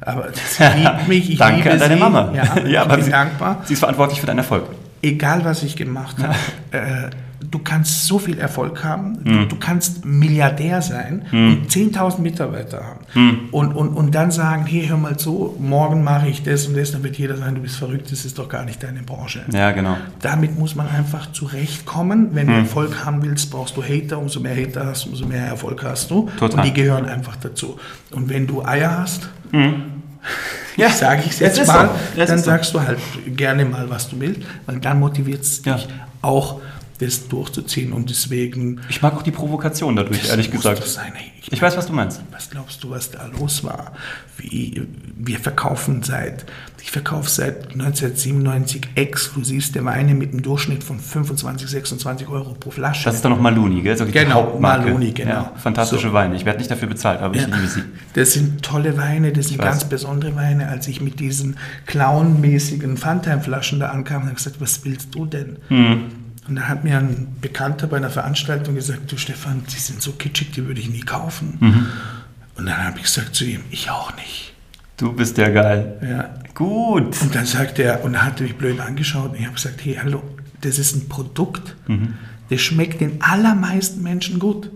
Aber 0.00 0.28
das 0.28 0.58
liebt 0.76 1.08
mich. 1.08 1.30
Ich 1.30 1.38
Danke 1.38 1.56
liebe 1.58 1.70
an 1.72 1.78
deine 1.78 1.94
sie. 1.94 2.00
Mama. 2.00 2.32
Ja, 2.34 2.42
Ja, 2.58 2.66
ich 2.66 2.78
aber 2.80 2.96
bin 2.96 3.04
sie- 3.04 3.10
dankbar. 3.12 3.62
Sie 3.64 3.74
ist 3.74 3.78
verantwortlich 3.78 4.18
für 4.20 4.26
deinen 4.26 4.38
Erfolg. 4.38 4.64
Egal, 5.02 5.44
was 5.44 5.62
ich 5.62 5.76
gemacht 5.76 6.16
habe, 6.18 6.34
äh, 6.72 7.10
du 7.50 7.58
kannst 7.58 8.06
so 8.06 8.18
viel 8.18 8.38
Erfolg 8.38 8.84
haben, 8.84 9.24
du, 9.24 9.44
du 9.46 9.56
kannst 9.56 10.04
Milliardär 10.04 10.80
sein 10.82 11.26
und 11.32 11.66
10.000 11.68 12.20
Mitarbeiter 12.20 12.82
haben 12.84 13.48
und, 13.50 13.72
und, 13.72 13.88
und 13.88 14.14
dann 14.14 14.30
sagen, 14.30 14.66
hey, 14.66 14.86
hör 14.88 14.96
mal 14.96 15.16
zu, 15.16 15.56
morgen 15.58 16.04
mache 16.04 16.28
ich 16.28 16.42
das 16.42 16.66
und 16.66 16.76
das, 16.76 16.92
dann 16.92 17.02
wird 17.02 17.16
jeder 17.18 17.36
sagen, 17.36 17.56
du 17.56 17.60
bist 17.62 17.76
verrückt, 17.76 18.12
das 18.12 18.24
ist 18.24 18.38
doch 18.38 18.48
gar 18.48 18.64
nicht 18.64 18.82
deine 18.82 19.02
Branche. 19.02 19.40
Ja, 19.52 19.72
genau. 19.72 19.96
Damit 20.20 20.58
muss 20.58 20.74
man 20.76 20.88
einfach 20.88 21.32
zurechtkommen. 21.32 22.28
Wenn 22.34 22.46
du 22.46 22.52
Erfolg 22.52 23.04
haben 23.04 23.22
willst, 23.22 23.50
brauchst 23.50 23.76
du 23.76 23.82
Hater. 23.82 24.18
Umso 24.18 24.40
mehr 24.40 24.56
Hater 24.56 24.86
hast, 24.86 25.06
umso 25.06 25.26
mehr 25.26 25.46
Erfolg 25.46 25.82
hast 25.84 26.10
du. 26.10 26.28
Total. 26.38 26.60
Und 26.60 26.64
die 26.66 26.72
gehören 26.72 27.06
einfach 27.06 27.36
dazu. 27.36 27.78
Und 28.12 28.28
wenn 28.28 28.46
du 28.46 28.64
Eier 28.64 28.98
hast, 28.98 29.28
Ja, 30.76 30.88
sage 30.90 31.22
ich 31.26 31.32
es 31.32 31.38
jetzt 31.40 31.66
mal, 31.66 31.88
so. 31.88 32.24
Dann 32.26 32.36
ist 32.36 32.44
so. 32.44 32.50
sagst 32.50 32.74
du 32.74 32.80
halt 32.80 32.98
gerne 33.36 33.64
mal, 33.64 33.88
was 33.90 34.08
du 34.08 34.18
willst, 34.20 34.42
weil 34.66 34.78
dann 34.78 35.00
motiviert 35.00 35.42
es 35.42 35.62
Ja. 35.64 35.74
dich 35.74 35.88
auch, 36.22 36.60
das 37.00 37.28
durchzuziehen. 37.28 37.92
Und 37.92 38.10
deswegen, 38.10 38.80
Ich 38.88 39.02
mag 39.02 39.14
auch 39.14 39.22
die 39.22 39.30
Provokation 39.30 39.96
dadurch, 39.96 40.28
ehrlich 40.28 40.50
gesagt. 40.50 40.84
sein. 40.86 41.12
Hey, 41.14 41.32
Ich 41.50 41.60
weiß, 41.60 41.76
was 41.76 41.86
du 41.86 41.92
meinst. 41.92 42.20
was 42.30 42.50
glaubst 42.50 42.84
du, 42.84 42.90
was 42.90 43.10
da 43.10 43.26
los 43.38 43.64
war? 43.64 43.92
Wie, 44.38 44.82
wir 45.16 45.38
verkaufen 45.38 46.02
seit, 46.02 46.46
ich 46.82 46.90
verkaufe 46.90 47.28
seit 47.28 47.72
1997 47.72 48.82
exklusivste 48.94 49.84
Weine 49.84 50.14
mit 50.14 50.30
einem 50.32 50.42
Durchschnitt 50.42 50.82
von 50.84 50.98
25, 50.98 51.68
26 51.68 52.28
Euro 52.28 52.54
pro 52.54 52.70
Flasche. 52.70 53.04
Das 53.04 53.16
ist 53.16 53.24
dann 53.24 53.32
noch 53.32 53.40
Maluni, 53.40 53.82
gell? 53.82 53.96
So 53.96 54.06
Genau. 54.06 54.58
Maluni, 54.58 55.12
genau. 55.12 55.30
Ja, 55.30 55.52
fantastische 55.56 56.08
So. 56.08 56.12
Weine. 56.14 56.36
Ich 56.36 56.44
werde 56.44 56.58
nicht 56.58 56.70
dafür 56.70 56.88
bezahlt, 56.88 57.20
aber 57.20 57.34
ich 57.34 57.42
Ja. 57.42 57.48
liebe 57.54 57.66
sie. 57.68 57.82
Das 58.14 58.32
sind 58.32 58.62
tolle 58.62 58.96
Weine, 58.96 59.32
das 59.32 59.48
sind 59.48 59.58
weiß. 59.58 59.66
ganz 59.66 59.84
besondere 59.84 60.36
Weine. 60.36 60.68
Als 60.68 60.88
ich 60.88 61.00
mit 61.00 61.20
diesen 61.20 61.56
clownmäßigen 61.86 62.96
Funtime-Flaschen 62.96 63.80
da 63.80 63.90
ankam, 63.90 64.22
habe 64.22 64.30
ich 64.32 64.36
gesagt, 64.36 64.60
was 64.60 64.84
willst 64.84 65.14
du 65.14 65.26
denn? 65.26 65.56
Mhm. 65.68 66.02
Und 66.50 66.56
dann 66.56 66.68
hat 66.68 66.82
mir 66.82 66.98
ein 66.98 67.36
Bekannter 67.40 67.86
bei 67.86 67.96
einer 67.96 68.10
Veranstaltung 68.10 68.74
gesagt, 68.74 69.10
du 69.12 69.16
Stefan, 69.16 69.62
die 69.72 69.78
sind 69.78 70.02
so 70.02 70.10
kitschig, 70.12 70.50
die 70.50 70.66
würde 70.66 70.80
ich 70.80 70.90
nie 70.90 71.00
kaufen. 71.00 71.56
Mhm. 71.60 71.86
Und 72.56 72.66
dann 72.66 72.84
habe 72.84 72.96
ich 72.98 73.04
gesagt 73.04 73.36
zu 73.36 73.44
ihm, 73.44 73.60
ich 73.70 73.88
auch 73.88 74.14
nicht. 74.16 74.52
Du 74.96 75.12
bist 75.12 75.38
ja 75.38 75.48
geil. 75.48 75.96
Ja. 76.02 76.34
Gut. 76.54 77.22
Und 77.22 77.34
dann 77.36 77.46
sagt 77.46 77.78
er, 77.78 78.02
und 78.04 78.14
er 78.14 78.24
hat 78.24 78.40
mich 78.40 78.56
blöd 78.56 78.80
angeschaut, 78.80 79.30
und 79.30 79.36
ich 79.38 79.44
habe 79.44 79.54
gesagt, 79.54 79.84
hey, 79.84 79.96
hallo, 80.02 80.24
das 80.60 80.78
ist 80.80 80.96
ein 80.96 81.08
Produkt, 81.08 81.76
Mhm. 81.86 82.14
das 82.50 82.60
schmeckt 82.60 83.00
den 83.00 83.22
allermeisten 83.22 84.02
Menschen 84.02 84.40
gut. 84.40 84.70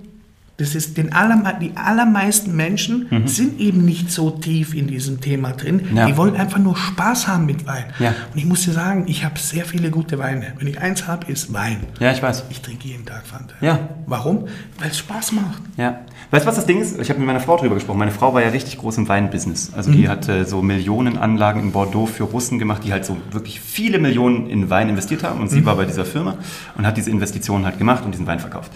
Das 0.56 0.76
ist 0.76 0.96
den 0.96 1.12
allerme 1.12 1.52
die 1.60 1.72
allermeisten 1.76 2.54
Menschen 2.54 3.08
sind 3.26 3.58
eben 3.58 3.84
nicht 3.84 4.12
so 4.12 4.30
tief 4.30 4.72
in 4.72 4.86
diesem 4.86 5.20
Thema 5.20 5.50
drin. 5.50 5.80
Mhm. 5.90 5.96
Ja. 5.96 6.06
Die 6.06 6.16
wollen 6.16 6.36
einfach 6.36 6.60
nur 6.60 6.76
Spaß 6.76 7.26
haben 7.26 7.44
mit 7.46 7.66
Wein. 7.66 7.86
Ja. 7.98 8.10
Und 8.32 8.38
ich 8.38 8.44
muss 8.44 8.62
dir 8.62 8.70
sagen, 8.70 9.04
ich 9.08 9.24
habe 9.24 9.36
sehr 9.36 9.64
viele 9.64 9.90
gute 9.90 10.16
Weine. 10.20 10.52
Wenn 10.58 10.68
ich 10.68 10.80
eins 10.80 11.08
habe, 11.08 11.30
ist 11.30 11.52
Wein. 11.52 11.78
Ja, 11.98 12.12
ich 12.12 12.22
weiß. 12.22 12.44
Ich 12.50 12.60
trinke 12.60 12.86
jeden 12.86 13.04
Tag 13.04 13.26
Fanta. 13.26 13.54
Ja. 13.60 13.80
Warum? 14.06 14.46
Weil 14.78 14.90
es 14.90 14.98
Spaß 14.98 15.32
macht. 15.32 15.60
Ja. 15.76 16.00
Weißt 16.30 16.44
du, 16.44 16.48
was 16.48 16.54
das 16.54 16.66
Ding 16.66 16.80
ist? 16.80 17.00
Ich 17.00 17.08
habe 17.08 17.18
mit 17.18 17.26
meiner 17.26 17.40
Frau 17.40 17.56
drüber 17.56 17.74
gesprochen. 17.74 17.98
Meine 17.98 18.12
Frau 18.12 18.32
war 18.32 18.40
ja 18.40 18.50
richtig 18.50 18.78
groß 18.78 18.98
im 18.98 19.08
Weinbusiness. 19.08 19.72
Also 19.74 19.90
Mhm. 19.90 19.96
die 19.96 20.08
hat 20.08 20.28
äh, 20.28 20.44
so 20.44 20.62
Millionenanlagen 20.62 21.62
in 21.62 21.72
Bordeaux 21.72 22.06
für 22.06 22.22
Russen 22.24 22.60
gemacht, 22.60 22.82
die 22.84 22.92
halt 22.92 23.04
so 23.04 23.16
wirklich 23.32 23.58
viele 23.60 23.98
Millionen 23.98 24.48
in 24.48 24.70
Wein 24.70 24.88
investiert 24.88 25.24
haben. 25.24 25.40
Und 25.40 25.46
Mhm. 25.50 25.54
sie 25.56 25.66
war 25.66 25.74
bei 25.74 25.84
dieser 25.84 26.04
Firma 26.04 26.36
und 26.76 26.86
hat 26.86 26.96
diese 26.96 27.10
Investitionen 27.10 27.64
halt 27.64 27.78
gemacht 27.78 28.04
und 28.04 28.12
diesen 28.12 28.28
Wein 28.28 28.38
verkauft. 28.38 28.70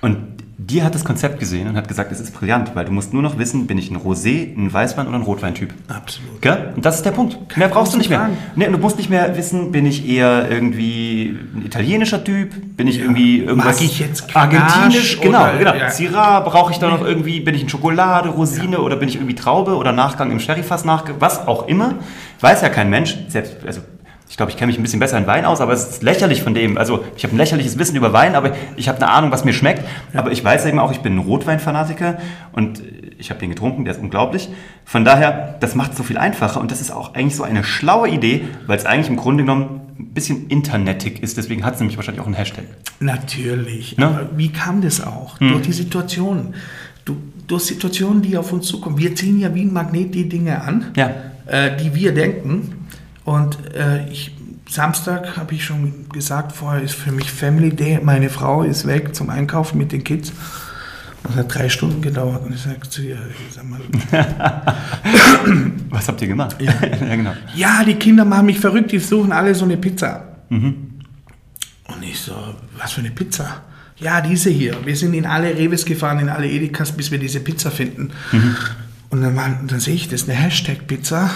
Und 0.00 0.18
die 0.60 0.82
hat 0.82 0.92
das 0.92 1.04
Konzept 1.04 1.38
gesehen 1.38 1.68
und 1.68 1.76
hat 1.76 1.86
gesagt, 1.86 2.10
es 2.10 2.18
ist 2.18 2.34
brillant, 2.34 2.74
weil 2.74 2.84
du 2.84 2.90
musst 2.90 3.12
nur 3.12 3.22
noch 3.22 3.38
wissen, 3.38 3.68
bin 3.68 3.78
ich 3.78 3.92
ein 3.92 3.96
Rosé, 3.96 4.56
ein 4.56 4.72
Weißwein 4.72 5.06
oder 5.06 5.16
ein 5.16 5.22
Rotweintyp. 5.22 5.72
Absolut. 5.86 6.42
Gell? 6.42 6.72
Und 6.74 6.84
das 6.84 6.96
ist 6.96 7.04
der 7.06 7.12
Punkt. 7.12 7.56
mehr 7.56 7.68
brauchst 7.68 7.94
du 7.94 7.98
nicht 7.98 8.10
mehr. 8.10 8.28
Nee, 8.56 8.66
du 8.66 8.76
musst 8.76 8.96
nicht 8.96 9.08
mehr 9.08 9.36
wissen, 9.36 9.70
bin 9.70 9.86
ich 9.86 10.08
eher 10.08 10.50
irgendwie 10.50 11.38
ein 11.54 11.62
italienischer 11.64 12.24
Typ, 12.24 12.76
bin 12.76 12.88
ich 12.88 12.98
irgendwie 12.98 13.38
irgendwas 13.38 13.76
Mag 13.76 13.84
ich 13.84 14.00
jetzt 14.00 14.34
argentinisch, 14.36 15.20
genau, 15.20 15.42
oder- 15.42 15.58
genau. 15.58 15.74
ja. 15.74 15.90
Syrah, 15.90 16.40
brauche 16.40 16.72
ich 16.72 16.78
da 16.78 16.88
noch 16.90 17.06
irgendwie, 17.06 17.38
bin 17.38 17.54
ich 17.54 17.62
ein 17.62 17.68
Schokolade, 17.68 18.28
Rosine 18.30 18.80
oder 18.80 18.96
bin 18.96 19.08
ich 19.08 19.14
irgendwie 19.14 19.36
Traube 19.36 19.76
oder 19.76 19.92
Nachgang 19.92 20.32
im 20.32 20.40
Sherryfass 20.40 20.84
nachge, 20.84 21.14
was 21.20 21.46
auch 21.46 21.68
immer. 21.68 21.94
Weiß 22.40 22.62
ja 22.62 22.68
kein 22.68 22.90
Mensch, 22.90 23.16
selbst 23.28 23.56
also 23.64 23.80
ich 24.28 24.36
glaube, 24.36 24.50
ich 24.52 24.58
kenne 24.58 24.68
mich 24.68 24.78
ein 24.78 24.82
bisschen 24.82 25.00
besser 25.00 25.18
in 25.18 25.26
Wein 25.26 25.44
aus, 25.44 25.60
aber 25.60 25.72
es 25.72 25.88
ist 25.88 26.02
lächerlich 26.02 26.42
von 26.42 26.54
dem. 26.54 26.76
Also 26.78 27.02
ich 27.16 27.24
habe 27.24 27.34
ein 27.34 27.38
lächerliches 27.38 27.78
Wissen 27.78 27.96
über 27.96 28.12
Wein, 28.12 28.34
aber 28.34 28.54
ich 28.76 28.88
habe 28.88 28.98
eine 29.00 29.10
Ahnung, 29.10 29.30
was 29.32 29.44
mir 29.44 29.52
schmeckt. 29.52 29.82
Aber 30.14 30.30
ich 30.32 30.44
weiß 30.44 30.66
eben 30.66 30.78
auch, 30.78 30.92
ich 30.92 30.98
bin 31.00 31.14
ein 31.16 31.18
Rotweinfanatiker 31.18 32.18
und 32.52 32.82
ich 33.18 33.30
habe 33.30 33.40
den 33.40 33.50
getrunken, 33.50 33.84
der 33.84 33.94
ist 33.94 34.00
unglaublich. 34.00 34.48
Von 34.84 35.04
daher, 35.04 35.56
das 35.60 35.74
macht 35.74 35.92
es 35.92 35.96
so 35.98 36.04
viel 36.04 36.18
einfacher 36.18 36.60
und 36.60 36.70
das 36.70 36.80
ist 36.80 36.90
auch 36.92 37.14
eigentlich 37.14 37.34
so 37.36 37.42
eine 37.42 37.64
schlaue 37.64 38.08
Idee, 38.08 38.44
weil 38.66 38.78
es 38.78 38.86
eigentlich 38.86 39.08
im 39.08 39.16
Grunde 39.16 39.42
genommen 39.44 39.80
ein 39.98 40.14
bisschen 40.14 40.46
internetig 40.48 41.22
ist. 41.22 41.36
Deswegen 41.36 41.64
hat 41.64 41.74
es 41.74 41.80
nämlich 41.80 41.96
wahrscheinlich 41.96 42.20
auch 42.22 42.26
einen 42.26 42.36
Hashtag. 42.36 42.64
Natürlich. 43.00 43.96
Ne? 43.98 44.06
Aber 44.06 44.28
wie 44.36 44.50
kam 44.52 44.80
das 44.82 45.00
auch? 45.04 45.38
Durch 45.38 45.62
die 45.62 45.72
Situation. 45.72 46.54
Du, 47.04 47.16
durch 47.46 47.62
Situationen, 47.64 48.22
die 48.22 48.36
auf 48.36 48.52
uns 48.52 48.66
zukommen. 48.66 48.98
Wir 48.98 49.14
ziehen 49.16 49.40
ja 49.40 49.52
wie 49.54 49.62
ein 49.62 49.72
Magnet 49.72 50.14
die 50.14 50.28
Dinge 50.28 50.60
an, 50.62 50.92
Ja. 50.96 51.10
äh, 51.46 51.76
die 51.76 51.94
wir 51.94 52.12
denken. 52.12 52.86
Und 53.28 53.74
äh, 53.74 54.08
ich, 54.08 54.34
Samstag, 54.66 55.36
habe 55.36 55.54
ich 55.54 55.62
schon 55.62 56.08
gesagt, 56.08 56.52
vorher 56.52 56.80
ist 56.80 56.94
für 56.94 57.12
mich 57.12 57.30
Family 57.30 57.68
Day. 57.76 58.00
Meine 58.02 58.30
Frau 58.30 58.62
ist 58.62 58.86
weg 58.86 59.14
zum 59.14 59.28
Einkaufen 59.28 59.76
mit 59.76 59.92
den 59.92 60.02
Kids. 60.02 60.32
Das 61.24 61.36
hat 61.36 61.54
drei 61.54 61.68
Stunden 61.68 62.00
gedauert. 62.00 62.46
Und 62.46 62.54
ich 62.54 62.62
sage 62.62 62.88
zu 62.88 63.02
ihr, 63.02 63.18
sag 63.50 63.64
mal, 63.68 63.80
Was 65.90 66.08
habt 66.08 66.22
ihr 66.22 66.28
gemacht? 66.28 66.56
Ja, 66.58 66.72
ja 67.06 67.16
genau. 67.16 67.34
ja, 67.54 67.84
die 67.84 67.96
Kinder 67.96 68.24
machen 68.24 68.46
mich 68.46 68.60
verrückt, 68.60 68.92
die 68.92 68.98
suchen 68.98 69.30
alle 69.30 69.54
so 69.54 69.66
eine 69.66 69.76
Pizza. 69.76 70.24
Und 70.48 72.02
ich 72.02 72.18
so, 72.18 72.32
was 72.78 72.92
für 72.92 73.02
eine 73.02 73.10
Pizza? 73.10 73.60
Ja, 73.98 74.22
diese 74.22 74.48
hier. 74.48 74.74
Wir 74.86 74.96
sind 74.96 75.12
in 75.12 75.26
alle 75.26 75.54
Reves 75.54 75.84
gefahren, 75.84 76.20
in 76.20 76.30
alle 76.30 76.48
Edekas, 76.48 76.92
bis 76.92 77.10
wir 77.10 77.18
diese 77.18 77.40
Pizza 77.40 77.70
finden. 77.70 78.10
Und 79.10 79.20
dann, 79.20 79.36
waren, 79.36 79.66
dann 79.66 79.80
sehe 79.80 79.94
ich, 79.94 80.08
das 80.08 80.22
ist 80.22 80.30
eine 80.30 80.38
Hashtag-Pizza. 80.38 81.28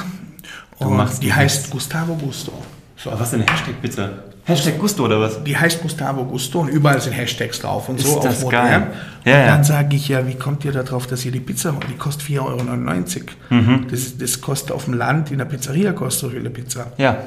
Und 0.78 0.96
machst 0.96 1.22
die 1.22 1.26
die 1.26 1.32
heißt 1.32 1.70
Gustavo 1.70 2.14
Gusto. 2.14 2.52
So. 2.96 3.10
Aber 3.10 3.20
was 3.20 3.32
ist 3.32 3.38
denn 3.38 3.48
Hashtag 3.48 3.80
bitte? 3.82 4.22
Hashtag 4.44 4.78
Gusto 4.78 5.04
oder 5.04 5.20
was? 5.20 5.42
Die 5.44 5.56
heißt 5.56 5.82
Gustavo 5.82 6.24
Gusto 6.24 6.60
und 6.60 6.68
überall 6.68 7.00
sind 7.00 7.12
Hashtags 7.12 7.60
drauf 7.60 7.88
und 7.88 8.00
so 8.00 8.16
Ist 8.16 8.24
das 8.24 8.44
auf 8.44 8.50
geil. 8.50 8.88
Ja, 9.24 9.32
und 9.34 9.40
ja. 9.40 9.46
dann 9.46 9.64
sage 9.64 9.94
ich 9.94 10.08
ja, 10.08 10.26
wie 10.26 10.34
kommt 10.34 10.64
ihr 10.64 10.72
da 10.72 10.82
drauf, 10.82 11.06
dass 11.06 11.24
ihr 11.24 11.30
die 11.30 11.40
Pizza 11.40 11.72
holt? 11.72 11.88
Die 11.88 11.96
kostet 11.96 12.28
4,99 12.28 12.40
Euro. 12.40 13.62
Mhm. 13.62 13.86
Das, 13.88 14.18
das 14.18 14.40
kostet 14.40 14.72
auf 14.72 14.86
dem 14.86 14.94
Land, 14.94 15.30
in 15.30 15.38
der 15.38 15.44
Pizzeria 15.44 15.92
kostet 15.92 16.20
so 16.20 16.30
viel 16.30 16.40
eine 16.40 16.50
Pizza. 16.50 16.86
Ja. 16.96 17.18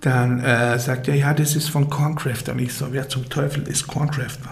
Dann 0.00 0.38
äh, 0.40 0.78
sagt 0.78 1.08
er, 1.08 1.16
ja, 1.16 1.34
das 1.34 1.56
ist 1.56 1.70
von 1.70 1.90
Corncrafter. 1.90 2.52
Und 2.52 2.60
ich 2.60 2.72
so, 2.72 2.86
wer 2.92 3.08
zum 3.08 3.28
Teufel 3.28 3.66
ist 3.66 3.88
Corncrafter? 3.88 4.50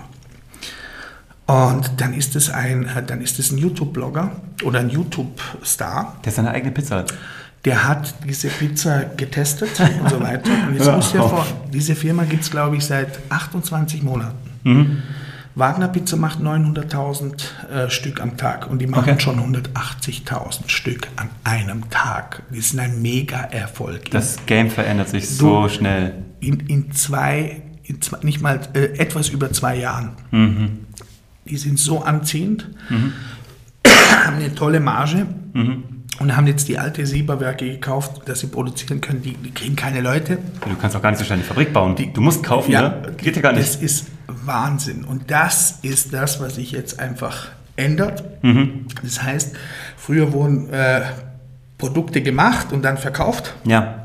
Und 1.47 1.93
dann 1.99 2.13
ist 2.15 2.35
es 2.35 2.51
ein, 2.51 2.87
äh, 2.87 3.05
dann 3.07 3.21
ist 3.21 3.39
es 3.39 3.53
ein 3.53 3.59
YouTube-Blogger 3.59 4.33
oder 4.65 4.81
ein 4.81 4.91
YouTube-Star, 4.91 6.17
Der 6.25 6.33
seine 6.33 6.51
eigene 6.51 6.73
Pizza 6.73 6.97
hat. 6.97 7.15
Der 7.65 7.87
hat 7.89 8.15
diese 8.29 8.49
Pizza 8.49 9.05
getestet 9.17 9.71
und 10.03 10.09
so 10.11 10.21
weiter. 10.21 10.51
Und 10.69 10.75
jetzt 10.77 10.87
dir 11.13 11.23
auf. 11.23 11.31
vor, 11.31 11.47
diese 11.73 11.95
Firma 11.97 12.25
gibt 12.25 12.43
es, 12.45 12.51
glaube 12.51 12.77
ich, 12.77 12.85
seit 12.85 13.19
28 13.31 14.03
Monaten. 14.03 14.37
Mhm. 14.65 15.03
Wagner 15.57 15.89
Pizza 15.89 16.17
macht 16.19 16.39
900.000 16.41 17.45
äh, 17.71 17.89
Stück 17.91 18.21
am 18.21 18.37
Tag 18.37 18.69
und 18.71 18.79
die 18.81 18.87
machen 18.87 19.11
Okay. 19.15 19.21
schon 19.21 19.39
180.000 19.55 20.69
Stück 20.69 21.09
an 21.17 21.31
einem 21.45 21.89
Tag. 21.89 22.43
Das 22.51 22.59
ist 22.59 22.79
ein 22.79 23.01
Mega-Erfolg. 23.01 24.11
Das 24.11 24.37
Game 24.47 24.71
verändert 24.71 25.09
sich 25.09 25.29
so 25.29 25.63
Du- 25.63 25.69
schnell. 25.71 26.13
in, 26.41 26.61
in 26.61 26.93
zwei, 26.93 27.63
in 27.85 28.03
zwei, 28.03 28.19
nicht 28.23 28.43
mal 28.43 28.61
äh, 28.75 28.99
etwas 28.99 29.31
über 29.31 29.51
zwei 29.51 29.77
Jahren. 29.77 30.11
Mhm. 30.31 30.69
Die 31.47 31.57
sind 31.57 31.79
so 31.79 32.03
anziehend, 32.03 32.69
haben 32.91 34.35
eine 34.37 34.55
tolle 34.55 34.81
Marge 34.81 35.27
Mhm. 35.55 35.85
Und 36.19 36.37
haben 36.37 36.47
jetzt 36.47 36.69
die 36.69 36.79
alte 36.79 37.05
Sieberwerke 37.07 37.67
gekauft, 37.71 38.23
dass 38.27 38.41
sie 38.41 38.47
produzieren 38.47 39.01
können. 39.01 39.23
Die, 39.23 39.35
die 39.35 39.51
kriegen 39.53 39.77
keine 39.77 40.01
Leute. 40.01 40.39
Du 40.67 40.75
kannst 40.77 40.97
auch 40.97 41.03
gar 41.03 41.11
nicht 41.11 41.19
so 41.19 41.25
schnell 41.25 41.39
eine 41.39 41.47
Fabrik 41.47 41.73
bauen. 41.73 41.95
du 41.97 42.21
musst 42.21 42.43
kaufen, 42.43 42.71
ja? 42.73 42.89
Geht 43.17 43.37
ja 43.37 43.43
gar 43.43 43.53
Das 43.53 43.73
nicht. 43.75 43.83
ist 43.83 44.07
Wahnsinn. 44.27 45.05
Und 45.05 45.31
das 45.31 45.79
ist 45.83 46.13
das, 46.15 46.41
was 46.41 46.55
sich 46.57 46.73
jetzt 46.73 46.99
einfach 47.01 47.49
ändert. 47.77 48.25
Mhm. 48.43 48.87
Das 49.03 49.23
heißt, 49.23 49.55
früher 49.97 50.33
wurden 50.33 50.71
äh, 50.71 51.03
Produkte 51.79 52.23
gemacht 52.23 52.73
und 52.73 52.83
dann 52.83 52.97
verkauft. 52.99 53.55
Ja, 53.65 54.03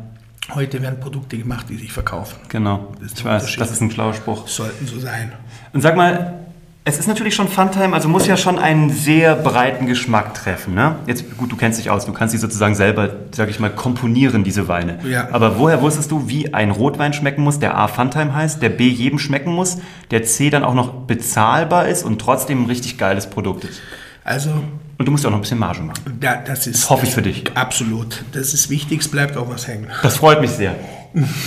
Heute 0.53 0.81
werden 0.81 0.99
Produkte 0.99 1.37
gemacht, 1.37 1.67
die 1.69 1.77
sich 1.77 1.93
verkaufen. 1.93 2.35
genau. 2.49 2.91
Das 2.99 3.11
ist 3.13 3.19
Ich 3.19 3.23
weiß, 3.25 3.55
das 3.55 3.71
ist 3.71 3.79
ein 3.81 3.89
schlauer 3.89 4.13
Spruch. 4.13 4.49
Sollten 4.49 4.85
so 4.85 4.99
sein. 4.99 5.31
Und 5.71 5.79
sag 5.79 5.95
mal, 5.95 6.40
es 6.83 6.97
ist 6.97 7.07
natürlich 7.07 7.35
schon 7.35 7.47
Funtime, 7.47 7.93
also 7.93 8.09
muss 8.09 8.25
ja 8.25 8.35
schon 8.37 8.57
einen 8.57 8.89
sehr 8.89 9.35
breiten 9.35 9.85
Geschmack 9.85 10.33
treffen. 10.33 10.73
Ne? 10.73 10.95
Jetzt, 11.05 11.37
gut, 11.37 11.51
du 11.51 11.55
kennst 11.55 11.77
dich 11.77 11.91
aus, 11.91 12.05
du 12.05 12.13
kannst 12.13 12.31
sie 12.31 12.39
sozusagen 12.39 12.73
selber, 12.73 13.17
sag 13.31 13.49
ich 13.49 13.59
mal, 13.59 13.69
komponieren, 13.69 14.43
diese 14.43 14.67
Weine. 14.67 14.97
Ja. 15.07 15.27
Aber 15.31 15.59
woher 15.59 15.81
wusstest 15.81 16.09
du, 16.09 16.27
wie 16.27 16.55
ein 16.55 16.71
Rotwein 16.71 17.13
schmecken 17.13 17.43
muss, 17.43 17.59
der 17.59 17.77
A 17.77 17.87
Funtime 17.87 18.33
heißt, 18.33 18.63
der 18.63 18.69
B 18.69 18.87
jedem 18.87 19.19
schmecken 19.19 19.53
muss, 19.53 19.77
der 20.09 20.23
C 20.23 20.49
dann 20.49 20.63
auch 20.63 20.73
noch 20.73 20.91
bezahlbar 21.05 21.87
ist 21.87 22.03
und 22.03 22.19
trotzdem 22.19 22.63
ein 22.63 22.65
richtig 22.65 22.97
geiles 22.97 23.27
Produkt 23.29 23.63
ist? 23.65 23.79
Also 24.23 24.49
Und 24.97 25.05
du 25.05 25.11
musst 25.11 25.23
ja 25.23 25.29
auch 25.29 25.31
noch 25.31 25.39
ein 25.39 25.41
bisschen 25.41 25.59
Marge 25.59 25.81
machen. 25.81 25.99
Da, 26.19 26.37
das 26.37 26.65
ist 26.65 26.83
Das 26.83 26.89
hoffe 26.89 27.05
ich 27.05 27.13
für 27.13 27.21
dich. 27.21 27.43
Absolut. 27.55 28.23
Das 28.31 28.55
ist 28.55 28.71
wichtig, 28.71 29.01
es 29.01 29.07
bleibt 29.07 29.37
auch 29.37 29.49
was 29.49 29.67
hängen. 29.67 29.87
Das 30.01 30.17
freut 30.17 30.41
mich 30.41 30.51
sehr. 30.51 30.75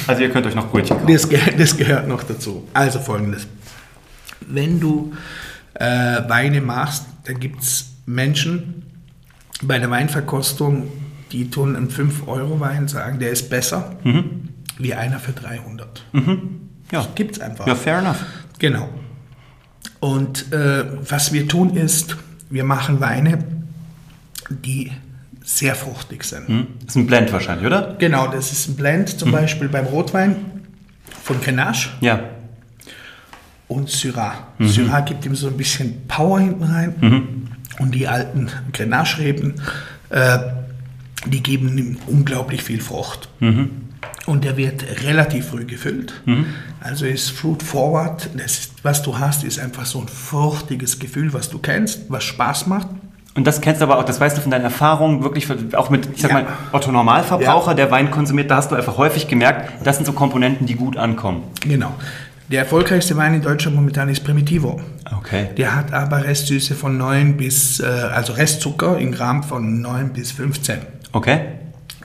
Also 0.06 0.22
ihr 0.22 0.30
könnt 0.30 0.46
euch 0.46 0.54
noch 0.54 0.68
Brötchen 0.68 0.98
kaufen. 0.98 1.12
Das, 1.12 1.28
das 1.56 1.76
gehört 1.76 2.06
noch 2.06 2.22
dazu. 2.22 2.68
Also 2.74 3.00
folgendes. 3.00 3.46
Wenn 4.48 4.80
du 4.80 5.12
äh, 5.74 5.84
Weine 6.28 6.60
machst, 6.60 7.06
dann 7.24 7.40
gibt 7.40 7.62
es 7.62 7.92
Menschen 8.06 8.82
bei 9.62 9.78
der 9.78 9.90
Weinverkostung, 9.90 10.88
die 11.32 11.50
tun 11.50 11.74
einen 11.76 11.88
5-Euro-Wein 11.88 12.88
sagen, 12.88 13.18
der 13.18 13.30
ist 13.30 13.48
besser 13.50 13.96
Mhm. 14.04 14.48
wie 14.78 14.94
einer 14.94 15.18
für 15.18 15.32
300. 15.32 16.04
Ja. 16.92 17.06
Gibt 17.14 17.36
es 17.36 17.40
einfach. 17.42 17.66
ja, 17.66 17.74
fair 17.74 17.98
enough. 17.98 18.18
Genau. 18.58 18.88
Und 20.00 20.52
äh, 20.52 20.84
was 21.08 21.32
wir 21.32 21.48
tun 21.48 21.76
ist, 21.76 22.16
wir 22.50 22.64
machen 22.64 23.00
Weine, 23.00 23.38
die 24.50 24.92
sehr 25.42 25.74
fruchtig 25.74 26.24
sind. 26.24 26.48
Hm? 26.48 26.66
Ist 26.86 26.96
ein 26.96 27.06
Blend 27.06 27.32
wahrscheinlich, 27.32 27.66
oder? 27.66 27.96
Genau, 27.98 28.28
das 28.28 28.52
ist 28.52 28.68
ein 28.68 28.76
Blend, 28.76 29.08
zum 29.18 29.32
Beispiel 29.32 29.68
beim 29.68 29.86
Rotwein 29.86 30.36
von 31.22 31.40
Grenache 31.40 31.90
Ja. 32.00 32.20
Und 33.68 33.88
Syrah. 33.90 34.34
Syrah 34.58 35.00
gibt 35.00 35.24
ihm 35.26 35.34
so 35.34 35.48
ein 35.48 35.56
bisschen 35.56 36.06
Power 36.08 36.40
hinten 36.40 36.64
rein 36.64 37.48
und 37.78 37.94
die 37.94 38.06
alten 38.08 38.48
Grenache-Reben, 38.72 39.54
äh, 40.10 40.38
die 41.26 41.42
geben 41.42 41.76
ihm 41.78 41.96
unglaublich 42.06 42.62
viel 42.62 42.80
Frucht. 42.80 43.28
Und 44.26 44.44
der 44.44 44.56
wird 44.56 44.84
relativ 45.04 45.48
früh 45.48 45.64
gefüllt. 45.64 46.12
Also 46.80 47.06
ist 47.06 47.30
Fruit 47.30 47.62
Forward. 47.62 48.28
Das 48.36 48.68
was 48.82 49.02
du 49.02 49.18
hast, 49.18 49.44
ist 49.44 49.58
einfach 49.58 49.86
so 49.86 50.00
ein 50.00 50.08
fruchtiges 50.08 50.98
Gefühl, 50.98 51.32
was 51.32 51.48
du 51.50 51.58
kennst, 51.58 52.10
was 52.10 52.24
Spaß 52.24 52.66
macht. 52.66 52.88
Und 53.36 53.46
das 53.48 53.60
kennst 53.60 53.80
du 53.80 53.86
aber 53.86 53.98
auch, 53.98 54.04
das 54.04 54.20
weißt 54.20 54.36
du 54.36 54.42
von 54.42 54.50
deinen 54.52 54.62
Erfahrungen, 54.64 55.24
wirklich 55.24 55.48
auch 55.74 55.90
mit, 55.90 56.08
ich 56.14 56.22
sag 56.22 56.30
Ja. 56.30 56.36
mal, 56.42 56.46
Otto 56.70 56.92
Normalverbraucher, 56.92 57.70
Ja. 57.72 57.74
der 57.74 57.90
Wein 57.90 58.10
konsumiert, 58.12 58.48
da 58.50 58.56
hast 58.56 58.70
du 58.70 58.76
einfach 58.76 58.96
häufig 58.96 59.26
gemerkt, 59.26 59.72
das 59.82 59.96
sind 59.96 60.04
so 60.04 60.12
Komponenten, 60.12 60.66
die 60.66 60.74
gut 60.74 60.96
ankommen. 60.96 61.42
Genau. 61.62 61.92
Der 62.50 62.60
erfolgreichste 62.60 63.16
Wein 63.16 63.34
in 63.34 63.42
Deutschland 63.42 63.74
momentan 63.74 64.08
ist 64.08 64.22
Primitivo. 64.22 64.80
Okay. 65.18 65.48
Der 65.56 65.74
hat 65.74 65.92
aber 65.92 66.24
Restsüße 66.24 66.74
von 66.74 66.98
9 66.98 67.36
bis, 67.36 67.80
äh, 67.80 67.84
also 67.84 68.34
Restzucker 68.34 68.98
in 68.98 69.12
Gramm 69.12 69.42
von 69.42 69.80
9 69.80 70.12
bis 70.12 70.32
15. 70.32 70.78
Okay. 71.12 71.40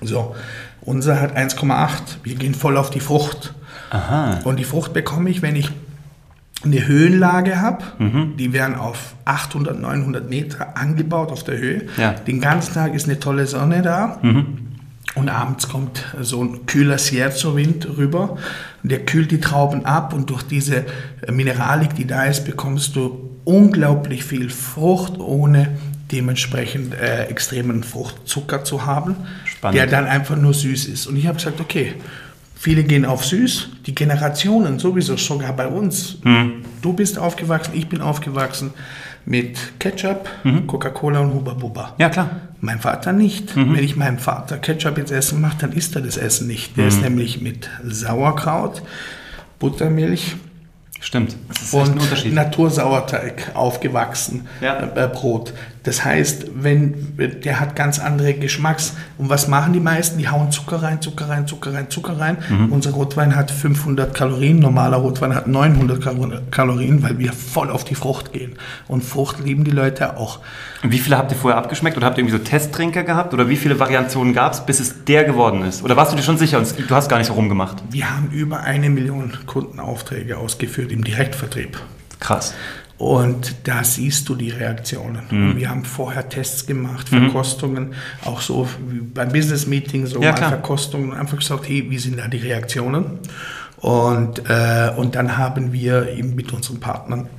So, 0.02 0.36
unser 0.82 1.20
hat 1.20 1.36
1,8. 1.36 2.20
Wir 2.24 2.36
gehen 2.36 2.54
voll 2.54 2.78
auf 2.78 2.90
die 2.90 3.02
Frucht. 3.02 3.54
Aha. 3.90 4.40
Und 4.46 4.58
die 4.58 4.64
Frucht 4.64 4.94
bekomme 4.94 5.30
ich, 5.30 5.42
wenn 5.42 5.56
ich 5.56 5.72
eine 6.64 6.88
Höhenlage 6.88 7.62
habe. 7.62 7.84
Mhm. 7.98 8.38
Die 8.38 8.54
werden 8.54 8.76
auf 8.76 9.16
800, 9.26 9.80
900 9.80 10.30
Meter 10.30 10.78
angebaut 10.78 11.32
auf 11.32 11.44
der 11.44 11.58
Höhe. 11.58 11.84
Ja. 11.98 12.12
Mhm. 12.12 12.26
Den 12.28 12.42
ganzen 12.42 12.74
Tag 12.74 12.94
ist 12.94 13.06
eine 13.06 13.20
tolle 13.20 13.46
Sonne 13.46 13.82
da. 13.82 14.20
Und 15.16 15.30
abends 15.30 15.68
kommt 15.68 16.06
so 16.22 16.44
ein 16.44 16.66
kühler 16.66 16.98
Sierzo-Wind 16.98 17.98
rüber. 17.98 18.38
Und 18.84 18.92
der 18.92 19.06
kühlt 19.06 19.32
die 19.32 19.40
Trauben 19.40 19.86
ab 19.86 20.14
und 20.14 20.30
durch 20.30 20.44
diese 20.44 20.86
Mineralik, 21.30 21.96
die 21.96 22.06
da 22.06 22.26
ist, 22.26 22.46
bekommst 22.46 22.96
du 22.96 23.30
unglaublich 23.44 24.24
viel 24.24 24.50
Frucht, 24.50 25.20
ohne 25.20 25.70
dementsprechend 26.12 26.94
äh, 26.94 27.26
extremen 27.26 27.84
Fruchtzucker 27.84 28.64
zu 28.64 28.86
haben, 28.86 29.16
Spannend. 29.46 29.78
der 29.78 29.88
dann 29.88 30.06
einfach 30.06 30.36
nur 30.36 30.54
süß 30.54 30.86
ist. 30.86 31.08
Und 31.08 31.18
ich 31.18 31.28
habe 31.28 31.38
gesagt, 31.38 31.60
okay, 31.60 31.96
viele 32.56 32.84
gehen 32.84 33.06
auf 33.06 33.26
süß, 33.26 33.70
die 33.86 33.96
Generationen 33.96 34.80
sowieso 34.80 35.18
sogar 35.18 35.54
bei 35.54 35.68
uns. 35.68 36.18
Du 36.82 36.94
bist 36.94 37.20
aufgewachsen, 37.20 37.72
ich 37.74 37.88
bin 37.88 38.02
aufgewachsen 38.02 38.72
mit 39.30 39.80
Ketchup, 39.80 40.28
Coca-Cola 40.68 41.20
und 41.20 41.34
Huba 41.34 41.54
Buba. 41.54 41.94
Ja, 42.00 42.10
klar. 42.10 42.30
Mein 42.62 42.80
Vater 42.80 43.14
nicht. 43.14 43.56
Wenn 43.56 43.76
ich 43.84 43.96
meinem 43.96 44.18
Vater 44.18 44.58
Ketchup 44.58 44.98
ins 44.98 45.12
Essen 45.12 45.40
mache, 45.40 45.58
dann 45.62 45.72
isst 45.72 45.96
er 45.96 46.02
das 46.02 46.18
Essen 46.18 46.48
nicht. 46.48 46.76
Der 46.76 46.88
ist 46.88 47.02
nämlich 47.02 47.40
mit 47.40 47.70
Sauerkraut, 47.88 48.82
Buttermilch 49.60 50.36
Stimmt. 51.02 51.38
Und. 51.72 52.34
Natursauerteig 52.34 53.52
aufgewachsen, 53.54 54.48
Ja. 54.60 54.80
äh, 54.96 55.08
Brot. 55.08 55.54
Das 55.84 56.04
heißt, 56.04 56.48
wenn 56.56 57.16
der 57.18 57.60
hat 57.60 57.76
ganz 57.76 58.00
andere 58.00 58.34
Geschmacks. 58.34 58.94
Und 59.18 59.30
was 59.30 59.48
machen 59.48 59.72
die 59.72 59.80
meisten? 59.80 60.18
Die 60.18 60.28
hauen 60.28 60.52
Zucker 60.52 60.84
rein, 60.84 61.02
Zucker 61.02 61.30
rein, 61.30 61.48
Zucker 61.48 61.74
rein, 61.74 61.90
Zucker 61.90 62.20
rein. 62.20 62.38
Mhm. 62.50 62.72
Unser 62.74 62.92
Rotwein 62.92 63.36
hat 63.36 63.50
500 63.50 64.14
Kalorien, 64.14 64.60
normaler 64.60 64.98
Rotwein 64.98 65.34
hat 65.34 65.48
900 65.48 66.02
Kalo- 66.04 66.42
Kalorien, 66.52 67.02
weil 67.02 67.18
wir 67.18 67.32
voll 67.32 67.70
auf 67.70 67.86
die 67.86 67.96
Frucht 67.96 68.34
gehen. 68.34 68.54
Und 68.90 69.04
Frucht 69.04 69.40
lieben 69.44 69.64
die 69.64 69.72
Leute 69.72 70.18
auch. 70.18 70.40
Und 70.84 70.92
wie 70.92 71.00
viele 71.00 71.18
habt 71.18 71.32
ihr 71.32 71.38
vorher 71.38 71.58
abgeschmeckt? 71.58 71.96
Oder 71.98 72.08
habt 72.08 72.18
ihr 72.18 72.24
irgendwie 72.26 72.38
so 72.38 72.44
Testtrinker 72.44 73.04
gehabt? 73.04 73.34
Oder 73.34 73.48
wie 73.48 73.56
viele 73.58 73.80
Variationen 73.80 74.34
gab 74.34 74.54
es, 74.54 74.60
bis 74.66 74.80
es 74.82 75.06
der 75.06 75.24
geworden 75.24 75.64
ist? 75.64 75.82
Oder 75.84 75.96
warst 75.96 76.12
du 76.12 76.18
dir 76.18 76.24
schon 76.24 76.38
sicher 76.38 76.58
und 76.58 76.74
du 76.90 76.94
hast 76.96 77.08
gar 77.10 77.18
nicht 77.18 77.28
so 77.28 77.34
rumgemacht? 77.34 77.78
Wir 77.90 78.10
haben 78.14 78.30
über 78.32 78.60
eine 78.62 78.90
Million 78.90 79.32
Kundenaufträge 79.46 80.38
ausgeführt 80.38 80.92
im 80.92 81.04
Direktvertrieb. 81.04 81.80
Krass. 82.20 82.54
Und 83.00 83.56
da 83.64 83.86
siehst 83.86 84.28
du 84.28 84.36
die 84.36 84.50
Reaktionen. 84.50 85.22
Mhm. 85.32 85.52
Und 85.52 85.56
wir 85.58 85.70
haben 85.70 85.86
vorher 85.86 86.28
Tests 86.28 86.66
gemacht, 86.66 87.08
Verkostungen, 87.08 87.94
auch 88.26 88.42
so 88.42 88.68
wie 88.90 89.00
beim 89.00 89.32
Business 89.32 89.66
Meeting, 89.66 90.06
so 90.06 90.22
Ja, 90.22 90.32
mal 90.32 90.38
klar. 90.38 90.50
Verkostungen, 90.50 91.14
einfach 91.14 91.38
gesagt, 91.38 91.70
hey, 91.70 91.90
wie 91.90 91.98
sind 91.98 92.20
da 92.20 92.28
die 92.28 92.40
Reaktionen? 92.40 93.20
Und, 93.78 94.44
äh, 94.50 94.92
und 94.98 95.16
dann 95.16 95.38
haben 95.38 95.72
wir 95.72 96.10
eben 96.10 96.36
mit 96.36 96.52
unseren 96.52 96.82
Partnern 96.82 97.30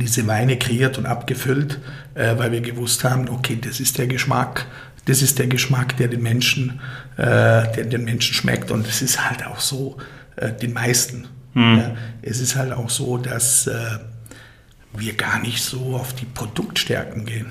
diese 0.00 0.24
Weine 0.28 0.56
kreiert 0.56 0.98
und 0.98 1.06
abgefüllt, 1.06 1.80
äh, 2.14 2.38
weil 2.38 2.52
wir 2.52 2.60
gewusst 2.60 3.02
haben, 3.02 3.28
okay, 3.28 3.58
das 3.60 3.80
ist 3.80 3.98
der 3.98 4.06
Geschmack, 4.06 4.66
das 5.06 5.20
ist 5.20 5.40
der 5.40 5.48
Geschmack, 5.48 5.96
der 5.96 6.06
den 6.06 6.22
Menschen, 6.22 6.78
äh, 7.16 7.24
der 7.24 7.86
den 7.86 8.04
Menschen 8.04 8.34
schmeckt 8.34 8.70
und 8.70 8.86
es 8.86 9.02
ist 9.02 9.28
halt 9.28 9.44
auch 9.44 9.58
so 9.58 9.96
äh, 10.36 10.52
den 10.52 10.72
meisten. 10.72 11.26
Ja, 11.58 11.96
es 12.20 12.40
ist 12.40 12.54
halt 12.54 12.70
auch 12.70 12.90
so, 12.90 13.16
dass 13.16 13.66
äh, 13.66 13.72
wir 14.98 15.14
gar 15.14 15.40
nicht 15.40 15.62
so 15.62 15.96
auf 15.96 16.12
die 16.14 16.24
Produktstärken 16.24 17.24
gehen. 17.24 17.46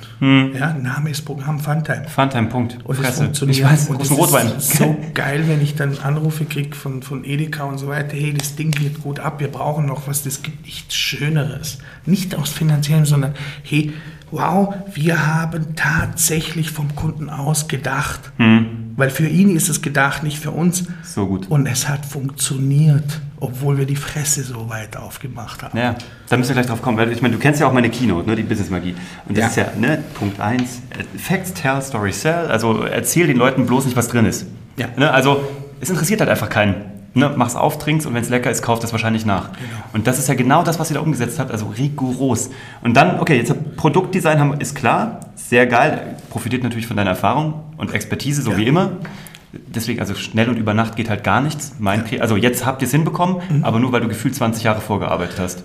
Ja, 0.53 0.73
Name 0.73 1.09
ist 1.09 1.23
Programm 1.23 1.59
Funtime. 1.59 2.07
Funtime, 2.07 2.47
Punkt. 2.47 2.77
Und 2.83 2.99
es 3.03 3.17
funktioniert. 3.17 3.57
Ich 3.57 3.63
weiß, 3.63 3.89
und 3.89 3.97
großen 3.97 4.17
das 4.17 4.27
Rotwein. 4.27 4.57
ist 4.57 4.77
so 4.77 4.97
geil, 5.13 5.43
wenn 5.47 5.61
ich 5.61 5.75
dann 5.75 5.97
Anrufe 5.99 6.45
kriege 6.45 6.75
von, 6.75 7.01
von 7.01 7.23
Edeka 7.23 7.63
und 7.63 7.77
so 7.77 7.87
weiter. 7.87 8.15
Hey, 8.15 8.33
das 8.33 8.55
Ding 8.55 8.71
geht 8.71 9.01
gut 9.01 9.19
ab, 9.19 9.39
wir 9.39 9.49
brauchen 9.49 9.85
noch 9.85 10.07
was. 10.07 10.23
Das 10.23 10.41
gibt 10.41 10.65
nichts 10.65 10.95
Schöneres. 10.95 11.79
Nicht 12.05 12.35
aus 12.35 12.49
finanziellen, 12.49 13.05
sondern 13.05 13.33
hey, 13.63 13.93
wow, 14.35 14.73
wir 14.93 15.25
haben 15.27 15.75
tatsächlich 15.75 16.69
vom 16.71 16.95
Kunden 16.95 17.29
aus 17.29 17.67
gedacht. 17.67 18.19
Weil 18.97 19.09
für 19.09 19.27
ihn 19.27 19.55
ist 19.55 19.67
es 19.69 19.81
gedacht, 19.81 20.23
nicht 20.23 20.39
für 20.39 20.51
uns. 20.51 20.85
So 21.03 21.27
gut. 21.27 21.47
Und 21.49 21.65
es 21.67 21.87
hat 21.89 22.05
funktioniert, 22.05 23.19
obwohl 23.39 23.77
wir 23.77 23.85
die 23.85 23.95
Fresse 23.97 24.43
so 24.43 24.69
weit 24.69 24.95
aufgemacht 24.95 25.63
haben. 25.63 25.77
Ja, 25.77 25.95
da 26.29 26.37
müssen 26.37 26.49
wir 26.49 26.53
gleich 26.55 26.67
drauf 26.67 26.81
kommen, 26.81 26.97
weil 26.97 27.11
ich 27.11 27.21
meine, 27.21 27.33
du 27.35 27.39
kennst 27.39 27.59
ja 27.59 27.67
auch 27.67 27.73
meine 27.73 27.89
Keynote, 27.89 28.29
ne, 28.29 28.35
die 28.37 28.43
Business 28.43 28.69
Magie. 28.69 28.95
Und 29.27 29.37
das 29.37 29.55
Ja. 29.55 29.63
ist 29.63 29.73
ja, 29.75 29.79
ne, 29.79 30.03
Punkt 30.13 30.39
1, 30.39 30.81
Facts 31.17 31.53
tell, 31.53 31.81
Story 31.81 32.11
sell, 32.13 32.47
also 32.47 32.83
erzähl 32.83 33.27
den 33.27 33.37
Leuten 33.37 33.65
bloß 33.65 33.85
nicht, 33.85 33.97
was 33.97 34.07
drin 34.07 34.25
ist. 34.25 34.45
Ja. 34.77 34.87
Ne, 34.97 35.11
also 35.11 35.41
es 35.81 35.89
interessiert 35.89 36.21
halt 36.21 36.29
einfach 36.29 36.49
keinen. 36.49 36.75
Ne, 37.17 37.31
mach's 37.35 37.55
auf, 37.55 37.77
trink's 37.79 38.05
und 38.05 38.13
wenn 38.13 38.21
es 38.23 38.29
lecker 38.29 38.51
ist, 38.51 38.61
kauft 38.61 38.83
es 38.83 38.91
wahrscheinlich 38.91 39.25
nach. 39.25 39.53
Genau. 39.53 39.61
Und 39.93 40.05
das 40.05 40.19
ist 40.19 40.27
ja 40.27 40.35
genau 40.35 40.63
das, 40.63 40.79
was 40.79 40.91
ihr 40.91 40.95
da 40.95 40.99
umgesetzt 40.99 41.39
habt, 41.39 41.49
also 41.49 41.67
rigoros. 41.67 42.49
Und 42.83 42.95
dann, 42.97 43.19
okay, 43.21 43.37
jetzt 43.37 43.53
Produktdesign 43.77 44.37
haben, 44.39 44.59
ist 44.59 44.75
klar, 44.75 45.21
sehr 45.35 45.65
geil, 45.65 46.17
profitiert 46.29 46.63
natürlich 46.63 46.87
von 46.87 46.97
deiner 46.97 47.11
Erfahrung 47.11 47.63
und 47.77 47.93
Expertise, 47.93 48.41
so 48.41 48.51
Ja. 48.51 48.57
wie 48.57 48.67
immer. 48.67 48.91
Deswegen, 49.53 50.01
also 50.01 50.13
schnell 50.15 50.49
und 50.49 50.57
über 50.57 50.73
Nacht 50.73 50.97
geht 50.97 51.09
halt 51.09 51.23
gar 51.23 51.39
nichts. 51.39 51.75
Mein, 51.79 52.03
Also 52.19 52.35
jetzt 52.35 52.65
habt 52.65 52.81
ihr 52.81 52.87
es 52.87 52.91
hinbekommen, 52.91 53.37
Mhm. 53.49 53.63
aber 53.63 53.79
nur 53.79 53.93
weil 53.93 54.01
du 54.01 54.09
gefühlt 54.09 54.35
20 54.35 54.63
Jahre 54.63 54.81
vorgearbeitet 54.81 55.39
hast. 55.39 55.63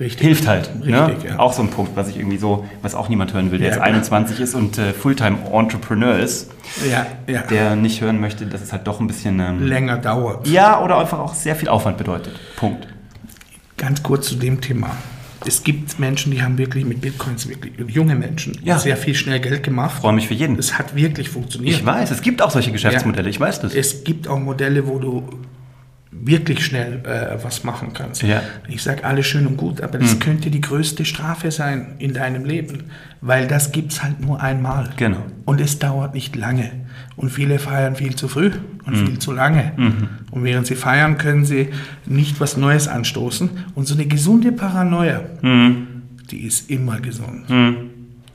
Richtig. 0.00 0.26
Hilft 0.26 0.46
halt. 0.48 0.84
ne? 0.84 1.08
Richtig, 1.08 1.30
ja. 1.30 1.38
Auch 1.38 1.52
so 1.52 1.60
ein 1.62 1.68
Punkt, 1.68 1.94
was 1.94 2.08
ich 2.08 2.16
irgendwie 2.16 2.38
so, 2.38 2.66
was 2.80 2.94
auch 2.94 3.08
niemand 3.10 3.34
hören 3.34 3.50
will, 3.52 3.58
der 3.58 3.68
Ja, 3.68 3.74
jetzt 3.74 3.82
klar. 3.82 3.88
21 3.94 4.40
ist 4.40 4.54
und 4.54 4.78
äh, 4.78 4.92
Fulltime-Entrepreneur 4.94 6.18
ist, 6.18 6.50
Ja, 6.90 7.06
ja. 7.26 7.42
der 7.42 7.76
nicht 7.76 8.00
hören 8.00 8.18
möchte, 8.20 8.46
dass 8.46 8.62
es 8.62 8.72
halt 8.72 8.86
doch 8.86 8.98
ein 9.00 9.06
bisschen. 9.06 9.38
Ähm, 9.40 9.66
länger 9.66 9.98
dauert. 9.98 10.46
ja, 10.48 10.82
oder 10.82 10.98
einfach 10.98 11.18
auch 11.18 11.34
sehr 11.34 11.54
viel 11.54 11.68
Aufwand 11.68 11.98
bedeutet. 11.98 12.32
Punkt. 12.56 12.88
Ganz 13.76 14.02
kurz 14.02 14.26
zu 14.28 14.36
dem 14.36 14.60
Thema. 14.60 14.90
Es 15.46 15.62
gibt 15.62 15.98
Menschen, 15.98 16.32
die 16.32 16.42
haben 16.42 16.58
wirklich 16.58 16.84
mit 16.84 17.00
Bitcoins, 17.00 17.48
wirklich 17.48 17.72
junge 17.88 18.14
Menschen, 18.14 18.58
Ja. 18.62 18.78
sehr 18.78 18.96
viel 18.98 19.14
schnell 19.14 19.40
Geld 19.40 19.62
gemacht. 19.62 20.00
Freue 20.00 20.12
mich 20.12 20.28
für 20.28 20.34
jeden. 20.34 20.58
Es 20.58 20.78
hat 20.78 20.94
wirklich 20.94 21.30
funktioniert. 21.30 21.76
Ich 21.76 21.84
weiß, 21.86 22.10
es 22.10 22.20
gibt 22.20 22.42
auch 22.42 22.50
solche 22.50 22.72
Geschäftsmodelle, 22.72 23.28
ich 23.30 23.40
weiß 23.40 23.60
das. 23.60 23.74
Es 23.74 24.04
gibt 24.04 24.28
auch 24.28 24.38
Modelle, 24.38 24.86
wo 24.86 24.98
du 24.98 25.28
wirklich 26.22 26.64
schnell 26.64 27.00
äh, 27.04 27.42
was 27.42 27.64
machen 27.64 27.92
kannst. 27.94 28.22
Ja. 28.22 28.40
Hm. 28.40 28.42
Ich 28.68 28.82
sage 28.82 29.04
alles 29.04 29.26
schön 29.26 29.46
und 29.46 29.56
gut, 29.56 29.80
aber 29.80 29.98
das 29.98 30.18
könnte 30.20 30.50
die 30.50 30.60
größte 30.60 31.04
Strafe 31.04 31.50
sein 31.50 31.94
in 31.98 32.12
deinem 32.12 32.44
Leben, 32.44 32.84
weil 33.20 33.46
das 33.46 33.72
gibt 33.72 33.92
es 33.92 34.02
halt 34.02 34.20
nur 34.20 34.40
einmal. 34.42 34.90
Genau. 34.96 35.24
Und 35.46 35.60
es 35.60 35.78
dauert 35.78 36.14
nicht 36.14 36.36
lange. 36.36 36.70
Und 37.16 37.30
viele 37.30 37.58
feiern 37.58 37.96
viel 37.96 38.14
zu 38.16 38.28
früh 38.28 38.50
und 38.86 38.94
Hm. 38.96 39.06
viel 39.06 39.18
zu 39.18 39.32
lange. 39.32 39.72
Mhm. 39.76 40.08
Und 40.30 40.44
während 40.44 40.66
sie 40.66 40.74
feiern, 40.76 41.18
können 41.18 41.44
sie 41.44 41.68
nicht 42.06 42.40
was 42.40 42.56
Neues 42.56 42.88
anstoßen. 42.88 43.50
Und 43.74 43.86
so 43.86 43.94
eine 43.94 44.06
gesunde 44.06 44.52
Paranoia, 44.52 45.22
Mhm. 45.42 45.86
die 46.30 46.44
ist 46.44 46.70
immer 46.70 47.00
gesund. 47.00 47.44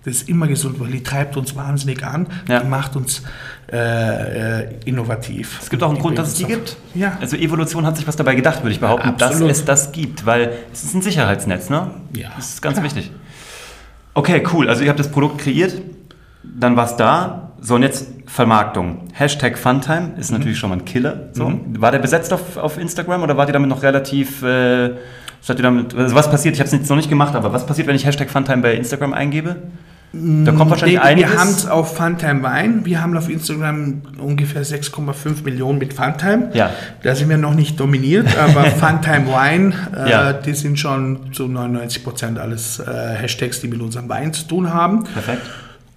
Das 0.05 0.13
ist 0.13 0.29
immer 0.29 0.47
gesund, 0.47 0.79
weil 0.79 0.89
die 0.91 1.01
treibt 1.03 1.35
uns 1.35 1.55
wahnsinnig 1.55 2.03
an. 2.05 2.27
Ja. 2.47 2.59
Die 2.59 2.67
macht 2.67 2.95
uns 2.95 3.23
äh, 3.71 4.61
äh, 4.61 4.69
innovativ. 4.85 5.59
Es 5.61 5.69
gibt 5.71 5.81
auch 5.81 5.89
einen 5.89 5.97
Grund, 5.99 6.17
dass 6.19 6.27
es 6.29 6.33
die 6.35 6.45
gibt. 6.45 6.77
Ja. 6.93 7.17
Also 7.19 7.35
Evolution 7.35 7.85
hat 7.87 7.97
sich 7.97 8.07
was 8.07 8.15
dabei 8.15 8.35
gedacht, 8.35 8.61
würde 8.61 8.71
ich 8.71 8.79
behaupten, 8.79 9.17
dass 9.17 9.31
Absolut. 9.31 9.51
es 9.51 9.65
das 9.65 9.91
gibt, 9.91 10.25
weil 10.27 10.53
es 10.71 10.83
ist 10.83 10.93
ein 10.93 11.01
Sicherheitsnetz, 11.01 11.69
ne? 11.71 11.89
Ja. 12.15 12.29
Das 12.35 12.49
ist 12.49 12.61
ganz 12.61 12.75
Klar. 12.75 12.85
wichtig. 12.85 13.11
Okay, 14.13 14.43
cool. 14.53 14.69
Also 14.69 14.83
ihr 14.83 14.89
habt 14.89 14.99
das 14.99 15.09
Produkt 15.11 15.39
kreiert, 15.39 15.81
dann 16.43 16.75
war 16.75 16.85
es 16.85 16.95
da. 16.95 17.51
So, 17.59 17.73
und 17.75 17.81
jetzt 17.81 18.07
Vermarktung. 18.27 19.07
Hashtag 19.13 19.57
Funtime 19.57 20.11
ist 20.19 20.31
Mhm. 20.31 20.37
natürlich 20.37 20.59
schon 20.59 20.69
mal 20.69 20.77
ein 20.77 20.85
Killer. 20.85 21.29
So. 21.33 21.51
War 21.79 21.91
der 21.91 21.99
besetzt 21.99 22.31
auf, 22.31 22.57
auf 22.57 22.77
Instagram 22.77 23.23
oder 23.23 23.37
wart 23.37 23.49
ihr 23.49 23.53
damit 23.53 23.69
noch 23.69 23.81
relativ... 23.81 24.43
Äh, 24.43 24.85
ihr 25.47 25.55
damit, 25.61 25.93
also 25.95 26.15
was 26.15 26.29
passiert? 26.29 26.55
Ich 26.55 26.59
habe 26.59 26.67
es 26.67 26.73
jetzt 26.73 26.89
noch 26.89 26.95
nicht 26.95 27.09
gemacht, 27.09 27.35
aber 27.35 27.53
was 27.53 27.65
passiert, 27.67 27.87
wenn 27.87 27.95
ich 27.95 28.05
Hashtag 28.05 28.29
Funtime 28.31 28.61
bei 28.63 28.73
Instagram 28.73 29.13
eingebe? 29.13 29.57
Da 30.45 30.51
kommt 30.53 30.71
wahrscheinlich 30.71 30.97
Nee, 30.99 31.03
einiges. 31.03 31.31
wir 31.31 31.39
haben 31.39 31.49
es 31.49 31.67
auf 31.67 31.95
Funtime 31.97 32.41
Wein. 32.43 32.85
Wir 32.85 33.01
haben 33.01 33.15
auf 33.17 33.29
Instagram 33.29 34.01
ungefähr 34.17 34.63
6,5 34.63 35.43
Millionen 35.43 35.77
mit 35.79 35.93
Funtime. 35.93 36.49
Ja. 36.53 36.71
Da 37.03 37.15
sind 37.15 37.29
wir 37.29 37.37
noch 37.37 37.53
nicht 37.53 37.79
dominiert, 37.79 38.27
aber 38.37 38.63
Funtime 38.65 39.31
Wein, 39.31 39.73
äh, 39.95 40.09
Ja. 40.09 40.33
die 40.33 40.53
sind 40.53 40.79
schon 40.79 41.33
zu 41.33 41.47
99 41.47 42.03
Prozent 42.03 42.39
alles 42.39 42.79
äh, 42.79 42.85
Hashtags, 43.15 43.59
die 43.59 43.67
mit 43.67 43.81
unserem 43.81 44.07
Wein 44.09 44.31
zu 44.33 44.47
tun 44.47 44.73
haben. 44.73 45.03
Perfekt. 45.03 45.41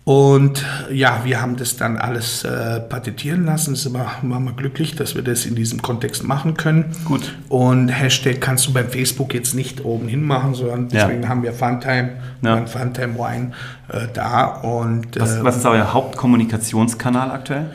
Und 0.09 0.65
ja, 0.91 1.21
wir 1.25 1.43
haben 1.43 1.57
das 1.57 1.77
dann 1.77 1.99
alles 1.99 2.43
äh, 2.43 2.81
patentieren 2.81 3.45
lassen. 3.45 3.75
Das 3.75 3.93
war, 3.93 4.11
waren 4.23 4.45
wir 4.45 4.53
glücklich, 4.53 4.97
dass 4.97 5.15
wir 5.15 5.21
das 5.23 5.45
in 5.45 5.55
diesem 5.55 5.83
Kontext 5.83 6.25
machen 6.25 6.55
können. 6.55 6.87
Gut. 7.05 7.35
Und 7.51 7.91
Hashtag 7.91 8.41
kannst 8.41 8.67
du 8.67 8.73
beim 8.73 8.89
Facebook 8.89 9.35
jetzt 9.35 9.55
nicht 9.55 9.85
oben 9.85 10.09
hin 10.09 10.23
machen, 10.25 10.55
sondern 10.55 10.89
Ja. 10.89 11.05
deswegen 11.05 11.29
haben 11.29 11.43
wir 11.43 11.53
Funtime, 11.53 12.13
Ja. 12.41 12.55
und 12.55 12.71
Funtime 12.71 13.17
Wine 13.19 13.53
äh, 13.89 14.07
da. 14.15 14.47
Und 14.47 15.21
Was, 15.21 15.37
äh, 15.37 15.45
was 15.45 15.59
ist 15.59 15.67
euer 15.67 15.93
Hauptkommunikationskanal 15.93 17.31
aktuell? 17.31 17.67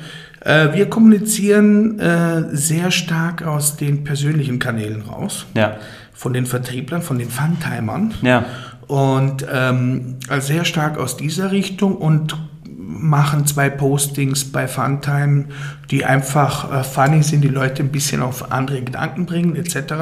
äh, 0.43 0.73
wir 0.73 0.89
kommunizieren 0.89 1.99
äh, 1.99 2.45
sehr 2.55 2.89
stark 2.89 3.43
aus 3.43 3.77
den 3.77 4.03
persönlichen 4.03 4.57
Kanälen 4.57 5.03
raus. 5.03 5.45
Ja. 5.53 5.75
Von 6.15 6.33
den 6.33 6.47
Vertrieblern, 6.47 7.03
von 7.03 7.19
den 7.19 7.29
Funtimern. 7.29 8.15
Ja. 8.23 8.45
Und 8.87 9.45
ähm, 9.51 10.15
also 10.27 10.47
sehr 10.47 10.65
stark 10.65 10.97
aus 10.97 11.17
dieser 11.17 11.51
Richtung 11.51 11.95
und 11.95 12.35
machen 13.03 13.45
zwei 13.45 13.69
Postings 13.69 14.45
bei 14.45 14.67
Funtime, 14.67 15.45
die 15.91 16.05
einfach 16.05 16.71
äh, 16.71 16.83
funny 16.83 17.21
sind, 17.21 17.41
die 17.41 17.49
Leute 17.49 17.83
ein 17.83 17.89
bisschen 17.89 18.21
auf 18.21 18.51
andere 18.51 18.81
Gedanken 18.81 19.25
bringen 19.25 19.55
etc. 19.55 19.93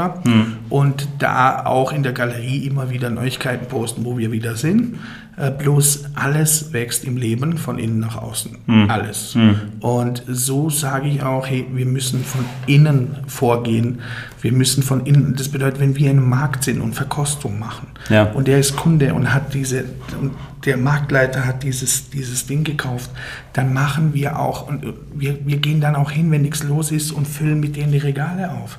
Und 0.69 1.07
da 1.19 1.65
auch 1.65 1.91
in 1.91 2.03
der 2.03 2.13
Galerie 2.13 2.65
immer 2.65 2.89
wieder 2.89 3.09
Neuigkeiten 3.09 3.67
posten, 3.67 4.05
wo 4.05 4.17
wir 4.17 4.31
wieder 4.31 4.55
sind. 4.55 4.99
Äh, 5.41 5.49
bloß 5.49 6.03
alles 6.13 6.71
wächst 6.71 7.03
im 7.03 7.17
Leben 7.17 7.57
von 7.57 7.79
innen 7.79 7.99
nach 7.99 8.15
außen. 8.15 8.57
Alles. 8.89 9.35
Und 9.79 10.21
so 10.27 10.69
sage 10.69 11.07
ich 11.09 11.23
auch, 11.23 11.47
hey, 11.47 11.65
wir 11.73 11.87
müssen 11.87 12.23
von 12.23 12.45
innen 12.67 13.15
vorgehen. 13.25 14.01
Wir 14.39 14.51
müssen 14.51 14.83
von 14.83 15.03
innen, 15.07 15.33
das 15.35 15.49
bedeutet, 15.49 15.79
wenn 15.79 15.95
wir 15.95 16.11
im 16.11 16.29
Markt 16.29 16.63
sind 16.63 16.79
und 16.79 16.93
Verkostung 16.93 17.57
machen 17.57 17.87
Ja. 18.09 18.25
und 18.25 18.47
der 18.47 18.59
ist 18.59 18.75
Kunde 18.75 19.15
und 19.15 19.33
hat 19.33 19.53
diese, 19.55 19.85
und 20.19 20.31
der 20.65 20.77
Marktleiter 20.77 21.43
hat 21.45 21.63
dieses, 21.63 22.11
dieses 22.11 22.45
Ding 22.45 22.63
gekauft, 22.63 23.09
dann 23.53 23.73
machen 23.73 24.13
wir 24.13 24.37
auch, 24.37 24.67
und 24.67 24.85
wir, 25.15 25.39
wir 25.43 25.57
gehen 25.57 25.81
dann 25.81 25.95
auch 25.95 26.11
hin, 26.11 26.29
wenn 26.29 26.43
nichts 26.43 26.61
los 26.63 26.91
ist 26.91 27.11
und 27.11 27.27
füllen 27.27 27.59
mit 27.59 27.75
denen 27.75 27.91
die 27.91 27.97
Regale 27.97 28.51
auf. 28.51 28.77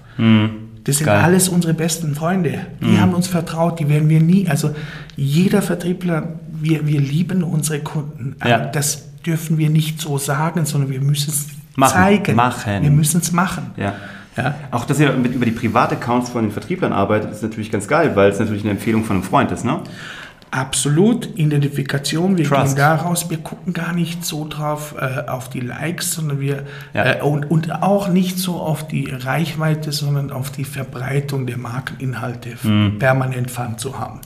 Das 0.85 0.97
sind 0.99 1.07
Geil. 1.07 1.21
alles 1.23 1.49
unsere 1.49 1.75
besten 1.75 2.15
Freunde. 2.15 2.59
Die 2.81 2.99
haben 3.01 3.15
uns 3.15 3.27
vertraut, 3.27 3.79
die 3.81 3.89
werden 3.89 4.09
wir 4.09 4.21
nie, 4.21 4.49
also 4.49 4.75
jeder 5.17 5.63
Vertriebler, 5.63 6.29
wir, 6.63 6.87
wir 6.87 7.01
lieben 7.01 7.43
unsere 7.43 7.81
Kunden. 7.81 8.37
Ja. 8.45 8.67
Das 8.67 9.05
dürfen 9.25 9.59
wir 9.59 9.71
nicht 9.71 10.01
so 10.01 10.19
sagen, 10.19 10.65
sondern 10.65 10.91
wir 10.91 11.01
müssen 11.01 11.31
es 11.31 11.47
Machen. 11.77 11.93
zeigen. 11.93 12.37
Machen. 12.37 12.83
Wir 12.83 12.91
müssen 12.91 13.21
es 13.21 13.33
machen. 13.33 13.71
Ja. 13.77 13.95
Ja. 14.37 14.55
Auch, 14.71 14.87
dass 14.87 14.99
ihr 14.99 15.13
mit, 15.13 15.35
über 15.35 15.45
die 15.45 15.53
Privataccounts 15.53 16.31
von 16.31 16.45
den 16.45 16.53
Vertrieblern 16.53 16.93
arbeitet, 16.93 17.33
ist 17.33 17.43
natürlich 17.43 17.71
ganz 17.71 17.87
geil, 17.87 18.17
weil 18.17 18.31
es 18.31 18.39
natürlich 18.39 18.63
eine 18.63 18.71
Empfehlung 18.73 19.05
von 19.05 19.17
einem 19.17 19.25
Freund 19.25 19.51
ist, 19.53 19.65
ne? 19.65 19.81
Absolut, 20.55 21.31
Identifikation, 21.39 22.37
wir 22.37 22.45
Trust. 22.45 22.77
gehen 22.77 22.77
daraus, 22.77 23.31
wir 23.31 23.39
gucken 23.39 23.73
gar 23.73 23.95
nicht 23.95 24.23
so 24.23 24.47
drauf 24.47 24.95
äh, 25.01 25.27
auf 25.27 25.49
die 25.49 25.61
Likes, 25.61 26.13
sondern 26.13 26.41
wir 26.41 26.65
Ja. 26.93 27.15
äh, 27.15 27.21
und, 27.23 27.51
und 27.51 27.73
auch 27.83 28.09
nicht 28.09 28.39
so 28.39 28.57
auf 28.57 28.87
die 28.87 29.07
Reichweite, 29.11 29.93
sondern 29.93 30.31
auf 30.31 30.51
die 30.51 30.65
Verbreitung 30.65 31.47
der 31.47 31.57
Markeninhalte 31.57 32.51
Mhm. 32.65 32.99
permanent 32.99 33.51
Fun 33.51 33.79
zu 33.79 33.99
haben. 33.99 34.21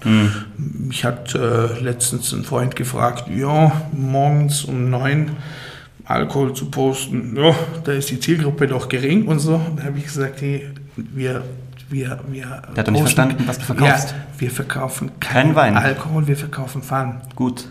Mich 0.59 1.05
hat 1.05 1.33
äh, 1.37 1.79
letztens 1.81 2.33
ein 2.33 2.43
Freund 2.43 2.75
gefragt, 2.75 3.27
ja, 3.33 3.71
morgens 3.93 4.65
um 4.65 4.91
neun 4.91 5.31
Alkohol 6.07 6.55
zu 6.55 6.71
posten, 6.73 7.37
ja, 7.37 7.55
da 7.85 7.93
ist 7.93 8.11
die 8.11 8.19
Zielgruppe 8.19 8.67
doch 8.67 8.89
gering 8.89 9.29
und 9.29 9.39
so. 9.39 9.61
Da 9.77 9.85
habe 9.85 9.99
ich 9.99 10.05
gesagt, 10.05 10.41
hey, 10.41 10.67
wir 10.97 11.45
wir, 11.89 12.21
wir 12.29 12.63
Der 12.75 12.79
hat 12.79 12.89
doch 12.89 12.93
nicht 12.93 13.03
verstanden, 13.03 13.45
was 13.47 13.59
du 13.59 13.65
verkaufst. 13.65 14.11
Ja, 14.11 14.17
wir 14.39 14.51
verkaufen 14.51 15.21
Keinen 15.21 15.55
keinen 15.55 15.55
Wein. 15.55 15.77
Alkohol, 15.77 16.27
wir 16.27 16.37
verkaufen 16.37 16.83
Fun. 16.83 17.21
Gut. 17.35 17.69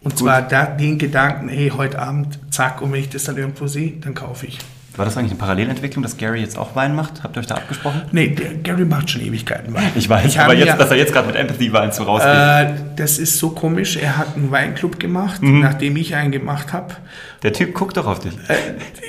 Und 0.00 0.18
zwar 0.18 0.42
da, 0.42 0.66
den 0.66 0.98
Gedanken, 0.98 1.48
hey, 1.48 1.70
heute 1.70 2.00
Abend, 2.00 2.38
zack, 2.50 2.82
und 2.82 2.92
wenn 2.92 3.00
ich 3.00 3.08
das 3.08 3.24
dann 3.24 3.36
irgendwo 3.36 3.68
sehe, 3.68 3.92
dann 4.00 4.14
kaufe 4.14 4.46
ich. 4.46 4.58
War 4.94 5.06
das 5.06 5.16
eigentlich 5.16 5.30
eine 5.32 5.38
Parallelentwicklung, 5.40 6.02
dass 6.02 6.18
Gary 6.18 6.40
jetzt 6.40 6.58
auch 6.58 6.76
Wein 6.76 6.94
macht? 6.94 7.22
Habt 7.22 7.34
ihr 7.36 7.40
euch 7.40 7.46
da 7.46 7.54
abgesprochen? 7.54 8.02
Nee, 8.12 8.28
der 8.28 8.54
Gary 8.56 8.84
macht 8.84 9.08
schon 9.08 9.22
Ewigkeiten 9.22 9.72
Wein. 9.72 9.90
Ich 9.94 10.06
weiß, 10.06 10.26
Ich 10.26 10.38
aber 10.38 10.52
jetzt, 10.54 10.66
ja- 10.68 10.76
dass 10.76 10.90
er 10.90 10.98
jetzt 10.98 11.14
gerade 11.14 11.28
mit 11.28 11.36
Empathy 11.36 11.72
Wein 11.72 11.92
so 11.92 12.02
rausgeht. 12.02 12.30
Äh, 12.30 12.74
das 12.96 13.18
ist 13.18 13.38
so 13.38 13.50
komisch. 13.50 13.96
Er 13.96 14.18
hat 14.18 14.36
einen 14.36 14.50
Weinclub 14.50 15.00
gemacht, 15.00 15.40
Mhm. 15.42 15.60
nachdem 15.60 15.96
ich 15.96 16.14
einen 16.14 16.30
gemacht 16.30 16.74
habe. 16.74 16.94
Der 17.42 17.54
Typ 17.54 17.72
guckt 17.72 17.96
doch 17.96 18.06
auf 18.06 18.18
dich. 18.20 18.34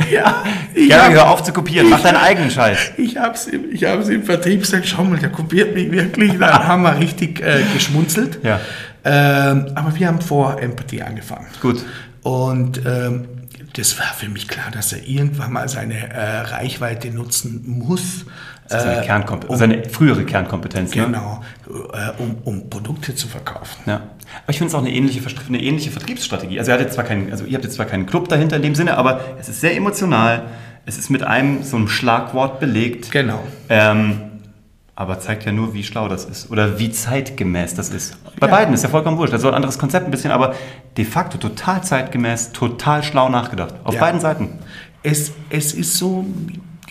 Ja, 0.10 0.44
ich 0.74 0.88
Gary, 0.88 1.02
hab- 1.08 1.14
hör 1.14 1.30
auf 1.32 1.44
zu 1.44 1.52
kopieren, 1.52 1.90
mach 1.90 2.02
deinen 2.02 2.16
eigenen 2.18 2.50
Scheiß. 2.50 2.94
Ich 2.98 3.18
habe 3.18 3.36
es 3.36 3.48
im, 3.48 3.70
ich 3.72 3.84
hab's 3.84 4.08
im 4.08 4.24
Vertrieb 4.24 4.62
gesagt, 4.62 4.88
schau 4.88 5.04
mal, 5.04 5.20
der 5.20 5.30
kopiert 5.30 5.76
mich 5.76 5.92
wirklich. 5.92 6.38
Da 6.40 6.64
haben 6.68 6.84
wir 6.84 6.98
richtig 6.98 7.42
äh, 7.42 7.62
geschmunzelt. 7.74 8.40
Ja. 8.44 8.60
Ähm, 9.04 9.66
aber 9.76 9.94
wir 9.96 10.08
haben 10.08 10.22
vor 10.22 10.62
Empathy 10.62 11.02
angefangen. 11.02 11.48
Gut. 11.62 11.84
Und 12.22 12.80
ähm, 12.86 13.26
das 13.74 13.98
war 14.00 14.14
für 14.14 14.30
mich 14.30 14.48
klar, 14.48 14.70
dass 14.72 14.94
er 14.94 15.08
irgendwann 15.08 15.52
mal 15.52 15.68
seine 15.68 16.10
äh, 16.10 16.40
Reichweite 16.42 17.10
nutzen 17.10 17.64
muss. 17.66 18.26
Seine, 18.68 19.02
äh, 19.02 19.06
Kernkompe 19.06 19.48
um, 19.48 19.58
seine 19.58 19.90
frühere 19.90 20.24
Kernkompetenz. 20.24 20.96
Ne? 20.96 21.06
Genau, 21.06 21.44
äh, 21.68 22.22
um, 22.22 22.38
um 22.44 22.70
Produkte 22.70 23.16
zu 23.16 23.28
verkaufen. 23.28 23.78
Ja. 23.86 23.96
Aber 23.96 24.50
ich 24.50 24.58
finde 24.58 24.70
es 24.70 24.76
auch 24.76 24.80
eine 24.80 24.92
ähnliche, 24.92 25.22
eine 25.48 25.62
ähnliche 25.62 25.92
Vertriebsstrategie. 25.92 26.60
Also, 26.60 26.72
er 26.72 26.76
hat 26.76 26.82
jetzt 26.82 26.94
zwar 26.94 27.04
keinen, 27.04 27.32
also 27.32 27.46
ihr 27.46 27.56
habt 27.56 27.66
jetzt 27.66 27.76
zwar 27.76 27.86
keinen 27.86 28.06
Club 28.06 28.30
dahinter 28.30 28.56
in 28.58 28.62
dem 28.62 28.76
Sinne, 28.76 28.98
aber 28.98 29.22
es 29.40 29.50
ist 29.50 29.60
sehr 29.60 29.76
emotional. 29.76 30.44
Es 30.86 30.98
ist 30.98 31.10
mit 31.10 31.24
einem 31.24 31.64
so 31.64 31.78
einem 31.78 31.88
Schlagwort 31.88 32.60
belegt. 32.60 33.12
Genau. 33.12 33.44
Ähm, 33.70 34.33
aber 34.96 35.20
zeigt 35.20 35.46
ja 35.46 35.52
nur, 35.52 35.74
wie 35.74 35.84
schlau 35.84 36.08
das 36.08 36.26
ist 36.26 36.52
oder 36.52 36.78
wie 36.80 36.92
zeitgemäß 36.92 37.74
das 37.74 37.90
ist. 37.90 38.16
Bei 38.40 38.48
Ja. 38.48 38.56
beiden 38.56 38.74
ist 38.74 38.84
ja 38.84 38.90
vollkommen 38.90 39.18
wurscht. 39.18 39.34
Also 39.34 39.48
ein 39.48 39.54
anderes 39.56 39.80
Konzept 39.80 40.06
ein 40.06 40.12
bisschen, 40.12 40.32
aber 40.32 40.54
de 40.98 41.06
facto 41.06 41.38
total 41.38 41.84
zeitgemäß, 41.84 42.52
total 42.52 43.04
schlau 43.04 43.30
nachgedacht. 43.30 43.74
Auf 43.84 43.96
Ja. 43.96 44.00
beiden 44.02 44.20
Seiten. 44.22 44.50
Es, 45.02 45.32
es 45.50 45.74
ist 45.74 45.98
so, 45.98 46.26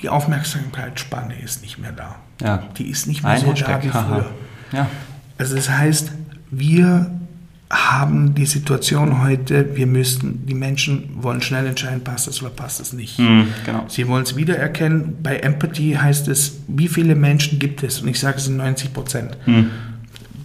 die 0.02 0.08
Aufmerksamkeitsspanne 0.08 1.38
ist 1.40 1.62
nicht 1.62 1.78
mehr 1.78 1.92
da. 1.92 2.16
Ja. 2.42 2.62
Die 2.76 2.88
ist 2.90 3.06
nicht 3.06 3.22
mehr 3.22 3.32
Ein 3.32 3.40
so 3.40 3.46
Hashtag. 3.52 3.80
da 3.80 3.84
wie 3.84 3.88
früher. 3.90 4.30
Ja. 4.72 4.86
Also 5.38 5.54
das 5.56 5.70
heißt, 5.70 6.10
wir 6.50 7.10
haben 7.72 8.34
die 8.34 8.44
Situation 8.44 9.22
heute, 9.22 9.74
wir 9.76 9.86
müssten, 9.86 10.44
die 10.46 10.52
Menschen 10.54 11.08
wollen 11.22 11.40
schnell 11.40 11.66
entscheiden, 11.66 12.04
passt 12.04 12.28
es 12.28 12.42
oder 12.42 12.50
passt 12.50 12.80
es 12.80 12.92
nicht. 12.92 13.18
Mhm, 13.18 13.46
genau. 13.64 13.84
Sie 13.88 14.06
wollen 14.08 14.24
es 14.24 14.36
wiedererkennen. 14.36 15.16
Bei 15.22 15.36
Empathy 15.38 15.96
heißt 15.98 16.28
es, 16.28 16.58
wie 16.68 16.86
viele 16.86 17.14
Menschen 17.14 17.58
gibt 17.58 17.82
es? 17.82 18.02
Und 18.02 18.08
ich 18.08 18.20
sage, 18.20 18.36
es 18.36 18.44
sind 18.44 18.58
90 18.58 18.92
Prozent. 18.92 19.38
Mhm. 19.46 19.70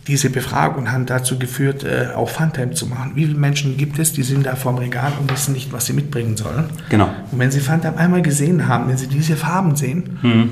Diese 0.08 0.30
Befragung 0.30 0.90
hat 0.90 1.10
dazu 1.10 1.38
geführt, 1.38 1.84
äh, 1.84 2.08
auch 2.16 2.30
Funtime 2.30 2.72
zu 2.72 2.86
machen. 2.86 3.12
Wie 3.16 3.26
viele 3.26 3.38
Menschen 3.38 3.76
gibt 3.76 4.00
es, 4.00 4.14
die 4.14 4.24
sind 4.24 4.46
da 4.46 4.56
vorm 4.56 4.78
Regal 4.78 5.12
und 5.20 5.30
wissen 5.30 5.54
nicht, 5.54 5.74
was 5.74 5.86
sie 5.88 5.92
mitbringen 5.92 6.38
sollen? 6.38 6.70
Genau. 6.88 7.10
Und 7.30 7.40
wenn 7.40 7.52
sie 7.52 7.60
Funtime 7.60 7.98
einmal 7.98 8.22
gesehen 8.22 8.70
haben, 8.70 8.88
wenn 8.88 8.98
sie 8.98 9.08
diese 9.08 9.36
Farben 9.36 9.76
sehen, 9.76 10.18
Mhm. 10.22 10.52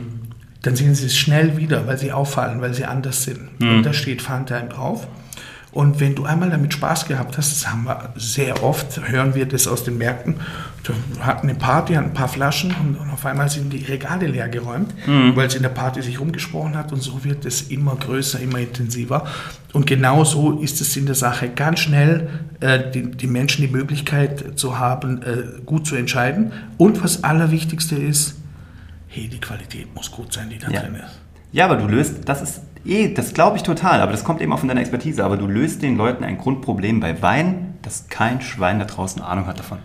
dann 0.61 0.75
sehen 0.75 0.93
sie 0.93 1.05
es 1.05 1.15
schnell 1.17 1.55
wieder, 1.55 1.87
weil 1.87 1.97
sie 1.97 2.11
auffallen, 2.11 2.59
weil 2.59 2.73
sie 2.73 2.83
anders 2.83 3.23
sind. 3.23 3.61
Mhm. 3.61 3.77
Und 3.77 3.83
da 3.85 3.93
steht 3.93 4.21
Funtime 4.21 4.67
drauf. 4.67 5.07
Und 5.75 5.99
wenn 5.99 6.15
du 6.15 6.23
einmal 6.23 6.49
damit 6.49 6.73
Spaß 6.73 7.05
gehabt 7.05 7.37
hast, 7.37 7.51
das 7.51 7.69
haben 7.69 7.83
wir 7.83 8.13
sehr 8.15 8.63
oft, 8.63 9.01
hören 9.11 9.35
wir 9.35 9.45
das 9.45 9.67
aus 9.67 9.83
den 9.83 9.97
Märkten, 9.97 10.35
hatten 11.19 11.49
eine 11.49 11.57
Party, 11.59 11.95
hatten 11.95 12.07
ein 12.07 12.13
paar 12.13 12.29
Flaschen 12.29 12.73
und, 12.81 12.95
und 12.95 13.09
auf 13.09 13.25
einmal 13.25 13.49
sind 13.49 13.73
die 13.73 13.83
Regale 13.83 14.27
leer 14.27 14.47
geräumt, 14.47 14.93
Mhm. 15.05 15.35
weil 15.35 15.47
es 15.47 15.55
in 15.55 15.63
der 15.63 15.69
Party 15.69 16.01
sich 16.01 16.19
rumgesprochen 16.21 16.77
hat 16.77 16.93
und 16.93 17.03
so 17.03 17.25
wird 17.25 17.43
es 17.45 17.63
immer 17.63 17.97
größer, 17.97 18.39
immer 18.39 18.59
intensiver. 18.59 19.25
Und 19.73 19.85
genau 19.85 20.23
so 20.23 20.59
ist 20.61 20.79
es 20.79 20.95
in 20.95 21.07
der 21.07 21.15
Sache 21.15 21.49
ganz 21.49 21.81
schnell, 21.81 22.29
äh, 22.61 22.79
die, 22.91 23.11
die 23.11 23.27
Menschen 23.27 23.61
die 23.61 23.67
Möglichkeit 23.71 24.57
zu 24.57 24.79
haben, 24.79 25.21
äh, 25.23 25.61
gut 25.65 25.85
zu 25.87 25.97
entscheiden. 25.97 26.53
Und 26.77 27.03
was 27.03 27.25
Allerwichtigste 27.25 27.95
ist, 27.97 28.35
hey, 29.09 29.27
die 29.27 29.41
Qualität 29.41 29.93
muss 29.93 30.09
gut 30.09 30.31
sein, 30.31 30.49
die 30.49 30.57
da 30.57 30.69
Ja. 30.69 30.83
drin 30.83 30.95
ist. 30.95 31.19
Ja, 31.51 31.65
aber 31.65 31.75
du 31.75 31.87
löst, 31.87 32.15
das 32.29 32.41
ist 32.41 32.61
eh, 32.85 33.13
das 33.13 33.33
glaube 33.33 33.57
ich 33.57 33.63
total, 33.63 34.01
aber 34.01 34.11
das 34.11 34.23
kommt 34.23 34.41
eben 34.41 34.51
auch 34.53 34.59
von 34.59 34.67
deiner 34.67 34.81
Expertise, 34.81 35.23
aber 35.23 35.37
du 35.37 35.47
löst 35.47 35.81
den 35.81 35.97
Leuten 35.97 36.23
ein 36.23 36.37
Grundproblem 36.37 36.99
bei 36.99 37.21
Wein, 37.21 37.73
dass 37.81 38.07
kein 38.09 38.41
Schwein 38.41 38.79
da 38.79 38.85
draußen 38.85 39.21
Ahnung 39.21 39.47
hat 39.47 39.59
davon. 39.59 39.77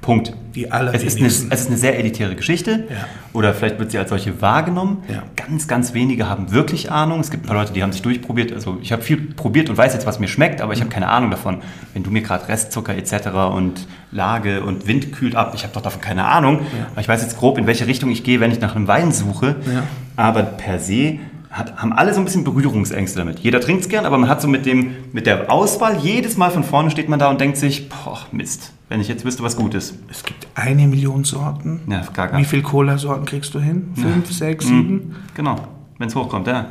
Punkt. 0.00 0.32
Die 0.54 0.66
Es 0.66 1.02
ist, 1.02 1.18
eine, 1.18 1.26
es 1.26 1.42
ist 1.42 1.66
eine 1.68 1.76
sehr 1.76 1.98
elitäre 1.98 2.34
Geschichte 2.36 2.86
Ja. 2.88 2.96
oder 3.32 3.52
vielleicht 3.52 3.78
wird 3.78 3.90
sie 3.90 3.98
als 3.98 4.08
solche 4.10 4.40
wahrgenommen. 4.40 5.02
Ja. 5.08 5.24
Ganz, 5.36 5.66
ganz 5.68 5.92
wenige 5.92 6.28
haben 6.28 6.52
wirklich 6.52 6.90
Ahnung. 6.90 7.20
Es 7.20 7.30
gibt 7.30 7.44
ein 7.44 7.48
paar 7.48 7.56
Leute, 7.56 7.72
die 7.72 7.82
haben 7.82 7.92
sich 7.92 8.00
durchprobiert. 8.00 8.52
Also 8.52 8.78
ich 8.80 8.92
habe 8.92 9.02
viel 9.02 9.16
probiert 9.34 9.68
und 9.68 9.76
weiß 9.76 9.92
jetzt, 9.94 10.06
was 10.06 10.18
mir 10.20 10.28
schmeckt, 10.28 10.60
aber 10.62 10.72
ich 10.72 10.80
habe 10.80 10.88
keine 10.88 11.08
Ahnung 11.08 11.30
davon. 11.30 11.58
Wenn 11.92 12.04
du 12.04 12.10
mir 12.10 12.22
gerade 12.22 12.48
Restzucker 12.48 12.96
etc. 12.96 13.28
und 13.54 13.86
Lage 14.12 14.62
und 14.62 14.86
Wind 14.86 15.12
kühlt 15.12 15.34
ab, 15.34 15.52
ich 15.54 15.64
habe 15.64 15.74
doch 15.74 15.82
davon 15.82 16.00
keine 16.00 16.24
Ahnung. 16.26 16.60
Aber 16.92 17.00
ich 17.00 17.08
weiß 17.08 17.20
jetzt 17.22 17.36
grob, 17.36 17.58
in 17.58 17.66
welche 17.66 17.86
Richtung 17.86 18.10
ich 18.10 18.22
gehe, 18.24 18.40
wenn 18.40 18.52
ich 18.52 18.60
nach 18.60 18.76
einem 18.76 18.86
Wein 18.88 19.12
suche. 19.12 19.56
Ja. 19.66 19.82
Aber 20.16 20.42
per 20.44 20.78
se 20.78 21.18
hat, 21.50 21.76
haben 21.76 21.92
alle 21.92 22.12
so 22.14 22.20
ein 22.20 22.24
bisschen 22.24 22.44
Berührungsängste 22.44 23.18
damit. 23.18 23.38
Jeder 23.40 23.60
trinkt 23.60 23.82
es 23.82 23.88
gern, 23.88 24.04
aber 24.06 24.18
man 24.18 24.28
hat 24.28 24.42
so 24.42 24.48
mit, 24.48 24.66
dem, 24.66 24.94
mit 25.12 25.26
der 25.26 25.50
Auswahl, 25.50 25.96
jedes 25.98 26.36
Mal 26.36 26.50
von 26.50 26.64
vorne 26.64 26.90
steht 26.90 27.08
man 27.08 27.18
da 27.18 27.30
und 27.30 27.40
denkt 27.40 27.56
sich, 27.56 27.88
boah, 27.88 28.18
Mist, 28.32 28.72
wenn 28.88 29.00
ich 29.00 29.08
jetzt 29.08 29.24
wüsste, 29.24 29.42
was 29.42 29.56
gut 29.56 29.74
ist. 29.74 29.94
Es 30.10 30.22
gibt 30.24 30.46
eine 30.54 30.86
Million 30.86 31.24
Sorten. 31.24 31.80
Ja, 31.88 32.02
gar, 32.12 32.28
gar 32.28 32.38
Wie 32.40 32.44
viele 32.44 32.62
Cola-Sorten 32.62 33.24
kriegst 33.24 33.54
du 33.54 33.60
hin? 33.60 33.92
Fünf, 33.94 34.30
sechs, 34.30 34.66
sieben? 34.66 35.16
Genau, 35.34 35.56
wenn 35.98 36.08
es 36.08 36.14
hochkommt, 36.14 36.46
ja. 36.46 36.66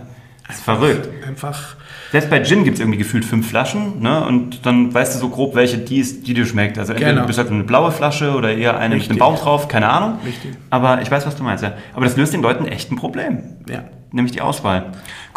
Das 0.47 0.57
ist 0.57 0.63
verrückt. 0.63 1.09
Einfach. 1.27 1.75
Selbst 2.13 2.29
bei 2.29 2.41
Gin 2.41 2.63
gibt 2.63 2.75
es 2.75 2.79
irgendwie 2.79 2.97
gefühlt 2.97 3.25
fünf 3.25 3.49
Flaschen, 3.49 4.01
ne? 4.01 4.25
Und 4.25 4.65
dann 4.65 4.93
weißt 4.93 5.15
du 5.15 5.19
so 5.19 5.27
grob, 5.27 5.55
welche 5.55 5.77
die, 5.77 5.97
ist, 5.99 6.25
die 6.25 6.33
dir 6.33 6.45
schmeckt. 6.45 6.79
Also 6.79 6.93
entweder 6.93 7.11
Genau. 7.11 7.21
du 7.23 7.27
bist 7.27 7.37
halt 7.37 7.51
eine 7.51 7.65
blaue 7.65 7.91
Flasche 7.91 8.33
oder 8.33 8.55
eher 8.55 8.77
eine 8.77 8.95
mit 8.95 9.01
Richtig. 9.01 9.09
einem 9.11 9.19
Baum 9.19 9.35
drauf, 9.35 9.67
keine 9.67 9.89
Ahnung. 9.89 10.19
Richtig. 10.25 10.51
Aber 10.69 11.01
ich 11.01 11.11
weiß, 11.11 11.25
was 11.27 11.35
du 11.35 11.43
meinst, 11.43 11.65
ja. 11.65 11.73
Aber 11.93 12.05
das 12.05 12.15
löst 12.15 12.33
den 12.33 12.41
Leuten 12.41 12.65
echt 12.65 12.89
ein 12.93 12.95
Problem. 12.95 13.39
Ja. 13.69 13.83
Nämlich 14.11 14.31
die 14.31 14.41
Auswahl. 14.41 14.91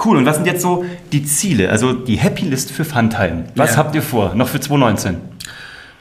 Cool, 0.05 0.17
und 0.19 0.27
was 0.27 0.37
sind 0.37 0.47
jetzt 0.47 0.63
so 0.63 0.85
die 1.13 1.25
Ziele? 1.25 1.71
Also 1.71 1.93
die 1.93 2.17
Happy 2.17 2.45
List 2.47 2.71
für 2.71 2.85
Funtheim. 2.85 3.45
Was 3.57 3.73
Ja. 3.73 3.77
habt 3.79 3.95
ihr 3.95 4.03
vor? 4.03 4.35
Noch 4.35 4.49
für 4.49 4.61
2019? 4.61 5.17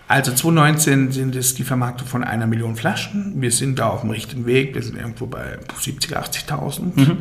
Also 0.07 0.31
2019 0.31 1.11
sind 1.11 1.35
es 1.35 1.53
die 1.53 1.63
Vermarktung 1.63 2.07
von 2.07 2.23
einer 2.23 2.47
Million 2.47 2.75
Flaschen. 2.75 3.33
Wir 3.41 3.51
sind 3.51 3.77
da 3.77 3.89
auf 3.89 4.01
dem 4.01 4.09
richtigen 4.09 4.45
Weg. 4.45 4.73
Wir 4.73 4.81
sind 4.81 4.97
irgendwo 4.97 5.27
bei 5.27 5.57
70.000, 5.79 6.47
80.000. 6.47 7.17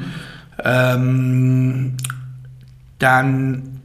Ähm, 0.64 1.94
dann 2.98 3.80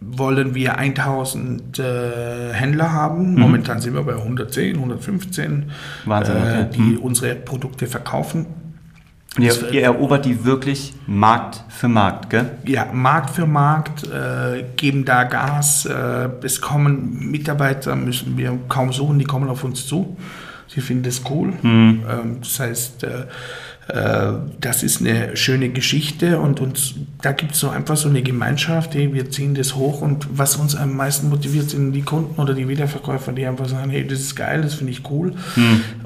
wollen 0.00 0.54
wir 0.54 0.78
1000 0.78 1.78
äh, 1.78 2.52
Händler 2.52 2.92
haben. 2.92 3.34
Momentan 3.34 3.80
sind 3.80 3.94
wir 3.94 4.02
bei 4.02 4.14
110, 4.14 4.76
115, 4.76 5.70
Wahnsinn, 6.06 6.36
äh, 6.36 6.38
okay. 6.40 6.66
die 6.76 6.96
unsere 6.96 7.34
Produkte 7.34 7.86
verkaufen. 7.86 8.46
Und 9.36 9.44
ihr, 9.44 9.72
ihr 9.72 9.82
erobert 9.82 10.24
die 10.24 10.44
wirklich 10.44 10.94
Markt 11.06 11.62
für 11.68 11.88
Markt, 11.88 12.30
gell? 12.30 12.50
Ja, 12.64 12.86
Markt 12.92 13.30
für 13.30 13.46
Markt, 13.46 14.04
äh, 14.04 14.64
geben 14.76 15.04
da 15.04 15.24
Gas. 15.24 15.86
Äh, 15.86 16.28
es 16.42 16.60
kommen 16.60 17.30
Mitarbeiter, 17.30 17.94
müssen 17.94 18.36
wir 18.36 18.58
kaum 18.68 18.92
suchen, 18.92 19.18
die 19.18 19.24
kommen 19.24 19.48
auf 19.48 19.64
uns 19.64 19.86
zu. 19.86 20.16
Sie 20.66 20.80
finden 20.80 21.04
das 21.04 21.22
cool. 21.30 21.52
Ähm, 21.62 22.38
das 22.40 22.60
heißt, 22.60 23.04
äh, 23.04 23.26
das 23.88 24.82
ist 24.82 25.00
eine 25.00 25.36
schöne 25.36 25.70
Geschichte 25.70 26.38
und 26.38 26.60
uns, 26.60 26.94
da 27.22 27.32
gibt 27.32 27.52
es 27.52 27.60
so 27.60 27.70
einfach 27.70 27.96
so 27.96 28.08
eine 28.08 28.22
Gemeinschaft, 28.22 28.94
hey, 28.94 29.14
wir 29.14 29.30
ziehen 29.30 29.54
das 29.54 29.76
hoch 29.76 30.02
und 30.02 30.26
was 30.30 30.56
uns 30.56 30.76
am 30.76 30.94
meisten 30.94 31.30
motiviert, 31.30 31.70
sind 31.70 31.92
die 31.92 32.02
Kunden 32.02 32.38
oder 32.40 32.52
die 32.52 32.68
Wiederverkäufer, 32.68 33.32
die 33.32 33.46
einfach 33.46 33.66
sagen, 33.68 33.90
hey, 33.90 34.06
das 34.06 34.20
ist 34.20 34.36
geil, 34.36 34.60
das 34.62 34.74
finde 34.74 34.92
ich 34.92 35.08
cool. 35.10 35.32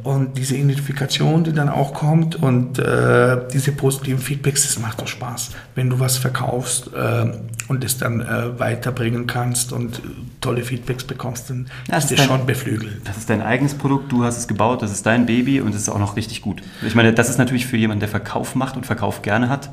Und 0.02 0.38
diese 0.38 0.56
Identifikation, 0.56 1.44
die 1.44 1.52
dann 1.52 1.68
auch 1.68 1.92
kommt 1.92 2.36
und 2.36 2.78
äh, 2.78 3.38
diese 3.52 3.72
positiven 3.72 4.18
Feedbacks, 4.20 4.62
das 4.62 4.78
macht 4.78 5.00
doch 5.00 5.08
Spaß, 5.08 5.50
wenn 5.74 5.90
du 5.90 5.98
was 6.00 6.16
verkaufst 6.16 6.90
äh, 6.94 7.32
und 7.68 7.84
es 7.84 7.98
dann 7.98 8.20
äh, 8.20 8.58
weiterbringen 8.58 9.26
kannst 9.26 9.72
und 9.72 9.98
äh, 9.98 10.02
tolle 10.40 10.62
Feedbacks 10.62 11.04
bekommst, 11.04 11.50
dann 11.50 11.66
das 11.88 12.04
ist 12.04 12.18
das 12.18 12.26
schon 12.26 12.46
beflügelt. 12.46 13.00
Das 13.04 13.16
ist 13.16 13.30
dein 13.30 13.42
eigenes 13.42 13.74
Produkt, 13.74 14.10
du 14.12 14.24
hast 14.24 14.38
es 14.38 14.48
gebaut, 14.48 14.82
das 14.82 14.92
ist 14.92 15.06
dein 15.06 15.26
Baby 15.26 15.60
und 15.60 15.74
es 15.74 15.82
ist 15.82 15.88
auch 15.88 15.98
noch 15.98 16.16
richtig 16.16 16.42
gut. 16.42 16.62
Ich 16.86 16.94
meine, 16.94 17.12
das 17.12 17.28
ist 17.28 17.38
natürlich 17.38 17.66
für 17.72 17.78
jemanden, 17.78 18.00
der 18.00 18.10
Verkauf 18.10 18.54
macht 18.54 18.76
und 18.76 18.84
Verkauf 18.84 19.22
gerne 19.22 19.48
hat. 19.48 19.70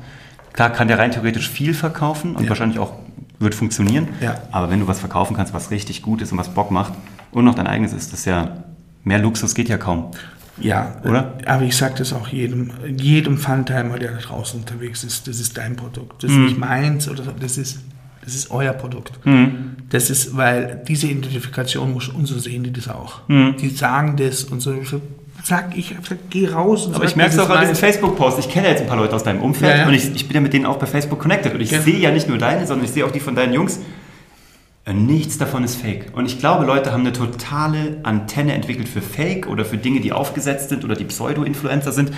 Klar 0.54 0.70
kann 0.70 0.88
der 0.88 0.98
rein 0.98 1.10
theoretisch 1.10 1.50
viel 1.50 1.74
verkaufen 1.74 2.34
und 2.34 2.44
Ja. 2.44 2.48
wahrscheinlich 2.48 2.78
auch 2.78 2.94
wird 3.38 3.54
funktionieren. 3.54 4.08
Ja. 4.22 4.40
Aber 4.52 4.70
wenn 4.70 4.80
du 4.80 4.86
was 4.88 5.00
verkaufen 5.00 5.36
kannst, 5.36 5.52
was 5.52 5.70
richtig 5.70 6.00
gut 6.00 6.22
ist 6.22 6.32
und 6.32 6.38
was 6.38 6.48
Bock 6.48 6.70
macht 6.70 6.94
und 7.30 7.44
noch 7.44 7.54
dein 7.54 7.66
eigenes 7.66 7.92
ist, 7.92 8.10
das 8.14 8.20
ist 8.20 8.24
ja 8.24 8.64
mehr 9.04 9.18
Luxus 9.18 9.54
geht 9.54 9.68
ja 9.68 9.76
kaum. 9.76 10.12
Ja, 10.58 10.96
Oder? 11.04 11.34
aber 11.44 11.62
ich 11.64 11.76
sage 11.76 11.96
das 11.98 12.14
auch 12.14 12.28
jedem, 12.28 12.70
jedem 12.96 13.36
Funtimer, 13.36 13.98
der 13.98 14.12
da 14.12 14.18
draußen 14.18 14.58
unterwegs 14.60 15.04
ist, 15.04 15.28
das 15.28 15.38
ist 15.38 15.58
dein 15.58 15.76
Produkt. 15.76 16.22
Mhm. 16.22 16.26
Das 16.26 16.30
ist 16.30 16.38
nicht 16.38 16.58
meins 16.58 17.06
oder 17.06 17.22
so, 17.22 17.32
das 17.38 17.58
ist, 17.58 17.80
das 18.24 18.34
ist 18.34 18.50
euer 18.50 18.72
Produkt. 18.72 19.24
Mhm. 19.26 19.76
Das 19.90 20.08
ist, 20.08 20.34
weil 20.38 20.82
diese 20.88 21.06
Identifikation 21.06 21.92
muss 21.92 22.08
und 22.08 22.24
so 22.24 22.38
sehen 22.38 22.62
die 22.62 22.72
das 22.72 22.88
auch. 22.88 23.28
Mhm. 23.28 23.56
Die 23.60 23.68
sagen 23.68 24.16
das 24.16 24.44
und 24.44 24.60
so. 24.60 24.72
Sag, 25.44 25.76
ich 25.76 25.88
gesagt, 25.96 26.20
geh 26.30 26.48
raus 26.48 26.86
und 26.86 26.94
Aber 26.94 27.04
sag, 27.04 27.10
ich 27.10 27.16
merke 27.16 27.32
es 27.34 27.38
auch 27.38 27.48
an 27.50 27.60
diesen. 27.60 27.74
Facebook-Post. 27.74 28.38
Ich 28.40 28.48
kenne 28.50 28.66
ja 28.66 28.72
jetzt 28.72 28.82
ein 28.82 28.86
paar 28.88 28.96
Leute 28.96 29.14
aus 29.16 29.22
deinem 29.22 29.40
Umfeld 29.42 29.72
Ja, 29.72 29.78
ja. 29.82 29.86
und 29.88 29.94
ich, 29.94 30.14
ich 30.14 30.26
bin 30.28 30.34
ja 30.34 30.40
mit 30.40 30.52
denen 30.52 30.66
auch 30.66 30.76
bei 30.78 30.86
Facebook 30.86 31.18
connected. 31.18 31.54
Und 31.54 31.60
ich 31.60 31.70
sehe 31.70 31.96
ja 31.98 32.10
nicht 32.10 32.28
nur 32.28 32.38
deine, 32.38 32.66
sondern 32.66 32.84
ich 32.84 32.92
sehe 32.92 33.04
auch 33.06 33.10
die 33.10 33.20
von 33.20 33.34
deinen 33.34 33.52
Jungs. 33.54 33.80
Äh, 34.84 34.92
Nichts 34.92 35.38
davon 35.38 35.64
ist 35.64 35.76
Fake. 35.76 36.06
Und 36.14 36.26
ich 36.26 36.38
glaube, 36.38 36.64
Leute 36.64 36.92
haben 36.92 37.00
eine 37.00 37.12
totale 37.12 37.98
Antenne 38.02 38.54
entwickelt 38.54 38.88
für 38.88 39.02
Fake 39.02 39.46
oder 39.46 39.64
für 39.64 39.76
Dinge, 39.78 40.00
die 40.00 40.12
aufgesetzt 40.12 40.68
sind 40.70 40.84
oder 40.84 40.94
die 40.94 41.04
Pseudo-Influencer 41.04 41.92
sind. 41.92 42.12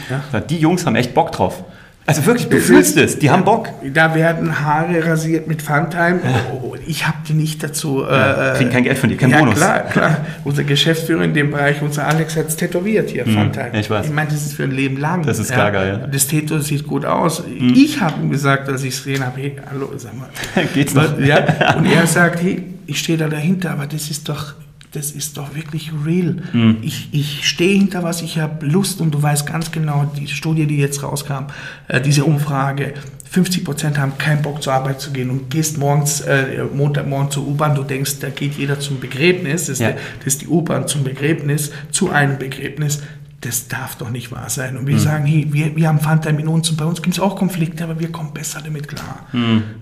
Die 0.49 0.59
Jungs 0.59 0.87
haben 0.87 0.97
echt 0.97 1.15
Bock 1.15 1.33
drauf. 1.33 1.65
Also 2.05 2.27
wirklich, 2.27 2.49
du 2.49 2.59
fühlst 2.59 2.97
es. 2.97 3.19
Die 3.19 3.31
haben 3.31 3.45
Bock. 3.45 3.69
Da 3.95 4.15
werden 4.15 4.61
Haare 4.61 5.07
rasiert 5.07 5.47
mit 5.47 5.63
Funtime. 5.63 6.21
Oh, 6.53 6.75
ich 6.87 7.07
habe 7.07 7.19
die 7.29 7.33
nicht 7.33 7.63
dazu. 7.63 8.03
Ja, 8.03 8.55
äh, 8.55 8.57
kriegen 8.57 8.71
kein 8.71 8.83
Geld 8.83 8.99
von 8.99 9.09
dir, 9.09 9.17
kein 9.17 9.31
ja, 9.31 9.39
Bonus. 9.39 9.55
klar, 9.55 9.81
klar. 9.83 10.27
Unser 10.43 10.65
Geschäftsführer 10.65 11.23
in 11.23 11.33
dem 11.33 11.53
Bereich, 11.53 11.81
unser 11.81 12.07
Alex, 12.07 12.37
hat 12.37 12.49
es 12.49 12.57
tätowiert 12.57 13.11
hier, 13.11 13.25
Funtime. 13.25 13.71
ja, 13.73 13.79
ich 13.79 13.89
weiß. 13.89 14.07
Ich 14.07 14.13
meine, 14.13 14.31
das 14.31 14.45
ist 14.45 14.55
für 14.55 14.65
ein 14.65 14.73
Leben 14.73 14.97
lang. 14.99 15.25
Das 15.25 15.39
ist 15.39 15.53
klar 15.53 15.71
geil, 15.71 16.01
ja. 16.01 16.07
Das 16.07 16.27
Tattoo 16.27 16.59
sieht 16.59 16.87
gut 16.87 17.05
aus. 17.05 17.45
Ich 17.75 18.01
habe 18.01 18.21
ihm 18.21 18.31
gesagt, 18.31 18.69
als 18.69 18.83
ich 18.83 18.95
es 18.95 19.05
gesehen 19.05 19.25
habe, 19.25 19.41
hey, 19.41 19.57
hallo, 19.71 19.91
sag 19.97 20.19
mal. 20.19 20.29
Geht's 20.75 20.95
noch? 20.95 21.19
Ja, 21.21 21.39
und 21.77 21.87
er 21.87 22.07
sagt, 22.07 22.43
hey, 22.43 22.65
ich 22.87 22.99
stehe 22.99 23.17
da 23.17 23.29
dahinter, 23.29 23.71
aber 23.71 23.87
das 23.87 24.11
ist 24.11 24.29
doch, 24.29 24.55
das 24.93 25.11
ist 25.13 25.39
doch 25.39 25.55
wirklich 25.55 25.91
real. 26.05 26.37
Mhm. 26.53 26.79
Ich, 26.83 27.09
ich 27.13 27.49
stehe 27.49 27.79
hinter 27.79 28.03
was, 28.03 28.21
ich 28.23 28.39
habe 28.39 28.67
Lust 28.67 29.01
und 29.01 29.13
du 29.13 29.23
weißt 29.23 29.47
ganz 29.47 29.73
genau, 29.73 30.11
die 30.17 30.29
Studie, 30.29 30.67
die 30.67 30.77
jetzt 30.77 31.03
rauskam, 31.03 31.47
äh, 31.89 32.01
diese 32.01 32.25
Umfrage, 32.25 32.95
50 33.31 33.65
Prozent 33.65 33.99
haben 33.99 34.19
keinen 34.19 34.43
Bock 34.43 34.63
zur 34.63 34.75
Arbeit 34.75 35.01
zu 35.01 35.11
gehen 35.11 35.31
und 35.31 35.49
gehst 35.49 35.79
morgens, 35.79 36.21
äh, 36.21 36.65
Montagmorgen 36.75 37.31
zur 37.31 37.47
U-Bahn, 37.49 37.75
du 37.75 37.83
denkst, 37.83 38.19
da 38.21 38.29
geht 38.29 38.59
jeder 38.59 38.79
zum 38.79 39.01
Begräbnis, 39.01 39.63
das 39.63 39.69
ist, 39.71 39.79
Ja. 39.81 39.89
der, 39.93 39.97
das 40.19 40.35
ist 40.35 40.43
die 40.43 40.49
U-Bahn 40.49 40.87
zum 40.87 41.05
Begräbnis, 41.05 41.73
zu 41.91 42.11
einem 42.11 42.39
Begräbnis. 42.39 43.01
Das 43.43 43.67
darf 43.67 43.97
doch 43.97 44.11
nicht 44.11 44.31
wahr 44.31 44.49
sein. 44.49 44.77
Und 44.77 44.87
wir 44.87 44.99
sagen, 45.01 45.27
hey, 45.27 45.49
wir, 45.51 45.75
wir 45.75 45.89
haben 45.89 45.99
Funtime 45.99 46.41
in 46.41 46.49
uns 46.49 46.71
und 46.71 46.77
bei 46.77 46.85
uns 46.85 47.03
gibt 47.03 47.17
es 47.17 47.21
auch 47.21 47.35
Konflikte, 47.35 47.83
aber 47.85 47.99
wir 47.99 48.11
kommen 48.13 48.33
besser 48.33 48.61
damit 48.65 48.87
klar. 48.87 49.27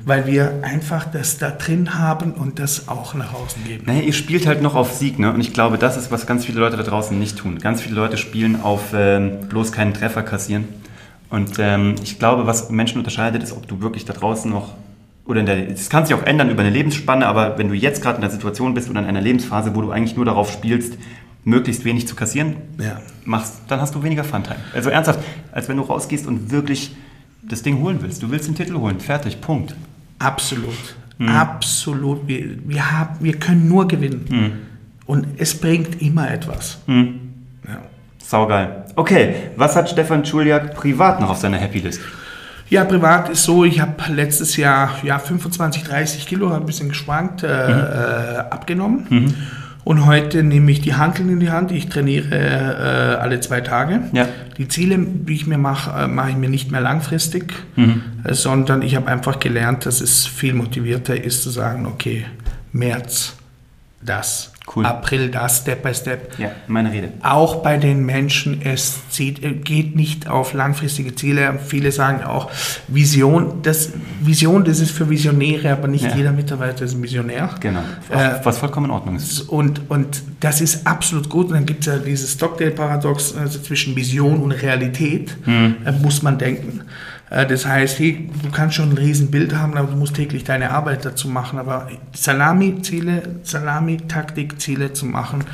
Weil 0.04 0.26
wir 0.26 0.60
einfach 0.62 1.04
das 1.04 1.36
da 1.36 1.50
drin 1.50 1.98
haben 1.98 2.32
und 2.32 2.58
das 2.58 2.88
auch 2.88 3.12
nach 3.12 3.34
außen 3.34 3.62
geben. 3.64 3.84
Naja, 3.86 4.00
ihr 4.00 4.14
spielt 4.14 4.46
halt 4.46 4.62
noch 4.62 4.74
auf 4.74 4.94
Sieg, 4.94 5.18
ne? 5.18 5.32
Und 5.32 5.40
ich 5.40 5.52
glaube, 5.52 5.76
das 5.76 5.98
ist, 5.98 6.10
was 6.10 6.26
ganz 6.26 6.46
viele 6.46 6.58
Leute 6.60 6.78
da 6.78 6.82
draußen 6.82 7.18
nicht 7.18 7.36
tun. 7.36 7.58
Ganz 7.58 7.82
viele 7.82 7.96
Leute 7.96 8.16
spielen 8.16 8.62
auf 8.62 8.94
ähm, 8.94 9.40
bloß 9.48 9.72
keinen 9.72 9.92
Treffer 9.92 10.22
kassieren. 10.22 10.64
Und 11.28 11.58
ähm, 11.58 11.96
ich 12.02 12.18
glaube, 12.18 12.46
was 12.46 12.70
Menschen 12.70 12.98
unterscheidet, 12.98 13.42
ist, 13.42 13.52
ob 13.52 13.68
du 13.68 13.82
wirklich 13.82 14.06
da 14.06 14.14
draußen 14.14 14.50
noch 14.50 14.74
oder 15.26 15.40
in 15.40 15.46
der, 15.46 15.62
das 15.66 15.88
kann 15.88 16.04
sich 16.04 16.14
auch 16.14 16.24
ändern 16.24 16.50
über 16.50 16.62
eine 16.62 16.70
Lebensspanne, 16.70 17.26
aber 17.26 17.56
wenn 17.56 17.68
du 17.68 17.74
jetzt 17.74 18.02
gerade 18.02 18.16
in 18.16 18.22
der 18.22 18.30
Situation 18.30 18.74
bist 18.74 18.90
oder 18.90 19.00
in 19.00 19.06
einer 19.06 19.20
Lebensphase, 19.20 19.76
wo 19.76 19.82
du 19.82 19.92
eigentlich 19.92 20.16
nur 20.16 20.24
darauf 20.24 20.50
spielst, 20.50 20.94
möglichst 21.44 21.84
wenig 21.84 22.06
zu 22.06 22.14
kassieren, 22.14 22.56
Ja. 22.78 23.00
machst, 23.24 23.60
dann 23.68 23.80
hast 23.80 23.94
du 23.94 24.02
weniger 24.02 24.24
Funtime. 24.24 24.56
Also 24.74 24.90
ernsthaft, 24.90 25.20
als 25.52 25.68
wenn 25.68 25.76
du 25.76 25.82
rausgehst 25.82 26.26
und 26.26 26.50
wirklich 26.50 26.94
das 27.42 27.62
Ding 27.62 27.80
holen 27.80 27.98
willst. 28.02 28.22
Du 28.22 28.30
willst 28.30 28.46
den 28.48 28.54
Titel 28.54 28.74
holen, 28.74 29.00
fertig, 29.00 29.40
Punkt. 29.40 29.74
Absolut. 30.18 30.96
Absolut. 31.26 32.26
Wir, 32.26 32.56
wir, 32.66 32.90
haben, 32.92 33.16
wir 33.20 33.38
können 33.38 33.68
nur 33.68 33.86
gewinnen. 33.88 34.58
Und 35.06 35.26
es 35.38 35.58
bringt 35.58 36.00
immer 36.00 36.30
etwas. 36.30 36.78
Ja. 36.86 37.78
Saugeil. 38.18 38.84
Okay, 38.96 39.34
was 39.56 39.74
hat 39.76 39.90
Stefan 39.90 40.24
Schuljak 40.24 40.74
privat 40.74 41.20
noch 41.20 41.30
auf 41.30 41.38
seiner 41.38 41.56
Happy 41.58 41.80
List? 41.80 42.00
Ja, 42.68 42.84
privat 42.84 43.28
ist 43.30 43.42
so, 43.44 43.64
ich 43.64 43.80
habe 43.80 43.94
letztes 44.12 44.56
Jahr 44.56 44.92
ja, 45.02 45.18
25, 45.18 45.82
30 45.82 46.26
Kilo, 46.26 46.52
ein 46.52 46.64
bisschen 46.64 46.88
geschwankt, 46.90 47.42
äh, 47.42 47.48
äh, 47.48 48.38
abgenommen. 48.50 49.34
Und 49.84 50.06
heute 50.06 50.42
nehme 50.42 50.70
ich 50.70 50.80
die 50.80 50.94
Hanteln 50.94 51.30
in 51.30 51.40
die 51.40 51.50
Hand. 51.50 51.72
Ich 51.72 51.88
trainiere 51.88 52.34
äh, 52.34 53.16
alle 53.16 53.40
zwei 53.40 53.60
Tage. 53.60 54.02
Ja. 54.12 54.28
Die 54.58 54.68
Ziele, 54.68 54.98
die 54.98 55.34
ich 55.34 55.46
mir 55.46 55.58
mache, 55.58 56.04
äh, 56.04 56.06
mache 56.06 56.30
ich 56.30 56.36
mir 56.36 56.50
nicht 56.50 56.70
mehr 56.70 56.80
langfristig, 56.80 57.54
äh, 57.76 58.34
sondern 58.34 58.82
ich 58.82 58.96
habe 58.96 59.08
einfach 59.08 59.40
gelernt, 59.40 59.86
dass 59.86 60.00
es 60.00 60.26
viel 60.26 60.54
motivierter 60.54 61.22
ist 61.22 61.42
zu 61.42 61.50
sagen, 61.50 61.86
okay, 61.86 62.26
März, 62.72 63.36
das. 64.02 64.52
Cool. 64.74 64.86
April 64.86 65.30
da 65.30 65.48
Step 65.48 65.82
by 65.82 65.92
Step. 65.92 66.38
Ja, 66.38 66.52
meine 66.68 66.92
Rede. 66.92 67.12
Auch 67.22 67.56
bei 67.56 67.76
den 67.76 68.04
Menschen, 68.06 68.62
es 68.62 69.00
zieht, 69.10 69.42
äh, 69.42 69.52
geht 69.52 69.96
nicht 69.96 70.28
auf 70.28 70.52
langfristige 70.52 71.14
Ziele. 71.14 71.58
Viele 71.66 71.90
sagen 71.90 72.22
auch 72.22 72.50
Vision. 72.86 73.62
Das, 73.62 73.90
Vision, 74.20 74.64
das 74.64 74.78
ist 74.78 74.92
für 74.92 75.10
Visionäre, 75.10 75.72
aber 75.72 75.88
nicht 75.88 76.04
ja. 76.04 76.14
jeder 76.14 76.30
Mitarbeiter 76.30 76.84
ist 76.84 76.94
ein 76.94 77.02
Visionär. 77.02 77.50
Genau, 77.58 77.80
äh, 78.10 78.34
was 78.44 78.58
vollkommen 78.58 78.86
in 78.86 78.92
Ordnung 78.92 79.16
ist. 79.16 79.40
Und, 79.40 79.90
und 79.90 80.22
das 80.38 80.60
ist 80.60 80.86
absolut 80.86 81.28
gut. 81.28 81.48
Und 81.48 81.54
dann 81.54 81.66
gibt 81.66 81.80
es 81.80 81.86
ja 81.86 81.98
dieses 81.98 82.34
Stockdale-Paradox, 82.34 83.34
also 83.36 83.58
zwischen 83.58 83.96
Vision 83.96 84.40
und 84.40 84.52
Realität, 84.52 85.36
mhm. 85.46 85.76
äh, 85.84 85.92
muss 85.92 86.22
man 86.22 86.38
denken. 86.38 86.82
Äh, 87.30 87.46
das 87.46 87.64
heißt, 87.64 87.98
hey, 87.98 88.28
du 88.42 88.50
kannst 88.50 88.76
schon 88.76 88.90
ein 88.90 88.98
Riesenbild 88.98 89.54
haben, 89.54 89.76
aber 89.76 89.92
du 89.92 89.96
musst 89.96 90.16
täglich 90.16 90.44
deine 90.44 90.70
Arbeit 90.72 91.04
dazu 91.04 91.28
machen. 91.28 91.58
Aber 91.58 91.88
Salami-Ziele, 92.12 93.22
Salami-Taktik-Ziele 93.42 94.92
zu 94.92 95.06
machen, 95.06 95.44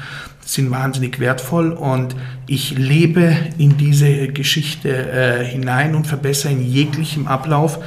sind 0.44 0.70
wahnsinnig 0.70 1.18
wertvoll 1.18 1.72
und 1.72 2.14
ich 2.46 2.78
lebe 2.78 3.36
in 3.58 3.76
diese 3.76 4.28
Geschichte 4.28 4.88
äh, 4.88 5.44
hinein 5.44 5.96
und 5.96 6.06
verbessere 6.06 6.52
in 6.52 6.64
jeglichem 6.64 7.26
Ablauf 7.26 7.80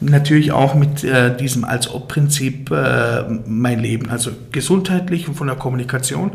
natürlich 0.00 0.52
auch 0.52 0.74
mit 0.74 1.04
äh, 1.04 1.36
diesem 1.36 1.64
als 1.64 1.92
Ob-Prinzip 1.92 2.70
äh, 2.70 3.22
mein 3.46 3.80
Leben, 3.80 4.08
also 4.08 4.30
gesundheitlich 4.50 5.28
und 5.28 5.34
von 5.34 5.46
der 5.46 5.56
Kommunikation. 5.56 6.32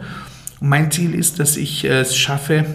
Und 0.60 0.70
mein 0.70 0.92
Ziel 0.92 1.16
ist, 1.16 1.40
dass 1.40 1.58
ich 1.58 1.84
es 1.84 2.16
schaffe, 2.16 2.66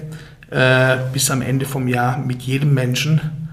äh, 0.51 0.97
bis 1.13 1.31
am 1.31 1.43
Ende 1.43 1.65
vom 1.65 1.87
Jahr 1.87 2.19
mit 2.19 2.43
jedem 2.43 2.75
Menschen 2.75 3.46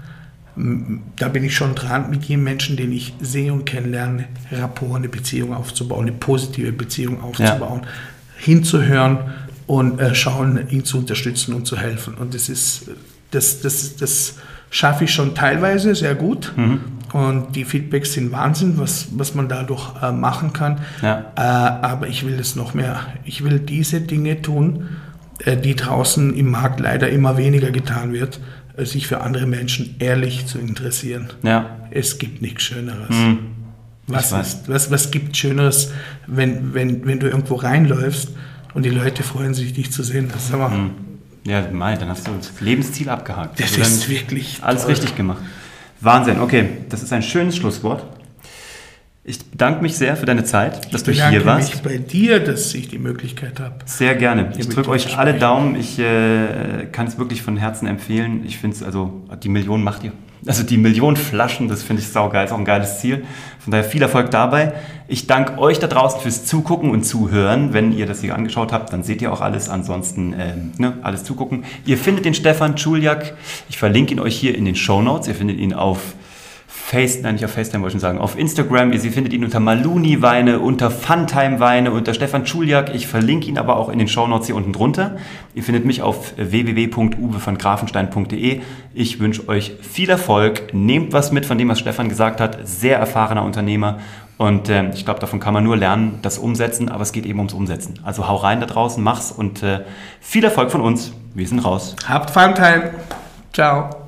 da 0.56 1.28
bin 1.28 1.42
ich 1.42 1.56
schon 1.56 1.74
dran, 1.74 2.10
mit 2.10 2.24
jedem 2.24 2.44
Menschen, 2.44 2.76
den 2.76 2.92
ich 2.92 3.14
sehe 3.20 3.52
und 3.52 3.64
kennenlerne, 3.64 4.26
Rapport, 4.52 4.96
eine 4.96 5.08
Beziehung 5.08 5.52
aufzubauen, 5.52 6.02
eine 6.02 6.12
positive 6.12 6.72
Beziehung 6.72 7.22
aufzubauen, 7.22 7.80
ja. 7.82 7.88
hinzuhören 8.36 9.18
und 9.66 10.00
äh, 10.00 10.14
schauen, 10.14 10.68
ihn 10.68 10.84
zu 10.84 10.98
unterstützen 10.98 11.54
und 11.54 11.66
zu 11.66 11.76
helfen. 11.76 12.14
Und 12.14 12.34
das 12.34 12.48
ist, 12.48 12.90
das, 13.32 13.62
das, 13.62 13.96
das 13.96 14.36
schaffe 14.70 15.04
ich 15.04 15.12
schon 15.12 15.34
teilweise 15.34 15.94
sehr 15.94 16.14
gut. 16.14 16.52
Mhm. 16.56 16.80
Und 17.12 17.56
die 17.56 17.64
Feedbacks 17.64 18.12
sind 18.12 18.30
Wahnsinn, 18.32 18.78
was, 18.78 19.08
was 19.12 19.34
man 19.34 19.48
dadurch 19.48 19.90
äh, 20.02 20.12
machen 20.12 20.52
kann. 20.52 20.80
Ja. 21.02 21.32
Äh, 21.36 21.40
aber 21.40 22.08
ich 22.08 22.26
will 22.26 22.38
es 22.38 22.54
noch 22.54 22.74
mehr. 22.74 23.00
Ich 23.24 23.42
will 23.42 23.58
diese 23.58 24.00
Dinge 24.00 24.40
tun, 24.42 24.88
äh, 25.40 25.56
die 25.56 25.74
draußen 25.74 26.34
im 26.34 26.50
Markt 26.50 26.78
leider 26.78 27.08
immer 27.08 27.36
weniger 27.36 27.70
getan 27.72 28.12
wird 28.12 28.40
sich 28.78 29.06
für 29.06 29.20
andere 29.20 29.46
Menschen 29.46 29.96
ehrlich 29.98 30.46
zu 30.46 30.58
interessieren. 30.58 31.30
Ja. 31.42 31.76
Es 31.90 32.18
gibt 32.18 32.42
nichts 32.42 32.64
Schöneres. 32.64 33.10
Mhm. 33.10 33.38
Was, 34.06 34.32
ist, 34.32 34.68
was, 34.68 34.90
was 34.90 35.10
gibt 35.10 35.36
Schöneres, 35.36 35.92
wenn, 36.26 36.74
wenn, 36.74 37.06
wenn 37.06 37.20
du 37.20 37.26
irgendwo 37.28 37.54
reinläufst 37.54 38.30
und 38.74 38.84
die 38.84 38.90
Leute 38.90 39.22
freuen 39.22 39.54
sich, 39.54 39.72
dich 39.72 39.92
zu 39.92 40.02
sehen? 40.02 40.28
Das 40.32 40.46
ist 40.46 40.54
aber, 40.54 40.68
mhm. 40.68 40.90
Ja, 41.46 41.66
mein, 41.70 41.98
dann 41.98 42.08
hast 42.08 42.26
du 42.26 42.32
das 42.32 42.60
Lebensziel 42.60 43.08
abgehakt. 43.10 43.60
Das 43.60 43.78
also 43.78 43.82
ist 43.82 44.08
wirklich 44.08 44.62
alles 44.62 44.82
toll. 44.82 44.92
richtig 44.92 45.14
gemacht. 45.14 45.42
Wahnsinn. 46.00 46.40
Okay, 46.40 46.78
das 46.88 47.02
ist 47.02 47.12
ein 47.12 47.22
schönes 47.22 47.56
Schlusswort. 47.56 48.04
Ich 49.26 49.42
bedanke 49.42 49.80
mich 49.80 49.96
sehr 49.96 50.18
für 50.18 50.26
deine 50.26 50.44
Zeit, 50.44 50.92
dass 50.92 51.08
ich 51.08 51.18
du 51.18 51.28
hier 51.30 51.46
warst. 51.46 51.72
Ich 51.72 51.80
bedanke 51.80 51.98
mich 51.98 52.06
bei 52.06 52.12
dir, 52.12 52.40
dass 52.40 52.74
ich 52.74 52.88
die 52.88 52.98
Möglichkeit 52.98 53.58
habe. 53.58 53.76
Sehr 53.86 54.16
gerne. 54.16 54.52
Ich 54.58 54.68
drücke 54.68 54.90
euch 54.90 55.16
alle 55.16 55.32
Daumen. 55.32 55.76
Ich 55.76 55.98
äh, 55.98 56.86
kann 56.92 57.06
es 57.06 57.18
wirklich 57.18 57.40
von 57.40 57.56
Herzen 57.56 57.86
empfehlen. 57.86 58.44
Ich 58.44 58.58
finde 58.58 58.76
es, 58.76 58.82
also 58.82 59.22
die 59.42 59.48
Million 59.48 59.82
macht 59.82 60.04
ihr. 60.04 60.12
Also 60.46 60.62
die 60.62 60.76
Million 60.76 61.16
Flaschen, 61.16 61.68
das 61.68 61.82
finde 61.82 62.02
ich 62.02 62.08
saugeil, 62.08 62.44
ist 62.44 62.52
auch 62.52 62.58
ein 62.58 62.66
geiles 62.66 63.00
Ziel. 63.00 63.24
Von 63.60 63.70
daher 63.70 63.84
viel 63.84 64.02
Erfolg 64.02 64.30
dabei. 64.30 64.74
Ich 65.08 65.26
danke 65.26 65.58
euch 65.58 65.78
da 65.78 65.86
draußen 65.86 66.20
fürs 66.20 66.44
Zugucken 66.44 66.90
und 66.90 67.04
Zuhören. 67.04 67.72
Wenn 67.72 67.96
ihr 67.96 68.04
das 68.04 68.20
hier 68.20 68.34
angeschaut 68.34 68.74
habt, 68.74 68.92
dann 68.92 69.04
seht 69.04 69.22
ihr 69.22 69.32
auch 69.32 69.40
alles. 69.40 69.70
Ansonsten 69.70 70.34
ähm, 70.38 70.72
ne, 70.76 70.98
alles 71.00 71.24
zugucken. 71.24 71.64
Ihr 71.86 71.96
findet 71.96 72.26
den 72.26 72.34
Stefan 72.34 72.76
Schuljak. 72.76 73.32
Ich 73.70 73.78
verlinke 73.78 74.12
ihn 74.12 74.20
euch 74.20 74.36
hier 74.36 74.54
in 74.54 74.66
den 74.66 74.76
Show 74.76 75.00
Notes. 75.00 75.28
Ihr 75.28 75.34
findet 75.34 75.56
ihn 75.56 75.72
auf 75.72 76.14
Face, 76.86 77.22
nein, 77.22 77.36
nicht 77.36 77.44
auf 77.46 77.52
FaceTime 77.52 77.82
wollte 77.82 77.96
ich 77.96 78.02
schon 78.02 78.08
sagen, 78.08 78.18
auf 78.18 78.38
Instagram. 78.38 78.92
Ihr 78.92 79.00
findet 79.00 79.32
ihn 79.32 79.42
unter 79.42 79.58
Maluni 79.58 80.20
Weine, 80.20 80.60
unter 80.60 80.90
Funtime 80.90 81.58
Weine, 81.58 81.90
unter 81.92 82.12
Stefan 82.12 82.46
Schuljak. 82.46 82.94
Ich 82.94 83.06
verlinke 83.06 83.48
ihn 83.48 83.56
aber 83.56 83.78
auch 83.78 83.88
in 83.88 83.98
den 83.98 84.06
Shownotes 84.06 84.48
hier 84.48 84.54
unten 84.54 84.74
drunter. 84.74 85.16
Ihr 85.54 85.62
findet 85.62 85.86
mich 85.86 86.02
auf 86.02 86.34
www.uwe 86.36 87.40
Ich 88.92 89.18
wünsche 89.18 89.48
euch 89.48 89.72
viel 89.80 90.10
Erfolg. 90.10 90.74
Nehmt 90.74 91.14
was 91.14 91.32
mit 91.32 91.46
von 91.46 91.56
dem, 91.56 91.70
was 91.70 91.78
Stefan 91.78 92.10
gesagt 92.10 92.38
hat. 92.38 92.58
Sehr 92.68 92.98
erfahrener 92.98 93.44
Unternehmer. 93.44 94.00
Und 94.36 94.68
äh, 94.68 94.90
ich 94.90 95.06
glaube, 95.06 95.20
davon 95.20 95.40
kann 95.40 95.54
man 95.54 95.64
nur 95.64 95.78
lernen, 95.78 96.18
das 96.20 96.36
umsetzen, 96.36 96.90
aber 96.90 97.02
es 97.02 97.12
geht 97.12 97.24
eben 97.24 97.38
ums 97.38 97.54
Umsetzen. 97.54 97.98
Also 98.02 98.28
hau 98.28 98.36
rein 98.36 98.60
da 98.60 98.66
draußen, 98.66 99.02
mach's 99.02 99.32
und 99.32 99.62
äh, 99.62 99.80
viel 100.20 100.44
Erfolg 100.44 100.70
von 100.70 100.82
uns. 100.82 101.14
Wir 101.32 101.48
sind 101.48 101.60
raus. 101.60 101.96
Habt 102.06 102.30
Funtime. 102.30 102.90
Ciao. 103.54 104.03